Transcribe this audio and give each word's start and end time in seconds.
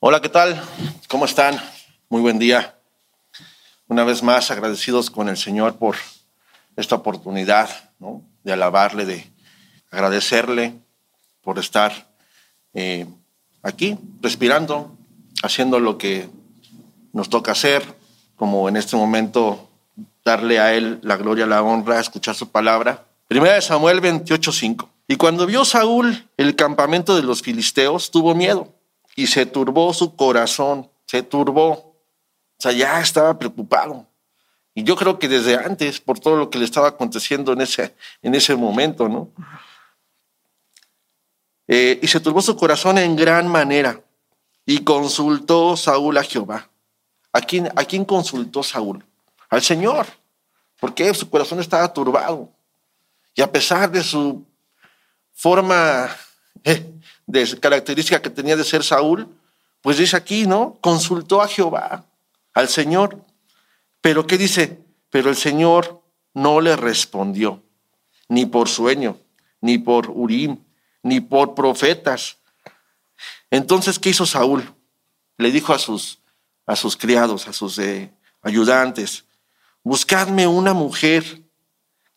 Hola, 0.00 0.20
¿qué 0.20 0.28
tal? 0.28 0.62
¿Cómo 1.08 1.24
están? 1.24 1.60
Muy 2.08 2.20
buen 2.20 2.38
día. 2.38 2.78
Una 3.88 4.04
vez 4.04 4.22
más 4.22 4.48
agradecidos 4.52 5.10
con 5.10 5.28
el 5.28 5.36
Señor 5.36 5.74
por 5.74 5.96
esta 6.76 6.94
oportunidad 6.94 7.68
¿no? 7.98 8.22
de 8.44 8.52
alabarle, 8.52 9.06
de 9.06 9.28
agradecerle 9.90 10.74
por 11.42 11.58
estar 11.58 12.12
eh, 12.74 13.08
aquí, 13.64 13.98
respirando, 14.22 14.96
haciendo 15.42 15.80
lo 15.80 15.98
que 15.98 16.30
nos 17.12 17.28
toca 17.28 17.50
hacer, 17.50 17.82
como 18.36 18.68
en 18.68 18.76
este 18.76 18.94
momento 18.94 19.68
darle 20.24 20.60
a 20.60 20.74
Él 20.74 21.00
la 21.02 21.16
gloria, 21.16 21.44
la 21.44 21.60
honra, 21.60 21.98
escuchar 21.98 22.36
su 22.36 22.52
palabra. 22.52 23.04
Primera 23.26 23.54
de 23.54 23.62
Samuel 23.62 24.00
28:5. 24.00 24.88
Y 25.08 25.16
cuando 25.16 25.44
vio 25.44 25.64
Saúl 25.64 26.28
el 26.36 26.54
campamento 26.54 27.16
de 27.16 27.22
los 27.22 27.42
filisteos, 27.42 28.12
tuvo 28.12 28.36
miedo 28.36 28.77
y 29.18 29.26
se 29.26 29.46
turbó 29.46 29.92
su 29.92 30.14
corazón, 30.14 30.88
se 31.04 31.24
turbó. 31.24 31.70
O 31.72 31.96
sea, 32.56 32.70
ya 32.70 33.00
estaba 33.00 33.36
preocupado. 33.36 34.06
Y 34.74 34.84
yo 34.84 34.94
creo 34.94 35.18
que 35.18 35.26
desde 35.26 35.56
antes, 35.56 36.00
por 36.00 36.20
todo 36.20 36.36
lo 36.36 36.50
que 36.50 36.58
le 36.60 36.64
estaba 36.64 36.86
aconteciendo 36.86 37.52
en 37.52 37.62
ese, 37.62 37.96
en 38.22 38.36
ese 38.36 38.54
momento, 38.54 39.08
¿no? 39.08 39.32
Eh, 41.66 41.98
y 42.00 42.06
se 42.06 42.20
turbó 42.20 42.40
su 42.40 42.56
corazón 42.56 42.96
en 42.96 43.16
gran 43.16 43.48
manera. 43.48 44.00
Y 44.64 44.84
consultó 44.84 45.76
Saúl 45.76 46.16
a 46.16 46.22
Jehová. 46.22 46.70
¿A 47.32 47.40
quién, 47.40 47.72
¿A 47.74 47.84
quién 47.84 48.04
consultó 48.04 48.62
Saúl? 48.62 49.04
Al 49.50 49.62
Señor. 49.62 50.06
Porque 50.78 51.12
su 51.12 51.28
corazón 51.28 51.58
estaba 51.58 51.92
turbado. 51.92 52.52
Y 53.34 53.42
a 53.42 53.50
pesar 53.50 53.90
de 53.90 54.04
su 54.04 54.46
forma 55.32 56.08
eh, 56.62 56.97
de 57.28 57.60
característica 57.60 58.22
que 58.22 58.30
tenía 58.30 58.56
de 58.56 58.64
ser 58.64 58.82
Saúl, 58.82 59.28
pues 59.82 59.98
dice 59.98 60.16
aquí, 60.16 60.46
¿no? 60.46 60.78
Consultó 60.80 61.42
a 61.42 61.46
Jehová, 61.46 62.06
al 62.54 62.68
Señor. 62.68 63.22
Pero 64.00 64.26
¿qué 64.26 64.38
dice? 64.38 64.80
Pero 65.10 65.28
el 65.28 65.36
Señor 65.36 66.02
no 66.32 66.60
le 66.60 66.74
respondió, 66.74 67.62
ni 68.28 68.46
por 68.46 68.68
sueño, 68.68 69.18
ni 69.60 69.76
por 69.76 70.10
Urim, 70.10 70.58
ni 71.02 71.20
por 71.20 71.54
profetas. 71.54 72.38
Entonces, 73.50 73.98
¿qué 73.98 74.10
hizo 74.10 74.24
Saúl? 74.24 74.74
Le 75.36 75.52
dijo 75.52 75.74
a 75.74 75.78
sus, 75.78 76.20
a 76.66 76.76
sus 76.76 76.96
criados, 76.96 77.46
a 77.46 77.52
sus 77.52 77.78
eh, 77.78 78.10
ayudantes, 78.40 79.26
buscadme 79.82 80.46
una 80.46 80.72
mujer 80.72 81.42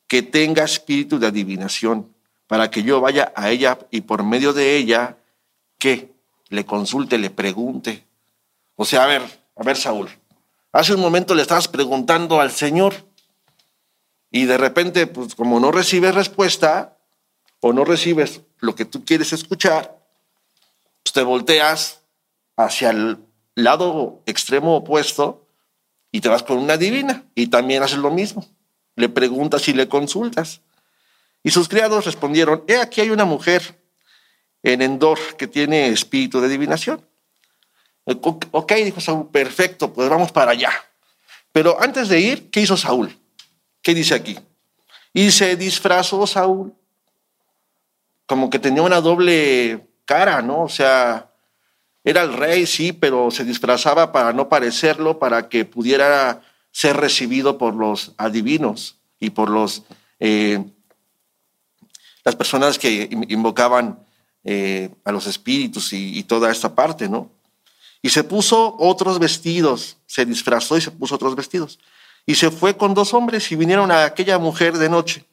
que 0.08 0.22
tenga 0.22 0.64
espíritu 0.64 1.20
de 1.20 1.28
adivinación 1.28 2.11
para 2.52 2.70
que 2.70 2.84
yo 2.84 3.00
vaya 3.00 3.32
a 3.34 3.50
ella 3.50 3.80
y 3.92 4.02
por 4.02 4.26
medio 4.26 4.52
de 4.52 4.76
ella, 4.76 5.16
que 5.80 6.12
le 6.50 6.66
consulte, 6.66 7.18
le 7.18 7.30
pregunte. 7.30 8.04
O 8.76 8.84
sea, 8.84 9.06
a 9.06 9.08
ver, 9.08 9.22
a 9.56 9.64
ver, 9.64 9.78
Saúl, 9.78 10.10
hace 10.74 10.94
un 10.94 11.00
momento 11.00 11.34
le 11.34 11.44
estabas 11.44 11.70
preguntando 11.70 12.42
al 12.42 12.52
Señor 12.52 12.94
y 14.32 14.48
de 14.48 14.58
repente, 14.58 15.08
pues 15.08 15.34
como 15.34 15.62
no 15.62 15.72
recibes 15.72 16.14
respuesta 16.14 16.98
o 17.62 17.72
no 17.72 17.86
recibes 17.86 18.42
lo 18.60 18.76
que 18.76 18.84
tú 18.84 19.06
quieres 19.06 19.32
escuchar, 19.32 19.98
pues 21.04 21.14
te 21.14 21.24
volteas 21.24 22.02
hacia 22.58 22.90
el 22.90 23.18
lado 23.56 24.24
extremo 24.26 24.76
opuesto 24.76 25.48
y 26.12 26.20
te 26.20 26.28
vas 26.28 26.44
con 26.44 26.58
una 26.58 26.76
divina 26.76 27.24
y 27.34 27.48
también 27.48 27.82
haces 27.82 28.00
lo 28.00 28.12
mismo. 28.12 28.46
Le 28.98 29.08
preguntas 29.08 29.70
y 29.70 29.74
le 29.74 29.88
consultas. 29.88 30.60
Y 31.44 31.52
sus 31.52 31.68
criados 31.68 32.06
respondieron, 32.06 32.64
he 32.68 32.78
aquí 32.78 33.02
hay 33.02 33.10
una 33.10 33.26
mujer 33.26 33.82
en 34.64 34.82
Endor 34.82 35.18
que 35.38 35.48
tiene 35.48 35.88
espíritu 35.88 36.40
de 36.40 36.48
adivinación. 36.48 37.06
Ok, 38.06 38.74
dijo 38.74 39.00
Saúl, 39.00 39.30
perfecto, 39.30 39.94
pues 39.94 40.10
vamos 40.10 40.32
para 40.32 40.52
allá. 40.52 40.72
Pero 41.52 41.82
antes 41.82 42.10
de 42.10 42.20
ir, 42.20 42.50
¿qué 42.50 42.62
hizo 42.62 42.78
Saúl? 42.78 43.18
¿Qué 43.82 43.94
dice 43.94 44.16
aquí? 44.16 44.38
Y 45.14 45.32
se 45.32 45.56
disfrazó 45.56 46.26
Saúl, 46.26 46.74
como 48.26 48.50
que 48.50 48.60
tenía 48.60 48.82
una 48.82 49.02
doble 49.02 49.88
cara, 50.06 50.42
¿no? 50.42 50.64
O 50.64 50.70
sea, 50.70 51.32
era 52.04 52.22
el 52.22 52.34
rey, 52.34 52.66
sí, 52.66 52.94
pero 52.94 53.30
se 53.30 53.44
disfrazaba 53.44 54.12
para 54.12 54.34
no 54.34 54.50
parecerlo, 54.50 55.20
para 55.20 55.50
que 55.50 55.66
pudiera 55.66 56.42
ser 56.72 56.98
recibido 56.98 57.58
por 57.58 57.76
los 57.76 58.14
adivinos 58.18 58.98
y 59.20 59.32
por 59.32 59.50
los 59.50 59.84
eh, 60.20 60.64
las 62.24 62.36
personas 62.36 62.78
que 62.78 63.10
invocaban 63.30 64.00
eh, 64.44 64.90
a 65.04 65.12
los 65.12 65.28
espíritus 65.28 65.94
y, 65.94 66.24
toda 66.24 66.52
esta 66.52 66.74
parte, 66.74 67.08
¿no? 67.08 67.32
Y 68.02 68.10
se 68.10 68.24
puso 68.24 68.76
otros 68.80 69.20
vestidos, 69.20 69.98
se 70.08 70.26
disfrazó 70.26 70.78
y 70.78 70.82
se 70.82 70.92
puso 70.92 71.16
otros 71.16 71.36
vestidos. 71.36 71.80
Y 72.26 72.36
se 72.36 72.50
fue 72.50 72.76
con 72.76 72.94
dos 72.94 73.14
hombres 73.14 73.52
y 73.52 73.56
vinieron 73.56 73.92
a 73.92 74.06
aquella 74.06 74.40
mujer 74.40 74.78
de 74.78 74.90
noche. 74.90 75.26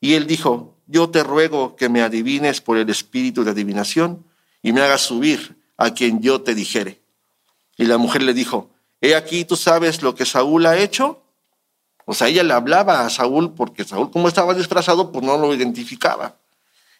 Y 0.00 0.14
él 0.14 0.26
dijo, 0.26 0.74
yo 0.86 1.08
te 1.08 1.22
ruego 1.22 1.76
que 1.76 1.88
me 1.88 2.02
adivines 2.02 2.60
por 2.60 2.76
el 2.76 2.90
espíritu 2.90 3.44
de 3.44 3.52
adivinación 3.52 4.24
y 4.62 4.72
me 4.72 4.82
hagas 4.82 5.02
subir 5.02 5.56
a 5.76 5.94
quien 5.94 6.20
yo 6.20 6.42
te 6.42 6.54
dijere. 6.54 7.00
Y 7.78 7.86
la 7.86 7.96
mujer 7.96 8.22
le 8.22 8.34
dijo, 8.34 8.70
he 9.00 9.14
aquí 9.14 9.46
tú 9.46 9.56
sabes 9.56 10.02
lo 10.02 10.14
que 10.14 10.26
Saúl 10.26 10.66
ha 10.66 10.76
hecho 10.76 11.19
o 12.10 12.12
sea, 12.12 12.26
ella 12.26 12.42
le 12.42 12.52
hablaba 12.52 13.06
a 13.06 13.08
Saúl 13.08 13.54
porque 13.54 13.84
Saúl, 13.84 14.10
como 14.10 14.26
estaba 14.26 14.52
disfrazado, 14.52 15.12
pues 15.12 15.24
no 15.24 15.38
lo 15.38 15.54
identificaba. 15.54 16.34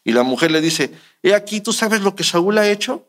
Y 0.05 0.13
la 0.13 0.23
mujer 0.23 0.53
le 0.53 0.61
dice, 0.61 0.97
he 1.21 1.35
aquí, 1.35 1.61
¿tú 1.61 1.73
sabes 1.73 2.01
lo 2.03 2.15
que 2.15 2.23
Saúl 2.23 2.59
ha 2.59 2.69
hecho? 2.69 3.09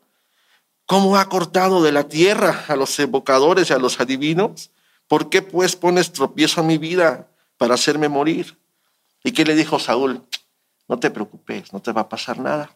¿Cómo 0.88 1.16
ha 1.16 1.30
cortado 1.30 1.84
de 1.84 1.92
la 1.92 2.08
tierra 2.08 2.66
a 2.68 2.76
los 2.76 2.98
evocadores 2.98 3.70
y 3.70 3.74
a 3.74 3.78
los 3.78 4.00
adivinos? 4.00 4.72
¿Por 5.08 5.30
qué 5.30 5.44
pues 5.44 5.76
pones 5.76 6.12
tropiezo 6.12 6.62
a 6.62 6.64
mi 6.64 6.80
vida 6.80 7.28
para 7.60 7.76
hacerme 7.76 8.10
morir? 8.10 8.58
¿Y 9.24 9.32
qué 9.34 9.46
le 9.46 9.54
dijo 9.54 9.78
Saúl? 9.78 10.24
No 10.88 10.98
te 10.98 11.12
preocupes, 11.12 11.72
no 11.72 11.84
te 11.84 11.92
va 11.92 12.02
a 12.02 12.10
pasar 12.10 12.40
nada. 12.40 12.76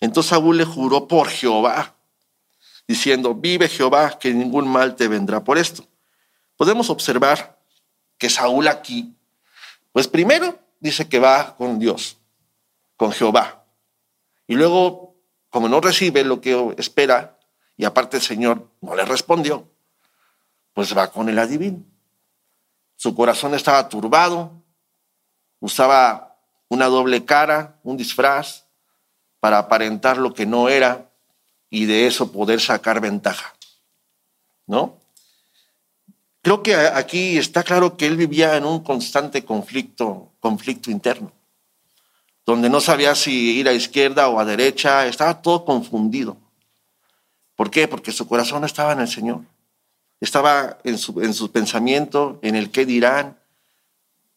Entonces 0.00 0.30
Saúl 0.30 0.56
le 0.56 0.64
juró 0.64 1.06
por 1.06 1.28
Jehová, 1.28 1.94
diciendo, 2.88 3.36
vive 3.36 3.68
Jehová, 3.68 4.18
que 4.18 4.34
ningún 4.34 4.66
mal 4.66 4.96
te 4.96 5.06
vendrá 5.06 5.44
por 5.44 5.58
esto. 5.58 5.86
Podemos 6.56 6.90
observar 6.90 7.53
que 8.24 8.30
Saúl 8.30 8.68
aquí, 8.68 9.14
pues 9.92 10.08
primero 10.08 10.58
dice 10.80 11.10
que 11.10 11.18
va 11.18 11.56
con 11.58 11.78
Dios, 11.78 12.16
con 12.96 13.12
Jehová. 13.12 13.66
Y 14.46 14.54
luego, 14.54 15.14
como 15.50 15.68
no 15.68 15.78
recibe 15.82 16.24
lo 16.24 16.40
que 16.40 16.74
espera, 16.78 17.38
y 17.76 17.84
aparte 17.84 18.16
el 18.16 18.22
Señor 18.22 18.70
no 18.80 18.94
le 18.96 19.04
respondió, 19.04 19.68
pues 20.72 20.96
va 20.96 21.12
con 21.12 21.28
el 21.28 21.38
adivino. 21.38 21.84
Su 22.96 23.14
corazón 23.14 23.52
estaba 23.52 23.90
turbado, 23.90 24.52
usaba 25.60 26.38
una 26.68 26.86
doble 26.86 27.26
cara, 27.26 27.78
un 27.82 27.98
disfraz, 27.98 28.64
para 29.38 29.58
aparentar 29.58 30.16
lo 30.16 30.32
que 30.32 30.46
no 30.46 30.70
era 30.70 31.10
y 31.68 31.84
de 31.84 32.06
eso 32.06 32.32
poder 32.32 32.62
sacar 32.62 33.02
ventaja. 33.02 33.52
¿No? 34.66 34.98
Creo 36.44 36.62
que 36.62 36.76
aquí 36.76 37.38
está 37.38 37.62
claro 37.62 37.96
que 37.96 38.06
él 38.06 38.18
vivía 38.18 38.58
en 38.58 38.66
un 38.66 38.84
constante 38.84 39.46
conflicto, 39.46 40.34
conflicto 40.40 40.90
interno, 40.90 41.32
donde 42.44 42.68
no 42.68 42.82
sabía 42.82 43.14
si 43.14 43.58
ir 43.58 43.66
a 43.66 43.72
izquierda 43.72 44.28
o 44.28 44.38
a 44.38 44.44
derecha, 44.44 45.06
estaba 45.06 45.40
todo 45.40 45.64
confundido. 45.64 46.36
¿Por 47.56 47.70
qué? 47.70 47.88
Porque 47.88 48.12
su 48.12 48.28
corazón 48.28 48.62
estaba 48.64 48.92
en 48.92 49.00
el 49.00 49.08
Señor, 49.08 49.40
estaba 50.20 50.76
en 50.84 50.98
su, 50.98 51.18
en 51.22 51.32
su 51.32 51.50
pensamiento, 51.50 52.40
en 52.42 52.56
el 52.56 52.70
qué 52.70 52.84
dirán, 52.84 53.38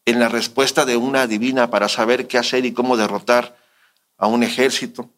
en 0.06 0.22
la 0.22 0.30
respuesta 0.30 0.86
de 0.86 0.96
una 0.96 1.28
divina 1.28 1.70
para 1.70 1.90
saber 1.90 2.26
qué 2.26 2.38
hacer 2.38 2.66
y 2.66 2.72
cómo 2.72 2.96
derrotar 2.96 3.58
a 4.16 4.28
un 4.28 4.44
ejército. 4.44 5.10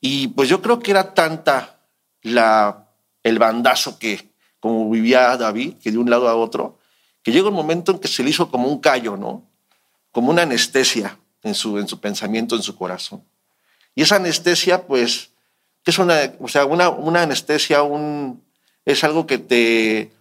Y 0.00 0.28
pues 0.28 0.48
yo 0.48 0.62
creo 0.62 0.78
que 0.78 0.92
era 0.92 1.12
tanta 1.12 1.82
la, 2.22 2.88
el 3.22 3.38
bandazo 3.38 3.98
que, 3.98 4.33
como 4.64 4.88
vivía 4.88 5.36
David, 5.36 5.74
que 5.74 5.92
de 5.92 5.98
un 5.98 6.08
lado 6.08 6.26
a 6.26 6.34
otro, 6.34 6.78
que 7.22 7.32
llega 7.32 7.48
un 7.48 7.54
momento 7.54 7.92
en 7.92 7.98
que 7.98 8.08
se 8.08 8.22
le 8.22 8.30
hizo 8.30 8.50
como 8.50 8.66
un 8.66 8.80
callo, 8.80 9.14
¿no? 9.14 9.42
Como 10.10 10.30
una 10.30 10.40
anestesia 10.40 11.18
en 11.42 11.54
su, 11.54 11.76
en 11.76 11.86
su 11.86 12.00
pensamiento, 12.00 12.56
en 12.56 12.62
su 12.62 12.74
corazón. 12.74 13.22
Y 13.94 14.00
esa 14.00 14.16
anestesia, 14.16 14.86
pues, 14.86 15.32
que 15.82 15.90
es 15.90 15.98
una, 15.98 16.32
o 16.40 16.48
sea, 16.48 16.64
una, 16.64 16.88
una 16.88 17.24
anestesia 17.24 17.82
un, 17.82 18.42
es 18.86 19.04
algo 19.04 19.26
que 19.26 19.36
te, 19.36 20.12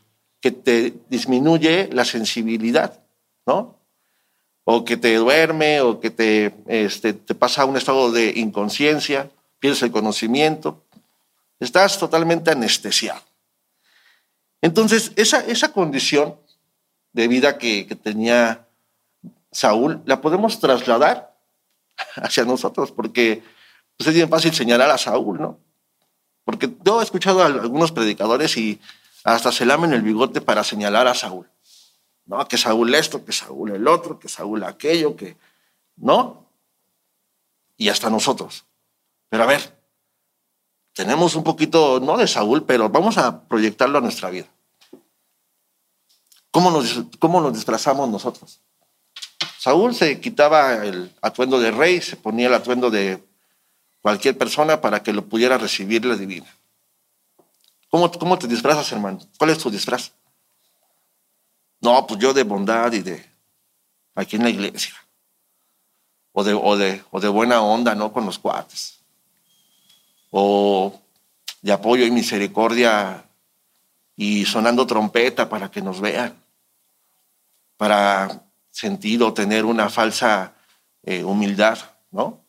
que 0.42 0.52
te 0.52 0.94
disminuye 1.08 1.88
la 1.94 2.04
sensibilidad, 2.04 3.00
¿no? 3.46 3.78
O 4.66 4.84
que 4.84 4.98
te 4.98 5.16
duerme, 5.16 5.80
o 5.80 6.02
que 6.02 6.10
te, 6.10 6.54
este, 6.68 7.14
te 7.14 7.34
pasa 7.34 7.62
a 7.62 7.66
un 7.66 7.78
estado 7.78 8.12
de 8.12 8.34
inconsciencia, 8.36 9.30
pierdes 9.60 9.84
el 9.84 9.92
conocimiento. 9.92 10.84
Estás 11.62 11.98
totalmente 11.98 12.52
anestesiado. 12.52 13.22
Entonces, 14.64 15.12
esa, 15.18 15.46
esa 15.46 15.74
condición 15.74 16.40
de 17.12 17.28
vida 17.28 17.58
que, 17.58 17.84
tenía 18.02 18.66
Saúl, 19.52 20.02
la 20.06 20.22
podemos 20.22 20.58
trasladar 20.62 21.38
hacia 22.16 22.46
nosotros, 22.46 22.94
porque 22.94 23.44
pues, 23.98 24.08
es 24.08 24.16
bien 24.16 24.30
fácil 24.30 24.54
señalar 24.54 24.90
a 24.90 24.98
Saúl, 24.98 25.42
¿no? 25.42 25.60
Porque 26.46 26.74
yo 26.82 27.02
he 27.02 27.04
escuchado 27.04 27.44
a 27.44 27.48
algunos 27.48 27.92
predicadores 27.92 28.56
y 28.56 28.80
hasta 29.26 29.52
se 29.52 29.66
lamen 29.66 29.92
el 29.92 30.02
bigote 30.02 30.40
para 30.40 30.64
señalar 30.64 31.08
a 31.08 31.14
Saúl. 31.14 31.50
No, 32.26 32.48
que 32.48 32.58
Saúl 32.58 32.96
esto, 32.96 33.26
que 33.26 33.34
Saúl 33.34 33.72
el 33.72 33.86
otro, 33.86 34.18
que 34.18 34.30
Saúl 34.30 34.64
aquello, 34.64 35.18
que... 35.18 35.36
¿No? 35.98 36.50
Y 37.76 37.90
hasta 37.90 38.10
nosotros. 38.10 38.64
Pero 39.28 39.44
a 39.44 39.48
ver, 39.48 39.78
tenemos 40.94 41.36
un 41.36 41.44
poquito, 41.44 42.00
no 42.00 42.18
de 42.18 42.28
Saúl, 42.28 42.64
pero 42.66 42.90
vamos 42.90 43.18
a 43.18 43.44
proyectarlo 43.48 43.98
a 43.98 44.02
nuestra 44.02 44.30
vida. 44.30 44.48
¿Cómo 46.52 46.70
nos, 46.70 47.04
cómo 47.20 47.42
nos 47.42 47.54
disfrazamos 47.54 48.08
nosotros? 48.10 48.62
Saúl 49.58 49.96
se 49.96 50.20
quitaba 50.20 50.86
el 50.86 51.12
atuendo 51.22 51.60
de 51.60 51.72
rey, 51.72 52.00
se 52.02 52.16
ponía 52.16 52.48
el 52.48 52.54
atuendo 52.54 52.92
de 52.92 53.24
cualquier 54.02 54.38
persona 54.38 54.82
para 54.82 55.02
que 55.02 55.14
lo 55.14 55.26
pudiera 55.26 55.58
recibir 55.58 56.06
la 56.06 56.16
divina. 56.16 56.48
¿Cómo, 57.90 58.12
¿Cómo 58.12 58.38
te 58.38 58.48
disfrazas, 58.48 58.92
hermano? 58.92 59.20
¿Cuál 59.38 59.52
es 59.52 59.58
tu 59.58 59.72
disfraz? 59.72 60.12
No, 61.80 62.06
pues 62.06 62.20
yo 62.20 62.34
de 62.34 62.44
bondad 62.44 62.92
y 62.94 63.02
de 63.02 63.26
aquí 64.16 64.36
en 64.36 64.44
la 64.44 64.50
iglesia. 64.50 64.94
O 66.32 66.44
de, 66.44 66.54
o 66.54 66.78
de, 66.78 67.04
o 67.12 67.20
de 67.20 67.28
buena 67.30 67.62
onda, 67.62 67.96
¿no? 67.96 68.12
Con 68.12 68.26
los 68.26 68.40
cuates. 68.40 69.03
O 70.36 71.00
de 71.62 71.72
apoyo 71.72 72.06
y 72.06 72.12
misericordia 72.12 73.24
y 74.16 74.46
sonando 74.46 74.88
trompeta 74.88 75.48
para 75.48 75.70
que 75.70 75.84
nos 75.84 76.02
vean. 76.02 76.36
Para 77.78 78.44
sentir 78.72 79.22
o 79.22 79.32
tener 79.32 79.64
una 79.64 79.90
falsa 79.90 80.56
eh, 81.04 81.24
humildad, 81.24 81.78
¿no? 82.10 82.40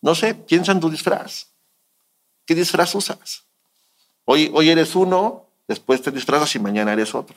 No 0.00 0.14
sé, 0.14 0.34
piensa 0.34 0.70
en 0.70 0.78
tu 0.78 0.88
disfraz. 0.88 1.48
¿Qué 2.46 2.54
disfraz 2.54 2.94
usas? 2.94 3.42
Hoy, 4.24 4.48
hoy 4.54 4.70
eres 4.70 4.94
uno, 4.94 5.46
después 5.66 6.00
te 6.00 6.12
disfrazas 6.12 6.54
y 6.54 6.60
mañana 6.60 6.92
eres 6.92 7.16
otro. 7.16 7.36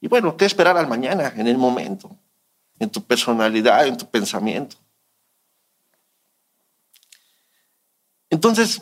Y 0.00 0.06
bueno, 0.06 0.36
¿qué 0.36 0.44
esperar 0.44 0.76
al 0.76 0.86
mañana, 0.86 1.32
en 1.36 1.48
el 1.48 1.58
momento? 1.58 2.16
En 2.78 2.90
tu 2.90 3.02
personalidad, 3.02 3.86
en 3.88 3.96
tu 3.96 4.08
pensamiento. 4.08 4.76
Entonces, 8.32 8.80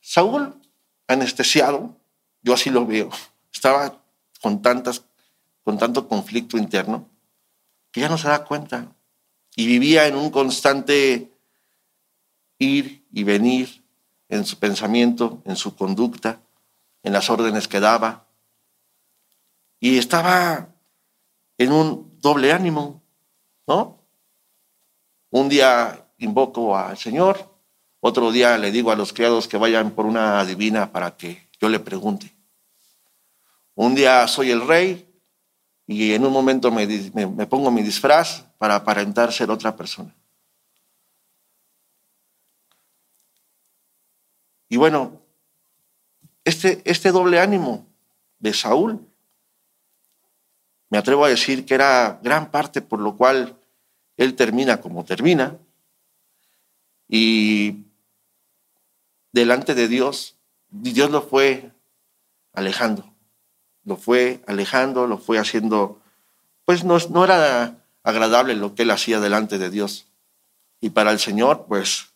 Saúl, 0.00 0.58
anestesiado, 1.06 2.00
yo 2.40 2.54
así 2.54 2.70
lo 2.70 2.86
veo, 2.86 3.10
estaba 3.52 4.02
con, 4.40 4.62
tantas, 4.62 5.04
con 5.64 5.76
tanto 5.76 6.08
conflicto 6.08 6.56
interno 6.56 7.06
que 7.90 8.00
ya 8.00 8.08
no 8.08 8.16
se 8.16 8.28
da 8.28 8.46
cuenta 8.46 8.90
y 9.54 9.66
vivía 9.66 10.06
en 10.06 10.16
un 10.16 10.30
constante 10.30 11.30
ir 12.58 13.06
y 13.12 13.22
venir 13.22 13.84
en 14.30 14.46
su 14.46 14.58
pensamiento, 14.58 15.42
en 15.44 15.56
su 15.56 15.76
conducta, 15.76 16.40
en 17.02 17.12
las 17.12 17.28
órdenes 17.28 17.68
que 17.68 17.80
daba. 17.80 18.28
Y 19.78 19.98
estaba 19.98 20.70
en 21.58 21.70
un 21.70 22.18
doble 22.18 22.50
ánimo, 22.50 23.02
¿no? 23.66 24.00
Un 25.28 25.50
día 25.50 26.08
invoco 26.16 26.74
al 26.74 26.96
Señor, 26.96 27.53
otro 28.06 28.30
día 28.30 28.58
le 28.58 28.70
digo 28.70 28.90
a 28.90 28.96
los 28.96 29.14
criados 29.14 29.48
que 29.48 29.56
vayan 29.56 29.92
por 29.92 30.04
una 30.04 30.44
divina 30.44 30.92
para 30.92 31.16
que 31.16 31.48
yo 31.58 31.70
le 31.70 31.80
pregunte. 31.80 32.36
Un 33.74 33.94
día 33.94 34.28
soy 34.28 34.50
el 34.50 34.66
rey 34.66 35.08
y 35.86 36.12
en 36.12 36.26
un 36.26 36.30
momento 36.30 36.70
me, 36.70 36.86
me 36.86 37.46
pongo 37.46 37.70
mi 37.70 37.82
disfraz 37.82 38.44
para 38.58 38.74
aparentar 38.74 39.32
ser 39.32 39.50
otra 39.50 39.74
persona. 39.74 40.14
Y 44.68 44.76
bueno, 44.76 45.22
este, 46.44 46.82
este 46.84 47.10
doble 47.10 47.40
ánimo 47.40 47.86
de 48.38 48.52
Saúl, 48.52 49.00
me 50.90 50.98
atrevo 50.98 51.24
a 51.24 51.30
decir 51.30 51.64
que 51.64 51.72
era 51.72 52.20
gran 52.22 52.50
parte 52.50 52.82
por 52.82 53.00
lo 53.00 53.16
cual 53.16 53.58
él 54.18 54.34
termina 54.34 54.82
como 54.82 55.06
termina. 55.06 55.56
Y 57.08 57.84
delante 59.34 59.74
de 59.74 59.88
Dios, 59.88 60.36
Dios 60.70 61.10
lo 61.10 61.20
fue 61.20 61.72
alejando, 62.52 63.12
lo 63.84 63.96
fue 63.96 64.40
alejando, 64.46 65.08
lo 65.08 65.18
fue 65.18 65.38
haciendo, 65.38 66.00
pues 66.64 66.84
no, 66.84 66.96
no 67.10 67.24
era 67.24 67.74
agradable 68.04 68.54
lo 68.54 68.76
que 68.76 68.82
él 68.82 68.92
hacía 68.92 69.18
delante 69.18 69.58
de 69.58 69.70
Dios. 69.70 70.06
Y 70.80 70.90
para 70.90 71.10
el 71.10 71.18
Señor, 71.18 71.66
pues 71.68 72.12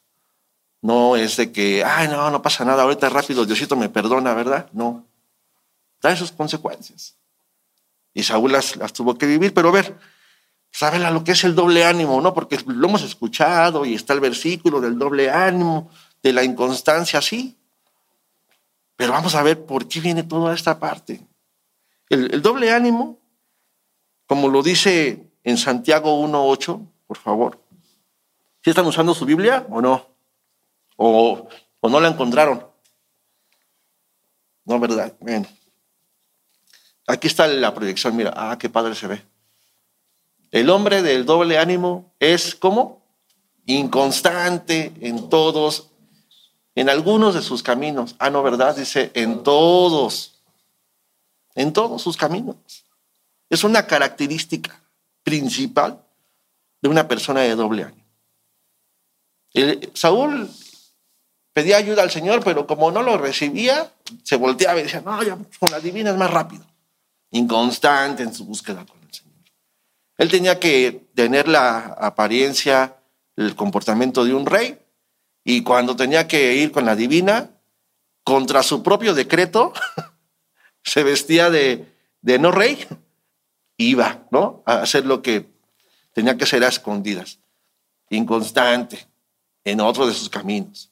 no 0.81 1.17
es 1.17 1.37
de 1.37 1.51
que, 1.51 1.83
ay, 1.85 2.07
no, 2.07 2.31
no 2.31 2.41
pasa 2.41 2.65
nada, 2.65 2.85
ahorita 2.85 3.09
rápido, 3.09 3.45
Diosito 3.45 3.75
me 3.75 3.89
perdona, 3.89 4.33
¿verdad? 4.35 4.69
No. 4.73 5.05
Trae 5.99 6.17
sus 6.17 6.31
consecuencias. 6.31 7.17
Y 8.15 8.23
Saúl 8.23 8.53
las, 8.53 8.75
tuvo 8.93 9.19
que 9.19 9.27
vivir, 9.27 9.53
pero 9.53 9.71
a 9.71 9.73
ver, 9.73 9.99
saben 10.71 11.03
lo 11.13 11.25
que 11.25 11.33
es 11.33 11.43
el 11.43 11.57
doble 11.57 11.85
ánimo, 11.85 12.21
¿no? 12.21 12.33
Porque 12.33 12.61
lo 12.65 12.87
hemos 12.87 13.03
escuchado 13.03 13.85
y 13.85 13.95
está 13.95 14.13
el 14.13 14.21
versículo 14.21 14.81
del 14.81 14.97
doble 14.97 15.31
ánimo, 15.31 15.91
de 16.23 16.33
la 16.33 16.45
inconstancia, 16.45 17.21
sí. 17.23 17.57
Pero 18.97 19.13
vamos 19.13 19.35
a 19.35 19.43
ver 19.43 19.65
por 19.65 19.87
qué 19.87 20.01
viene 20.01 20.23
toda 20.23 20.55
esta 20.55 20.79
parte. 20.79 21.21
El, 22.09 22.43
doble 22.43 22.71
ánimo, 22.71 23.19
como 24.27 24.49
lo 24.49 24.63
dice 24.63 25.31
en 25.45 25.57
Santiago 25.57 26.23
1.8, 26.27 26.87
por 27.07 27.17
favor. 27.17 27.63
¿Sí 28.63 28.71
están 28.71 28.87
usando 28.87 29.15
su 29.15 29.25
Biblia 29.25 29.67
o 29.71 29.81
no? 29.81 30.07
o, 30.99 31.49
no 31.83 32.01
la 32.01 32.09
encontraron. 32.09 32.67
No, 34.65 34.79
¿verdad? 34.79 35.15
Bueno. 35.21 35.47
Aquí 37.07 37.27
está 37.27 37.47
la 37.47 37.73
proyección, 37.73 38.15
mira, 38.15 38.35
ah, 38.37 38.59
qué 38.59 38.69
padre 38.69 38.95
se 38.95 39.07
ve. 39.07 39.23
El 40.51 40.69
hombre 40.69 41.03
del 41.03 41.25
doble 41.25 41.57
ánimo 41.57 42.13
es 42.19 42.55
como 42.55 43.03
inconstante 43.65 44.93
en 45.01 45.31
todos, 45.31 45.88
en 46.79 46.89
algunos 46.89 47.35
de 47.35 47.43
sus 47.43 47.65
caminos. 47.65 48.15
Ah, 48.21 48.31
no, 48.31 48.41
¿verdad? 48.41 48.77
Dice, 48.77 49.11
en 49.15 49.43
todos, 49.43 50.39
en 51.57 51.73
todos 51.73 52.01
sus 52.01 52.17
caminos. 52.17 52.55
Es 53.51 53.65
una 53.65 53.85
característica 53.85 54.81
principal 55.25 56.01
de 56.81 56.89
una 56.89 57.09
persona 57.09 57.41
de 57.41 57.57
doble 57.57 57.83
ánimo. 57.83 58.05
Saúl 59.93 60.49
pedía 61.53 61.79
ayuda 61.79 62.05
al 62.05 62.13
Señor, 62.13 62.45
pero 62.45 62.65
como 62.65 62.93
no 62.93 63.03
lo 63.03 63.19
recibía, 63.19 63.93
se 64.23 64.37
volteaba 64.37 64.79
y 64.79 64.85
decía, 64.85 65.01
no, 65.01 65.21
ya 65.25 65.37
con 65.59 65.73
la 65.73 65.81
divina 65.81 66.11
es 66.11 66.17
más 66.17 66.31
rápido. 66.31 66.65
Inconstante 67.33 68.23
en 68.23 68.33
su 68.33 68.45
búsqueda 68.45 68.87
con 68.87 69.03
el 69.03 69.13
Señor. 69.13 69.35
Él 70.17 70.31
tenía 70.31 70.61
que 70.61 71.09
tener 71.17 71.49
la 71.49 71.79
apariencia, 71.99 72.99
el 73.35 73.57
comportamiento 73.57 74.25
de 74.25 74.33
un 74.33 74.47
rey, 74.47 74.79
y 75.51 75.63
cuando 75.63 75.97
tenía 75.97 76.29
que 76.29 76.57
ir 76.57 76.73
con 76.73 76.85
la 76.85 76.95
divina, 76.95 77.49
contra 78.23 78.63
su 78.63 78.83
propio 78.83 79.15
decreto, 79.15 79.73
se 80.85 81.03
vestía 81.03 81.49
de, 81.49 81.87
no 82.21 82.51
rey, 82.51 82.87
iba, 83.79 84.27
¿no? 84.31 84.63
A 84.67 84.83
hacer 84.83 85.07
lo 85.07 85.23
que 85.23 85.49
tenía 86.13 86.37
que 86.37 86.45
hacer 86.45 86.63
a 86.65 86.69
escondidas. 86.69 87.39
Inconstante 88.11 89.07
en 89.65 89.81
otro 89.81 90.07
de 90.07 90.13
sus 90.13 90.29
caminos. 90.29 90.91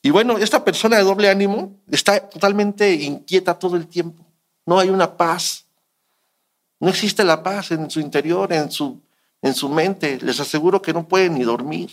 Y 0.00 0.10
bueno, 0.10 0.38
esta 0.38 0.64
persona 0.64 0.96
de 0.98 1.02
doble 1.02 1.28
ánimo 1.28 1.76
está 1.90 2.20
totalmente 2.20 2.94
inquieta 2.94 3.58
todo 3.58 3.74
el 3.74 3.88
tiempo. 3.88 4.24
No 4.64 4.78
hay 4.78 4.90
una 4.90 5.16
paz. 5.16 5.66
No 6.78 6.88
existe 6.88 7.24
la 7.24 7.42
paz 7.42 7.72
en 7.72 7.90
su 7.90 7.98
interior, 7.98 8.52
en 8.52 8.70
su, 8.70 9.00
en 9.42 9.54
su 9.54 9.68
mente. 9.68 10.20
Les 10.22 10.38
aseguro 10.38 10.80
que 10.80 10.92
no 10.92 11.08
pueden 11.08 11.34
ni 11.34 11.42
dormir. 11.42 11.90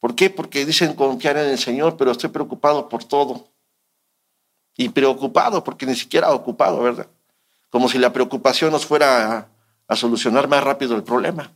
¿Por 0.00 0.14
qué? 0.14 0.30
Porque 0.30 0.64
dicen 0.64 0.94
confiar 0.94 1.36
en 1.36 1.50
el 1.50 1.58
Señor, 1.58 1.96
pero 1.98 2.10
estoy 2.10 2.30
preocupado 2.30 2.88
por 2.88 3.04
todo. 3.04 3.46
Y 4.76 4.88
preocupado 4.88 5.62
porque 5.62 5.84
ni 5.84 5.94
siquiera 5.94 6.32
ocupado, 6.32 6.80
¿verdad? 6.80 7.08
Como 7.68 7.88
si 7.88 7.98
la 7.98 8.12
preocupación 8.12 8.72
nos 8.72 8.86
fuera 8.86 9.50
a, 9.86 9.96
solucionar 9.96 10.48
más 10.48 10.64
rápido 10.64 10.96
el 10.96 11.04
problema. 11.04 11.52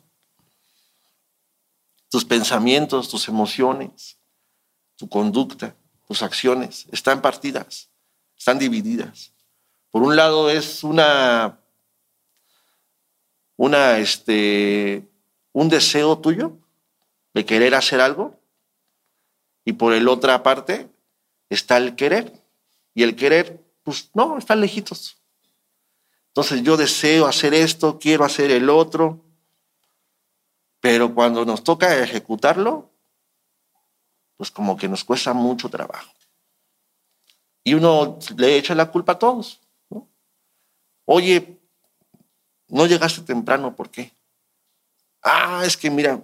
Tus 2.10 2.24
pensamientos, 2.24 3.08
tus 3.08 3.28
emociones, 3.28 4.18
tu 4.96 5.08
conducta, 5.08 5.74
tus 6.06 6.22
acciones, 6.22 6.86
están 6.92 7.22
partidas, 7.22 7.88
están 8.36 8.58
divididas. 8.58 9.32
Por 9.90 10.02
un 10.02 10.16
lado 10.16 10.50
es 10.50 10.84
una, 10.84 11.58
una, 13.56 13.98
este, 13.98 15.08
un 15.52 15.68
deseo 15.70 16.18
tuyo 16.18 16.58
de 17.34 17.44
querer 17.44 17.74
hacer 17.74 18.00
algo 18.00 18.40
y 19.64 19.74
por 19.74 19.92
el 19.92 20.08
otra 20.08 20.42
parte 20.42 20.88
está 21.50 21.76
el 21.76 21.96
querer. 21.96 22.40
Y 22.94 23.02
el 23.02 23.16
querer, 23.16 23.60
pues 23.82 24.10
no, 24.14 24.38
están 24.38 24.60
lejitos. 24.60 25.18
Entonces 26.28 26.62
yo 26.62 26.76
deseo 26.76 27.26
hacer 27.26 27.54
esto, 27.54 27.98
quiero 27.98 28.24
hacer 28.24 28.50
el 28.50 28.70
otro, 28.70 29.20
pero 30.80 31.14
cuando 31.14 31.44
nos 31.44 31.64
toca 31.64 32.02
ejecutarlo, 32.02 32.90
pues 34.36 34.50
como 34.50 34.76
que 34.76 34.88
nos 34.88 35.04
cuesta 35.04 35.32
mucho 35.32 35.68
trabajo. 35.68 36.12
Y 37.64 37.74
uno 37.74 38.18
le 38.36 38.56
echa 38.56 38.74
la 38.74 38.90
culpa 38.90 39.12
a 39.12 39.18
todos. 39.18 39.60
Oye, 41.06 41.58
no 42.68 42.86
llegaste 42.86 43.22
temprano, 43.22 43.74
¿por 43.74 43.90
qué? 43.90 44.12
Ah, 45.22 45.62
es 45.64 45.76
que 45.76 45.90
mira, 45.90 46.22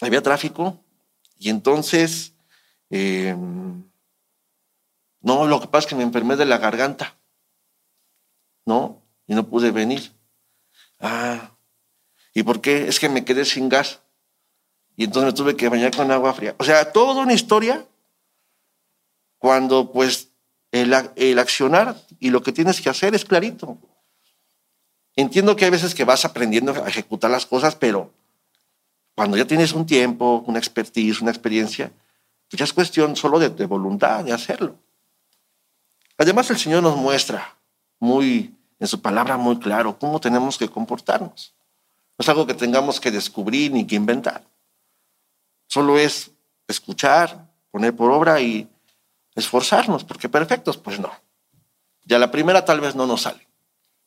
había 0.00 0.22
tráfico 0.22 0.82
y 1.38 1.50
entonces, 1.50 2.34
em, 2.90 3.84
no, 5.20 5.46
lo 5.46 5.60
que 5.60 5.68
pasa 5.68 5.86
es 5.86 5.86
que 5.86 5.96
me 5.96 6.02
enfermé 6.02 6.36
de 6.36 6.44
la 6.44 6.58
garganta, 6.58 7.18
¿no? 8.64 9.02
Y 9.26 9.34
no 9.34 9.48
pude 9.48 9.70
venir. 9.70 10.12
Ah, 11.00 11.56
¿y 12.32 12.42
por 12.42 12.60
qué? 12.60 12.88
Es 12.88 13.00
que 13.00 13.08
me 13.08 13.24
quedé 13.24 13.44
sin 13.44 13.68
gas 13.68 14.00
y 14.96 15.04
entonces 15.04 15.32
me 15.32 15.36
tuve 15.36 15.56
que 15.56 15.68
bañar 15.68 15.94
con 15.94 16.10
agua 16.10 16.32
fría. 16.32 16.54
O 16.58 16.64
sea, 16.64 16.92
toda 16.92 17.22
una 17.22 17.34
historia 17.34 17.86
cuando 19.38 19.92
pues 19.92 20.30
el, 20.72 20.94
el 21.16 21.38
accionar 21.38 21.96
y 22.18 22.30
lo 22.30 22.42
que 22.42 22.52
tienes 22.52 22.80
que 22.80 22.88
hacer 22.88 23.14
es 23.14 23.24
clarito. 23.24 23.78
Entiendo 25.14 25.56
que 25.56 25.64
hay 25.64 25.70
veces 25.70 25.94
que 25.94 26.04
vas 26.04 26.24
aprendiendo 26.24 26.72
a 26.72 26.88
ejecutar 26.88 27.30
las 27.30 27.46
cosas, 27.46 27.74
pero 27.74 28.12
cuando 29.16 29.36
ya 29.36 29.44
tienes 29.44 29.72
un 29.72 29.84
tiempo, 29.84 30.44
una 30.46 30.60
expertise, 30.60 31.20
una 31.20 31.32
experiencia, 31.32 31.90
pues 32.48 32.58
ya 32.58 32.64
es 32.64 32.72
cuestión 32.72 33.16
solo 33.16 33.40
de, 33.40 33.66
voluntad, 33.66 34.22
de 34.22 34.32
hacerlo. 34.32 34.76
Además, 36.16 36.48
el 36.50 36.58
Señor 36.58 36.84
nos 36.84 36.96
muestra 36.96 37.56
muy, 37.98 38.54
en 38.78 38.86
su 38.86 39.02
palabra 39.02 39.36
muy 39.36 39.58
claro, 39.58 39.98
cómo 39.98 40.20
tenemos 40.20 40.56
que 40.56 40.68
comportarnos. 40.68 41.52
No 42.16 42.22
es 42.22 42.28
algo 42.28 42.46
que 42.46 42.54
tengamos 42.54 43.00
que 43.00 43.10
descubrir 43.10 43.72
ni 43.72 43.84
que 43.84 43.96
inventar. 43.96 44.44
Solo 45.66 45.98
es 45.98 46.30
escuchar, 46.68 47.50
poner 47.72 47.96
por 47.96 48.12
obra 48.12 48.40
y 48.40 48.68
esforzarnos, 49.34 50.04
porque 50.04 50.28
perfectos, 50.28 50.76
pues 50.76 51.00
no. 51.00 51.10
Ya 52.04 52.20
la 52.20 52.30
primera 52.30 52.64
tal 52.64 52.80
vez 52.80 52.94
no 52.94 53.08
nos 53.08 53.22
sale 53.22 53.46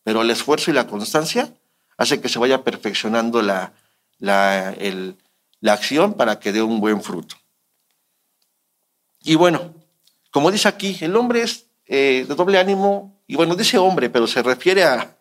pero 0.09 0.23
el 0.23 0.31
esfuerzo 0.31 0.71
y 0.71 0.73
la 0.73 0.87
constancia 0.87 1.53
hace 1.97 2.21
que 2.21 2.29
se 2.29 2.39
vaya 2.39 2.63
perfeccionando 2.63 3.43
la, 3.43 3.73
la, 4.19 4.75
la 5.61 5.73
acción 5.73 6.13
para 6.13 6.39
que 6.39 6.51
dé 6.51 6.61
un 6.61 6.79
buen 6.79 7.01
fruto. 7.01 7.35
Y 9.21 9.35
bueno, 9.35 9.73
como 10.31 10.51
dice 10.51 10.67
aquí, 10.67 10.97
el 11.01 11.15
hombre 11.15 11.41
es 11.41 11.65
eh, 11.85 12.25
de 12.27 12.35
doble 12.35 12.59
ánimo, 12.59 13.21
y 13.27 13.35
bueno, 13.35 13.55
dice 13.55 13.77
hombre, 13.77 14.09
pero 14.09 14.27
se 14.27 14.43
refiere 14.43 14.83
a, 14.83 15.17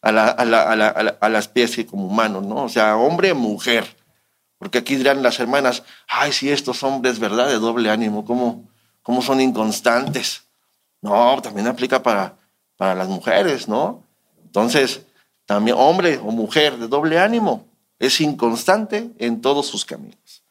a, 0.00 0.12
la, 0.12 0.28
a, 0.28 0.44
la, 0.44 1.18
a, 1.20 1.38
especie 1.38 1.86
como 1.86 2.06
humano, 2.06 2.40
¿no? 2.40 2.64
O 2.64 2.68
sea, 2.68 2.96
hombre, 2.96 3.34
mujer. 3.34 3.96
Porque 4.58 4.78
aquí 4.78 4.96
dirán 4.96 5.22
las 5.22 5.40
hermanas, 5.40 5.82
ay, 6.08 6.32
si 6.32 6.50
estos 6.50 6.82
hombres, 6.82 7.18
¿verdad? 7.18 7.48
De 7.48 7.58
doble 7.58 7.90
ánimo, 7.90 8.24
¿cómo, 8.24 8.68
cómo 9.02 9.20
son 9.20 9.40
inconstantes? 9.40 10.44
No, 11.00 11.40
también 11.42 11.66
aplica 11.66 12.02
para, 12.02 12.36
para 12.76 12.94
las 12.94 13.08
mujeres, 13.08 13.68
¿no? 13.68 14.04
Entonces, 14.44 15.04
también 15.46 15.76
hombre 15.78 16.18
o 16.18 16.30
mujer 16.30 16.78
de 16.78 16.86
doble 16.86 17.18
ánimo 17.18 17.71
es 18.02 18.20
inconstante 18.20 19.12
en 19.18 19.40
todos 19.40 19.68
sus 19.68 19.84
caminos. 19.84 20.42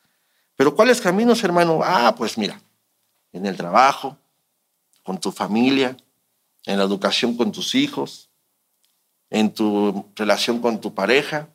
Pero 0.55 0.73
¿cuáles 0.73 1.01
caminos, 1.01 1.43
hermano? 1.43 1.81
Ah, 1.83 2.15
pues 2.17 2.37
mira, 2.37 2.61
en 3.33 3.45
el 3.45 3.57
trabajo, 3.57 4.17
con 5.03 5.19
tu 5.19 5.33
familia, 5.33 5.97
en 6.65 6.77
la 6.77 6.85
educación 6.85 7.35
con 7.35 7.51
tus 7.51 7.75
hijos, 7.75 8.29
en 9.29 9.53
tu 9.53 10.05
relación 10.15 10.61
con 10.61 10.79
tu 10.79 10.95
pareja, 10.95 11.49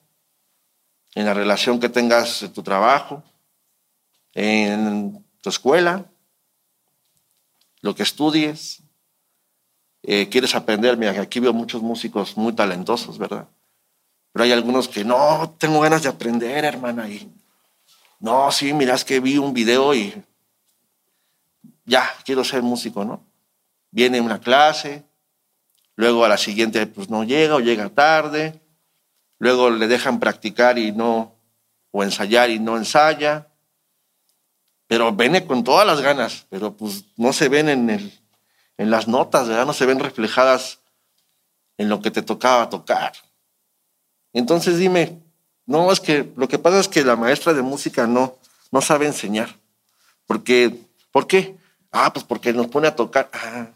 en 1.15 1.25
la 1.25 1.33
relación 1.33 1.81
que 1.81 1.88
tengas 1.88 2.43
en 2.43 2.53
tu 2.53 2.62
trabajo, 2.62 3.23
en 4.35 5.25
tu 5.41 5.49
escuela, 5.49 6.05
lo 7.81 7.95
que 7.95 8.03
estudies, 8.03 8.83
eh, 10.03 10.29
quieres 10.29 10.55
aprender, 10.55 10.99
mira, 10.99 11.19
aquí 11.19 11.41
veo 11.41 11.55
muchos 11.55 11.81
músicos 11.81 12.37
muy 12.37 12.53
talentosos, 12.53 13.17
¿verdad? 13.17 13.49
Pero 14.37 14.45
hay 14.45 14.52
algunos 14.52 14.87
que 14.87 15.02
no, 15.02 15.57
tengo 15.57 15.81
ganas 15.81 16.02
de 16.02 16.11
aprender, 16.11 16.62
hermana, 16.66 17.09
y 17.09 17.26
no, 18.21 18.52
sí, 18.52 18.75
mira, 18.75 18.95
es 18.95 19.02
que 19.02 19.19
vi 19.19 19.38
un 19.38 19.55
video 19.55 19.95
y 19.95 20.12
ya, 21.87 22.07
quiero 22.23 22.45
ser 22.45 22.61
músico, 22.61 23.02
¿no? 23.02 23.25
Viene 23.90 24.21
una 24.21 24.38
clase, 24.38 25.07
luego 25.95 26.23
a 26.23 26.28
la 26.28 26.37
siguiente 26.37 26.87
pues 26.87 27.09
no 27.09 27.25
llega 27.25 27.55
o 27.55 27.61
llega 27.61 27.88
tarde, 27.88 28.61
luego 29.38 29.71
le 29.71 29.88
dejan 29.88 30.21
practicar 30.21 30.78
y 30.78 30.93
no, 30.93 31.35
o 31.90 32.05
ensayar 32.05 32.50
y 32.50 32.59
no 32.59 32.76
ensaya, 32.76 33.49
pero 34.87 35.12
viene 35.12 35.47
con 35.47 35.64
todas 35.64 35.87
las 35.87 36.02
ganas, 36.02 36.47
pero 36.50 36.76
pues 36.76 37.07
no 37.16 37.33
se 37.33 37.49
ven 37.49 37.71
en 37.71 37.88
el, 37.88 38.21
en 38.76 38.90
las 38.90 39.09
notas, 39.09 39.49
¿verdad? 39.49 39.64
No 39.64 39.73
se 39.73 39.87
ven 39.87 39.99
reflejadas 39.99 40.81
en 41.78 41.88
lo 41.88 42.02
que 42.02 42.11
te 42.11 42.21
tocaba 42.21 42.69
tocar. 42.69 43.14
Entonces 44.37 44.76
dime, 44.76 45.19
no, 45.64 45.90
es 45.90 45.99
que 45.99 46.31
lo 46.37 46.47
que 46.47 46.59
pasa 46.59 46.78
es 46.78 46.88
que 46.88 47.02
la 47.02 47.16
maestra 47.16 47.55
de 47.55 47.62
música 47.62 48.07
no, 48.07 48.37
no 48.71 48.83
sabe 48.83 49.07
enseñar. 49.07 49.49
Porque, 50.26 50.78
¿Por 51.11 51.26
qué? 51.26 51.57
Ah, 51.90 52.12
pues 52.12 52.23
porque 52.23 52.52
nos 52.52 52.66
pone 52.66 52.87
a 52.87 52.95
tocar. 52.95 53.31
Ah, 53.33 53.69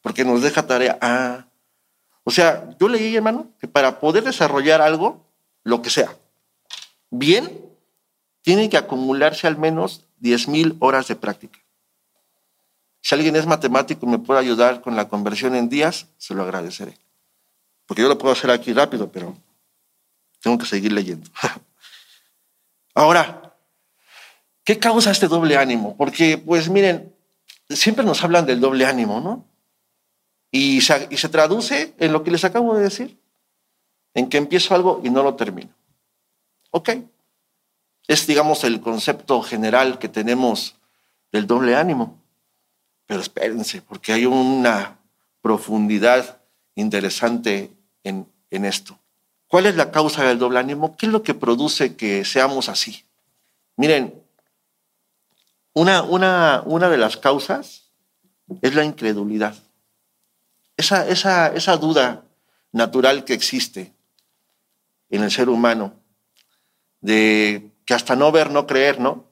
porque 0.00 0.24
nos 0.24 0.40
deja 0.40 0.66
tarea. 0.66 0.98
Ah. 1.02 1.44
O 2.24 2.30
sea, 2.30 2.70
yo 2.80 2.88
leí, 2.88 3.14
hermano, 3.14 3.48
que 3.60 3.68
para 3.68 4.00
poder 4.00 4.24
desarrollar 4.24 4.80
algo, 4.80 5.22
lo 5.62 5.82
que 5.82 5.90
sea, 5.90 6.16
bien, 7.10 7.60
tiene 8.40 8.70
que 8.70 8.78
acumularse 8.78 9.46
al 9.46 9.58
menos 9.58 10.06
10.000 10.22 10.76
horas 10.80 11.08
de 11.08 11.16
práctica. 11.16 11.58
Si 13.02 13.14
alguien 13.14 13.36
es 13.36 13.44
matemático 13.44 14.06
y 14.06 14.08
me 14.08 14.18
puede 14.18 14.40
ayudar 14.40 14.80
con 14.80 14.96
la 14.96 15.08
conversión 15.08 15.54
en 15.54 15.68
días, 15.68 16.06
se 16.16 16.32
lo 16.32 16.42
agradeceré. 16.42 16.98
Porque 17.84 18.00
yo 18.00 18.08
lo 18.08 18.16
puedo 18.16 18.32
hacer 18.32 18.50
aquí 18.50 18.72
rápido, 18.72 19.12
pero 19.12 19.36
tengo 20.40 20.58
que 20.58 20.66
seguir 20.66 20.92
leyendo. 20.92 21.30
Ahora, 22.94 23.56
¿qué 24.64 24.78
causa 24.78 25.10
este 25.10 25.28
doble 25.28 25.56
ánimo? 25.56 25.96
Porque, 25.96 26.38
pues 26.38 26.68
miren, 26.68 27.14
siempre 27.68 28.04
nos 28.04 28.22
hablan 28.22 28.46
del 28.46 28.60
doble 28.60 28.86
ánimo, 28.86 29.20
¿no? 29.20 29.46
Y 30.50 30.80
se, 30.80 31.28
traduce 31.28 31.94
en 31.98 32.12
lo 32.12 32.22
que 32.22 32.30
les 32.30 32.44
acabo 32.44 32.74
de 32.74 32.84
decir, 32.84 33.20
en 34.14 34.28
que 34.28 34.38
empiezo 34.38 34.74
algo 34.74 35.00
y 35.04 35.10
no 35.10 35.22
lo 35.22 35.34
termino. 35.34 35.74
¿Ok? 36.70 36.90
Es, 38.06 38.26
digamos, 38.26 38.64
el 38.64 38.80
concepto 38.80 39.42
general 39.42 39.98
que 39.98 40.08
tenemos 40.08 40.76
del 41.32 41.46
doble 41.46 41.76
ánimo. 41.76 42.22
Pero 43.06 43.20
espérense, 43.20 43.82
porque 43.82 44.12
hay 44.12 44.26
una 44.26 44.98
profundidad 45.42 46.40
interesante 46.74 47.76
en, 48.02 48.26
esto. 48.50 48.98
¿Cuál 49.48 49.66
es 49.66 49.76
la 49.76 49.90
causa 49.90 50.24
del 50.24 50.38
doble 50.38 50.58
ánimo? 50.58 50.96
¿Qué 50.96 51.06
es 51.06 51.12
lo 51.12 51.22
que 51.22 51.34
produce 51.34 51.96
que 51.96 52.24
seamos 52.24 52.68
así? 52.68 53.04
Miren, 53.76 54.22
una, 55.72 56.02
una, 56.02 56.62
una 56.64 56.88
de 56.88 56.96
las 56.96 57.16
causas 57.16 57.90
es 58.62 58.74
la 58.74 58.84
incredulidad. 58.84 59.54
Esa, 60.76 61.06
esa, 61.08 61.48
esa 61.48 61.76
duda 61.76 62.24
natural 62.72 63.24
que 63.24 63.34
existe 63.34 63.92
en 65.10 65.22
el 65.22 65.30
ser 65.30 65.48
humano, 65.48 65.94
de 67.00 67.70
que 67.84 67.94
hasta 67.94 68.16
no 68.16 68.32
ver, 68.32 68.50
no 68.50 68.66
creer, 68.66 69.00
¿no? 69.00 69.24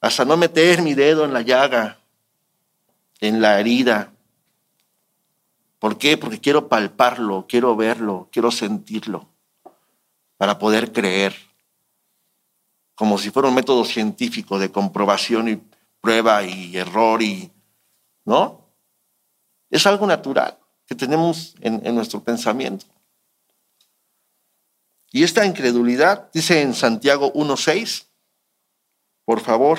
Hasta 0.00 0.24
no 0.24 0.36
meter 0.36 0.82
mi 0.82 0.94
dedo 0.94 1.24
en 1.24 1.32
la 1.32 1.42
llaga, 1.42 1.98
en 3.20 3.40
la 3.40 3.60
herida. 3.60 4.12
¿Por 5.78 5.98
qué? 5.98 6.16
Porque 6.16 6.40
quiero 6.40 6.68
palparlo, 6.68 7.46
quiero 7.48 7.76
verlo, 7.76 8.28
quiero 8.32 8.50
sentirlo, 8.50 9.28
para 10.36 10.58
poder 10.58 10.92
creer, 10.92 11.34
como 12.94 13.18
si 13.18 13.30
fuera 13.30 13.48
un 13.48 13.54
método 13.54 13.84
científico 13.84 14.58
de 14.58 14.72
comprobación 14.72 15.48
y 15.48 15.62
prueba 16.00 16.42
y 16.42 16.76
error 16.76 17.22
y, 17.22 17.52
¿no? 18.24 18.66
Es 19.70 19.86
algo 19.86 20.06
natural 20.06 20.58
que 20.86 20.94
tenemos 20.94 21.54
en, 21.60 21.86
en 21.86 21.94
nuestro 21.94 22.24
pensamiento. 22.24 22.86
Y 25.10 25.22
esta 25.22 25.46
incredulidad, 25.46 26.30
dice 26.32 26.60
en 26.60 26.74
Santiago 26.74 27.32
1.6, 27.34 28.06
por 29.24 29.40
favor, 29.40 29.78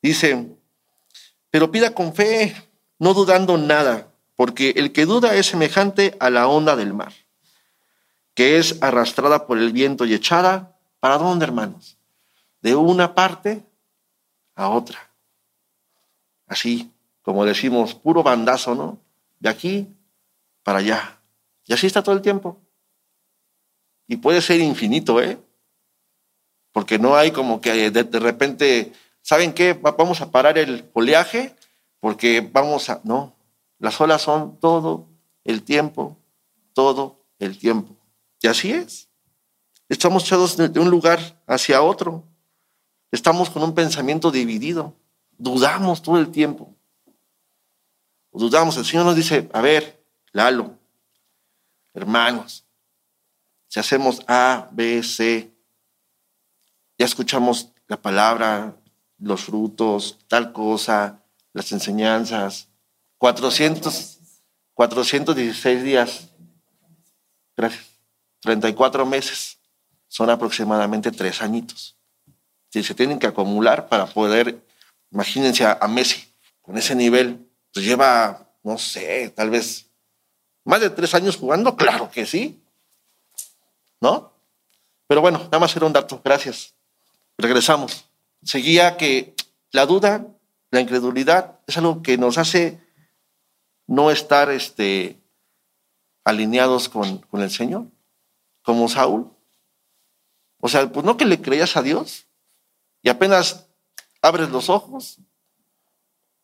dice, 0.00 0.56
pero 1.50 1.70
pida 1.70 1.94
con 1.94 2.14
fe, 2.14 2.54
no 2.98 3.14
dudando 3.14 3.58
nada, 3.58 4.12
porque 4.36 4.70
el 4.76 4.92
que 4.92 5.06
duda 5.06 5.34
es 5.34 5.46
semejante 5.46 6.16
a 6.20 6.30
la 6.30 6.48
onda 6.48 6.76
del 6.76 6.94
mar, 6.94 7.12
que 8.34 8.58
es 8.58 8.82
arrastrada 8.82 9.46
por 9.46 9.58
el 9.58 9.72
viento 9.72 10.04
y 10.04 10.14
echada, 10.14 10.76
¿para 11.00 11.18
dónde, 11.18 11.44
hermanos? 11.44 11.96
De 12.62 12.74
una 12.74 13.14
parte 13.14 13.64
a 14.54 14.68
otra. 14.68 15.10
Así, 16.46 16.90
como 17.22 17.44
decimos, 17.44 17.94
puro 17.94 18.22
bandazo, 18.22 18.74
¿no? 18.74 18.98
De 19.38 19.48
aquí 19.48 19.88
para 20.62 20.78
allá. 20.78 21.20
Y 21.66 21.72
así 21.72 21.86
está 21.86 22.02
todo 22.02 22.14
el 22.14 22.22
tiempo. 22.22 22.60
Y 24.06 24.16
puede 24.16 24.40
ser 24.40 24.60
infinito, 24.60 25.20
¿eh? 25.20 25.38
porque 26.78 26.96
no 26.96 27.16
hay 27.16 27.32
como 27.32 27.60
que 27.60 27.90
de, 27.90 28.20
repente, 28.20 28.92
¿saben 29.20 29.52
qué? 29.52 29.72
Vamos 29.72 30.20
a 30.20 30.30
parar 30.30 30.58
el 30.58 30.88
oleaje 30.92 31.56
porque 32.00 32.40
vamos 32.40 32.90
a... 32.90 33.00
No, 33.04 33.36
las 33.78 34.00
olas 34.00 34.22
son 34.22 34.58
todo 34.58 35.08
el 35.44 35.62
tiempo, 35.62 36.16
todo 36.72 37.24
el 37.38 37.58
tiempo. 37.58 37.96
Y 38.40 38.48
así 38.48 38.72
es. 38.72 39.08
Estamos 39.88 40.24
echados 40.24 40.56
de 40.56 40.80
un 40.80 40.90
lugar 40.90 41.42
hacia 41.46 41.82
otro. 41.82 42.24
Estamos 43.10 43.48
con 43.50 43.62
un 43.62 43.74
pensamiento 43.74 44.30
dividido. 44.30 44.94
Dudamos 45.38 46.02
todo 46.02 46.18
el 46.18 46.30
tiempo. 46.30 46.74
Dudamos. 48.32 48.76
El 48.76 48.84
Señor 48.84 49.06
nos 49.06 49.16
dice, 49.16 49.48
a 49.52 49.60
ver, 49.60 49.98
Lalo, 50.32 50.78
hermanos, 51.94 52.66
si 53.66 53.80
hacemos 53.80 54.22
A, 54.28 54.68
B, 54.72 55.02
C, 55.02 55.52
ya 56.98 57.06
escuchamos 57.06 57.72
la 57.86 58.00
palabra, 58.00 58.76
los 59.18 59.44
frutos, 59.44 60.18
tal 60.28 60.52
cosa, 60.52 61.24
las 61.58 61.72
enseñanzas, 61.72 62.68
400, 63.18 64.18
416 64.74 65.82
días, 65.82 66.28
gracias, 67.56 67.84
34 68.42 69.04
meses, 69.04 69.58
son 70.06 70.30
aproximadamente 70.30 71.10
tres 71.10 71.42
añitos. 71.42 71.96
Si 72.70 72.84
se 72.84 72.94
tienen 72.94 73.18
que 73.18 73.26
acumular 73.26 73.88
para 73.88 74.06
poder, 74.06 74.64
imagínense 75.10 75.66
a, 75.66 75.88
Messi 75.88 76.32
con 76.62 76.78
ese 76.78 76.94
nivel, 76.94 77.50
pues 77.72 77.84
lleva, 77.84 78.52
no 78.62 78.78
sé, 78.78 79.30
tal 79.30 79.50
vez 79.50 79.90
más 80.64 80.80
de 80.80 80.90
tres 80.90 81.12
años 81.14 81.36
jugando, 81.36 81.76
claro 81.76 82.08
que 82.08 82.24
sí, 82.24 82.62
¿no? 84.00 84.32
Pero 85.08 85.22
bueno, 85.22 85.38
nada 85.38 85.58
más 85.58 85.74
era 85.74 85.86
un 85.86 85.92
dato, 85.92 86.20
gracias. 86.22 86.74
Regresamos. 87.36 88.04
Seguía 88.44 88.96
que 88.96 89.34
la 89.72 89.86
duda, 89.86 90.24
la 90.70 90.80
incredulidad, 90.80 91.60
es 91.66 91.76
algo 91.78 92.02
que 92.02 92.18
nos 92.18 92.38
hace 92.38 92.80
no 93.86 94.10
estar 94.10 94.50
este, 94.50 95.20
alineados 96.24 96.88
con, 96.88 97.18
con 97.18 97.40
el 97.40 97.50
Señor, 97.50 97.86
como 98.62 98.88
Saúl. 98.88 99.30
O 100.60 100.68
sea, 100.68 100.90
pues 100.90 101.04
no 101.04 101.16
que 101.16 101.24
le 101.24 101.40
creías 101.40 101.76
a 101.76 101.82
Dios 101.82 102.26
y 103.02 103.08
apenas 103.08 103.68
abres 104.20 104.50
los 104.50 104.68
ojos 104.68 105.18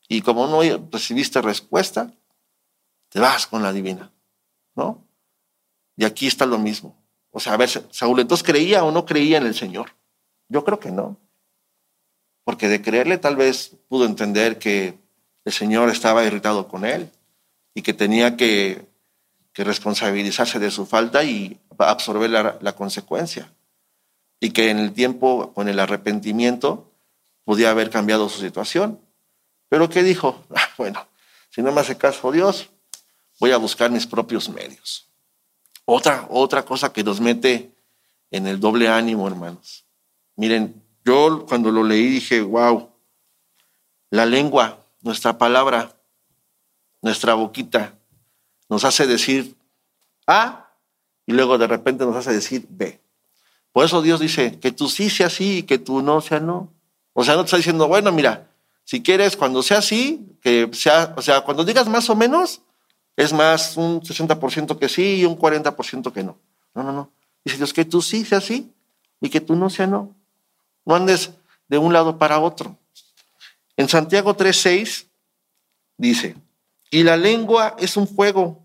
y 0.09 0.23
como 0.23 0.47
no 0.47 0.61
recibiste 0.91 1.43
respuesta, 1.43 2.13
te 3.09 3.21
vas 3.21 3.47
con 3.47 3.63
la 3.63 3.73
divina, 3.73 4.13
¿no? 4.75 5.07
Y 5.97 6.05
aquí 6.05 6.27
está 6.27 6.47
lo 6.47 6.59
mismo. 6.59 6.97
O 7.31 7.41
sea, 7.41 7.55
a 7.55 7.57
ver, 7.57 7.69
Saúl 7.69 8.21
entonces 8.21 8.47
creía 8.47 8.85
o 8.85 8.93
no 8.93 9.05
creía 9.05 9.39
en 9.39 9.47
el 9.47 9.55
Señor. 9.55 9.93
Yo 10.49 10.65
creo 10.65 10.79
que 10.79 10.91
no. 10.91 11.17
Porque 12.45 12.69
de 12.69 12.83
creerle 12.83 13.19
tal 13.19 13.37
vez 13.37 13.73
pudo 13.89 14.05
entender 14.05 14.59
que 14.59 14.99
el 15.45 15.53
Señor 15.53 15.89
estaba 15.91 16.25
irritado 16.25 16.69
con 16.69 16.85
él 16.85 17.11
y 17.75 17.83
que 17.83 17.93
tenía 17.93 18.37
que, 18.37 18.87
responsabilizarse 19.57 20.59
de 20.59 20.73
su 20.73 20.85
falta 20.85 21.23
y 21.23 21.61
absorber 21.79 22.29
la, 22.29 22.59
la, 22.61 22.73
consecuencia. 22.75 23.53
Y 24.41 24.51
que 24.51 24.71
en 24.71 24.79
el 24.79 24.93
tiempo, 24.93 25.53
con 25.55 25.69
el 25.69 25.79
arrepentimiento, 25.79 26.91
podía 27.45 27.71
haber 27.71 27.89
cambiado 27.89 28.29
su 28.29 28.41
situación. 28.41 28.99
Pero 29.69 29.89
¿qué 29.89 30.03
dijo? 30.03 30.45
Ah, 30.57 30.69
bueno, 30.77 31.07
si 31.51 31.63
no 31.63 31.71
me 31.71 31.81
hace 31.81 31.97
caso 31.97 32.33
Dios, 32.33 32.71
voy 33.39 33.53
a 33.53 33.59
buscar 33.59 33.91
mis 33.91 34.07
propios 34.07 34.49
medios. 34.49 35.09
Otra, 35.85 36.27
otra 36.31 36.65
cosa 36.65 36.93
que 36.93 37.05
nos 37.05 37.21
mete 37.21 37.71
en 38.31 38.47
el 38.47 38.59
doble 38.59 38.89
ánimo, 38.89 39.29
hermanos. 39.29 39.85
Miren, 40.37 40.83
yo 41.05 41.45
cuando 41.47 41.71
lo 41.71 41.85
leí 41.85 42.09
dije, 42.09 42.41
wow, 42.41 42.91
la 44.11 44.27
lengua, 44.27 44.85
nuestra 45.03 45.39
palabra, 45.39 45.95
nuestra 47.03 47.35
boquita, 47.35 47.95
nos 48.69 48.85
hace 48.85 49.07
decir 49.07 49.57
A 50.27 50.71
y 51.27 51.33
luego 51.33 51.59
de 51.59 51.67
repente 51.67 52.05
nos 52.07 52.17
hace 52.17 52.33
decir 52.33 52.67
B. 52.69 53.01
Por 53.73 53.85
eso 53.85 54.03
Dios 54.03 54.21
dice 54.21 54.59
que 54.61 54.73
tú 54.73 54.89
sí 54.89 55.11
sea 55.11 55.29
sí 55.29 55.59
y 55.59 55.63
que 55.65 55.79
tú 55.79 56.01
no 56.01 56.21
sea 56.21 56.41
no. 56.41 56.73
O 57.13 57.25
sea, 57.25 57.35
no 57.35 57.41
te 57.41 57.47
está 57.47 57.57
diciendo, 57.57 57.89
bueno, 57.89 58.13
mira, 58.13 58.49
si 58.85 59.03
quieres, 59.03 59.37
cuando 59.37 59.63
sea 59.63 59.79
así, 59.79 60.39
que 60.41 60.71
sea, 60.73 61.15
o 61.17 61.23
sea, 61.23 61.41
cuando 61.41 61.65
digas 61.65 61.89
más 61.89 62.09
o 62.11 62.17
menos, 62.17 62.63
es 63.17 63.33
más 63.33 63.77
un 63.77 64.01
60% 64.01 64.79
que 64.79 64.89
sí 64.89 65.21
y 65.21 65.25
un 65.25 65.39
40% 65.39 66.13
que 66.13 66.23
no. 66.23 66.39
No, 66.75 66.83
no, 66.83 66.93
no. 66.93 67.11
Dice 67.45 67.59
Dios 67.59 67.73
que 67.73 67.85
tú 67.85 68.03
sí 68.03 68.25
sea 68.25 68.41
sí 68.41 68.73
y 69.21 69.29
que 69.29 69.41
tú 69.41 69.57
no 69.57 69.71
sea 69.71 69.87
no. 69.87 70.15
No 70.85 70.95
andes 70.95 71.31
de 71.69 71.79
un 71.79 71.93
lado 71.93 72.19
para 72.19 72.41
otro. 72.41 72.77
En 73.77 73.89
Santiago 73.89 74.37
3:6 74.37 75.07
dice, 75.97 76.37
y 76.91 77.03
la 77.03 77.17
lengua 77.17 77.75
es 77.79 77.97
un 77.97 78.07
fuego, 78.07 78.63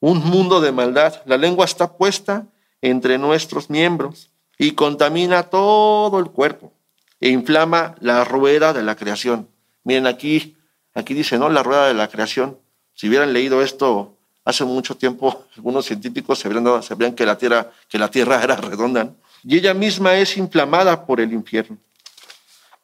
un 0.00 0.18
mundo 0.18 0.60
de 0.60 0.72
maldad. 0.72 1.22
La 1.24 1.38
lengua 1.38 1.64
está 1.64 1.96
puesta 1.96 2.46
entre 2.82 3.16
nuestros 3.16 3.70
miembros 3.70 4.30
y 4.58 4.72
contamina 4.72 5.44
todo 5.44 6.18
el 6.18 6.26
cuerpo 6.26 6.72
e 7.20 7.30
inflama 7.30 7.94
la 8.00 8.24
rueda 8.24 8.72
de 8.72 8.82
la 8.82 8.96
creación. 8.96 9.48
Miren 9.84 10.06
aquí, 10.06 10.56
aquí 10.92 11.14
dice, 11.14 11.38
¿no? 11.38 11.48
La 11.48 11.62
rueda 11.62 11.86
de 11.86 11.94
la 11.94 12.08
creación. 12.08 12.58
Si 12.94 13.08
hubieran 13.08 13.32
leído 13.32 13.62
esto 13.62 14.18
hace 14.44 14.64
mucho 14.64 14.96
tiempo, 14.96 15.46
algunos 15.56 15.86
científicos 15.86 16.40
se 16.40 16.50
sabrían 16.82 17.14
que 17.14 17.24
la 17.24 17.38
tierra, 17.38 17.70
que 17.88 17.98
la 17.98 18.10
tierra 18.10 18.42
era 18.42 18.56
redonda. 18.56 19.14
Y 19.44 19.58
ella 19.58 19.74
misma 19.74 20.14
es 20.14 20.36
inflamada 20.36 21.06
por 21.06 21.20
el 21.20 21.32
infierno. 21.32 21.78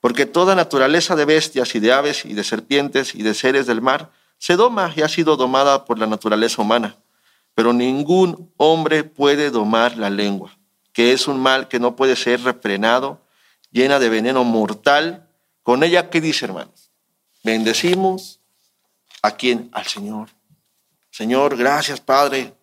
Porque 0.01 0.27
toda 0.27 0.55
naturaleza 0.55 1.17
de 1.17 1.25
bestias 1.25 1.75
y 1.75 1.81
de 1.81 1.93
aves 1.93 2.25
y 2.25 2.35
de 2.35 2.45
serpientes 2.45 3.15
y 3.15 3.23
de 3.23 3.35
seres 3.35 3.67
del 3.67 3.81
mar 3.81 4.11
se 4.39 4.57
doma 4.57 4.93
y 4.95 5.03
ha 5.03 5.09
sido 5.09 5.37
domada 5.37 5.85
por 5.85 5.99
la 5.99 6.07
naturaleza 6.07 6.63
humana. 6.63 6.97
Pero 7.55 7.73
ningún 7.73 8.53
hombre 8.57 9.03
puede 9.03 9.51
domar 9.51 9.97
la 9.97 10.11
lengua, 10.11 10.57
que 10.93 11.13
es 11.13 11.27
un 11.27 11.41
mal 11.41 11.67
que 11.67 11.81
no 11.81 11.97
puede 11.97 12.15
ser 12.15 12.43
refrenado, 12.43 13.21
llena 13.73 13.99
de 13.99 14.09
veneno 14.09 14.45
mortal. 14.45 15.29
Con 15.65 15.83
ella, 15.83 16.11
¿qué 16.11 16.21
dice, 16.21 16.45
hermanos? 16.45 16.91
Bendecimos 17.43 18.41
a 19.23 19.33
quién? 19.33 19.69
Al 19.73 19.87
Señor. 19.87 20.29
Señor, 21.11 21.57
gracias, 21.57 22.01
Padre. 22.01 22.55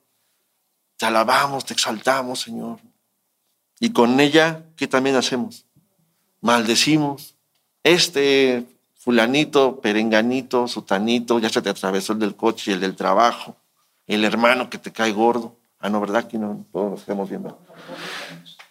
Te 0.96 1.06
alabamos, 1.06 1.66
te 1.66 1.74
exaltamos, 1.74 2.40
Señor. 2.40 2.80
Y 3.86 3.92
con 3.92 4.20
ella, 4.20 4.64
¿qué 4.78 4.88
también 4.88 5.16
hacemos? 5.16 5.68
Maldecimos. 6.42 7.36
Este 7.84 8.66
fulanito, 8.96 9.80
perenganito, 9.80 10.68
sutanito, 10.68 11.38
ya 11.38 11.50
se 11.50 11.62
te 11.62 11.70
atravesó 11.70 12.14
el 12.14 12.18
del 12.18 12.36
coche 12.36 12.72
el 12.72 12.80
del 12.80 12.96
trabajo, 12.96 13.56
el 14.08 14.26
hermano 14.26 14.72
que 14.72 14.80
te 14.80 14.92
cae 14.92 15.12
gordo. 15.12 15.56
Ah, 15.80 15.90
no, 15.90 16.02
¿verdad? 16.02 16.24
Aquí 16.24 16.40
no, 16.40 16.66
todos 16.72 16.90
lo 16.90 16.98
estamos 16.98 17.30
viendo. 17.30 17.60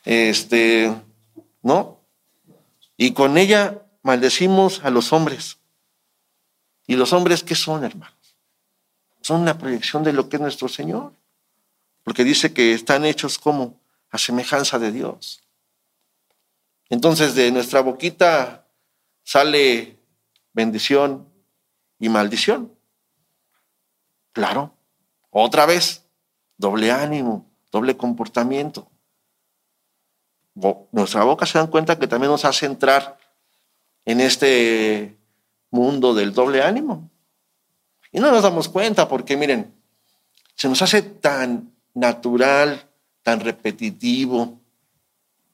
Este, 0.05 0.93
¿no? 1.63 2.01
Y 2.97 3.13
con 3.13 3.39
ella 3.39 3.83
maldecimos 4.03 4.83
a 4.83 4.91
los 4.91 5.13
hombres. 5.13 5.59
¿Y 6.89 6.97
los 6.97 7.13
hombres 7.13 7.45
qué 7.45 7.55
son, 7.55 7.85
hermanos? 7.85 8.37
Son 9.21 9.43
una 9.43 9.59
proyección 9.59 10.03
de 10.03 10.13
lo 10.13 10.29
que 10.29 10.39
es 10.39 10.43
nuestro 10.43 10.67
Señor. 10.67 11.13
Porque 12.03 12.25
dice 12.25 12.53
que 12.53 12.75
están 12.75 13.05
hechos 13.05 13.39
como 13.39 13.79
a 14.15 14.19
semejanza 14.19 14.79
de 14.79 14.93
Dios. 14.93 15.43
Entonces 16.89 17.35
de 17.35 17.51
nuestra 17.51 17.81
boquita 17.81 18.69
sale 19.25 19.99
bendición 20.53 21.29
y 21.99 22.09
maldición. 22.09 22.73
Claro, 24.33 24.73
otra 25.31 25.67
vez, 25.67 26.05
doble 26.57 26.93
ánimo, 26.93 27.51
doble 27.73 27.97
comportamiento. 27.97 28.89
Nuestra 30.93 31.25
boca 31.25 31.45
se 31.45 31.59
dan 31.59 31.67
cuenta 31.67 31.99
que 31.99 32.07
también 32.07 32.31
nos 32.31 32.45
hace 32.45 32.67
entrar 32.67 33.19
en 34.05 34.21
este 34.21 35.19
mundo 35.71 36.15
del 36.15 36.33
doble 36.33 36.63
ánimo. 36.63 37.11
Y 38.13 38.21
no 38.21 38.31
nos 38.31 38.45
damos 38.45 38.69
cuenta 38.69 39.09
porque, 39.09 39.37
miren, 39.37 39.75
se 40.55 40.69
nos 40.69 40.83
hace 40.83 41.03
tan 41.03 41.75
natural, 41.95 42.94
tan 43.25 43.41
repetitivo, 43.41 44.61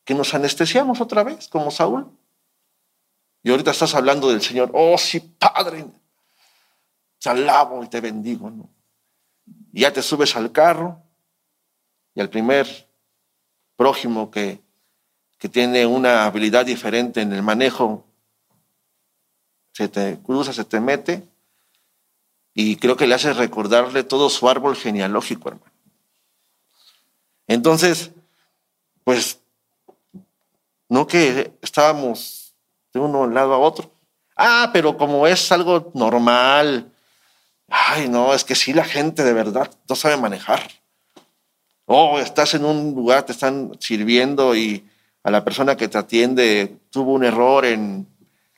que 0.04 0.14
nos 0.14 0.34
anestesiamos 0.34 1.00
otra 1.00 1.22
vez, 1.22 1.48
como 1.48 1.70
Saúl. 1.70 2.10
Y 3.42 3.50
ahorita 3.50 3.70
estás 3.70 3.94
hablando 3.94 4.28
del 4.28 4.42
Señor, 4.42 4.70
oh 4.74 4.98
sí, 4.98 5.20
Padre, 5.20 5.86
te 7.18 7.30
alabo 7.30 7.82
y 7.82 7.88
te 7.88 8.00
bendigo, 8.00 8.50
¿no? 8.50 8.68
Y 9.72 9.82
ya 9.82 9.92
te 9.92 10.02
subes 10.02 10.34
al 10.36 10.52
carro 10.52 11.00
y 12.14 12.20
al 12.20 12.28
primer 12.28 12.88
prójimo 13.76 14.30
que, 14.30 14.60
que 15.38 15.48
tiene 15.48 15.86
una 15.86 16.26
habilidad 16.26 16.66
diferente 16.66 17.22
en 17.22 17.32
el 17.32 17.42
manejo, 17.42 18.04
se 19.72 19.88
te 19.88 20.18
cruza, 20.18 20.52
se 20.52 20.64
te 20.64 20.80
mete, 20.80 21.26
y 22.52 22.76
creo 22.76 22.96
que 22.96 23.06
le 23.06 23.14
hace 23.14 23.32
recordarle 23.32 24.02
todo 24.02 24.28
su 24.28 24.48
árbol 24.48 24.74
genealógico, 24.74 25.50
hermano. 25.50 25.69
Entonces, 27.50 28.12
pues 29.02 29.40
No 30.88 31.06
que 31.06 31.52
estábamos 31.62 32.54
de 32.92 33.00
uno 33.00 33.26
lado 33.26 33.54
a 33.54 33.58
otro. 33.58 33.90
Ah, 34.36 34.70
pero 34.72 34.96
como 34.96 35.26
es 35.26 35.52
algo 35.52 35.90
normal. 35.94 36.92
Ay, 37.68 38.08
no, 38.08 38.34
es 38.34 38.44
que 38.44 38.54
sí 38.54 38.72
la 38.72 38.84
gente 38.84 39.22
de 39.22 39.32
verdad 39.32 39.70
no 39.88 39.94
sabe 39.96 40.16
manejar. 40.16 40.68
Oh, 41.86 42.18
estás 42.18 42.54
en 42.54 42.64
un 42.64 42.94
lugar, 42.94 43.24
te 43.24 43.32
están 43.32 43.72
sirviendo 43.80 44.54
y 44.56 44.88
a 45.22 45.30
la 45.30 45.44
persona 45.44 45.76
que 45.76 45.88
te 45.88 45.98
atiende 45.98 46.76
tuvo 46.90 47.12
un 47.12 47.24
error 47.24 47.64
en 47.64 48.06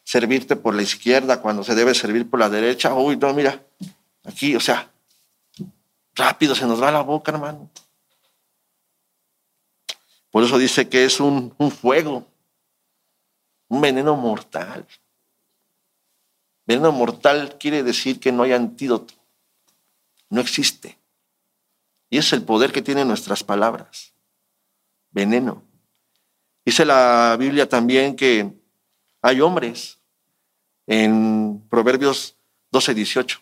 servirte 0.05 0.57
por 0.57 0.75
la 0.75 0.83
izquierda 0.83 1.41
cuando 1.41 1.65
se 1.65 1.75
debe 1.75 1.95
servir 1.95 2.29
por 2.29 2.41
la 2.41 2.49
derecha. 2.51 2.95
Uy, 2.95 3.17
no, 3.17 3.33
mira, 3.35 3.61
aquí, 4.25 4.57
o 4.57 4.61
sea, 4.61 4.91
rápido 6.15 6.55
se 6.55 6.67
nos 6.67 6.83
va 6.83 6.91
la 6.91 7.03
boca, 7.03 7.33
hermano. 7.33 7.71
Por 10.33 10.43
eso 10.43 10.57
dice 10.57 10.89
que 10.89 11.05
es 11.05 11.21
un, 11.21 11.55
fuego, 11.71 12.27
un 13.69 13.83
veneno 13.83 14.17
mortal. 14.17 14.89
Veneno 16.67 16.91
mortal 16.91 17.59
quiere 17.59 17.83
decir 17.83 18.19
que 18.19 18.33
no 18.33 18.43
hay 18.43 18.53
antídoto, 18.53 19.13
no 20.31 20.41
existe. 20.41 20.99
Y 22.09 22.17
es 22.17 22.33
el 22.33 22.43
poder 22.45 22.73
que 22.73 22.81
tienen 22.81 23.09
nuestras 23.09 23.45
palabras. 23.45 24.15
Veneno. 25.11 25.63
Dice 26.65 26.87
la 26.87 27.37
Biblia 27.39 27.69
también 27.69 28.17
que 28.17 28.51
hay 29.21 29.41
hombres 29.43 30.01
en 30.87 31.63
Proverbios 31.69 32.39
12, 32.71 32.95
18. 32.95 33.39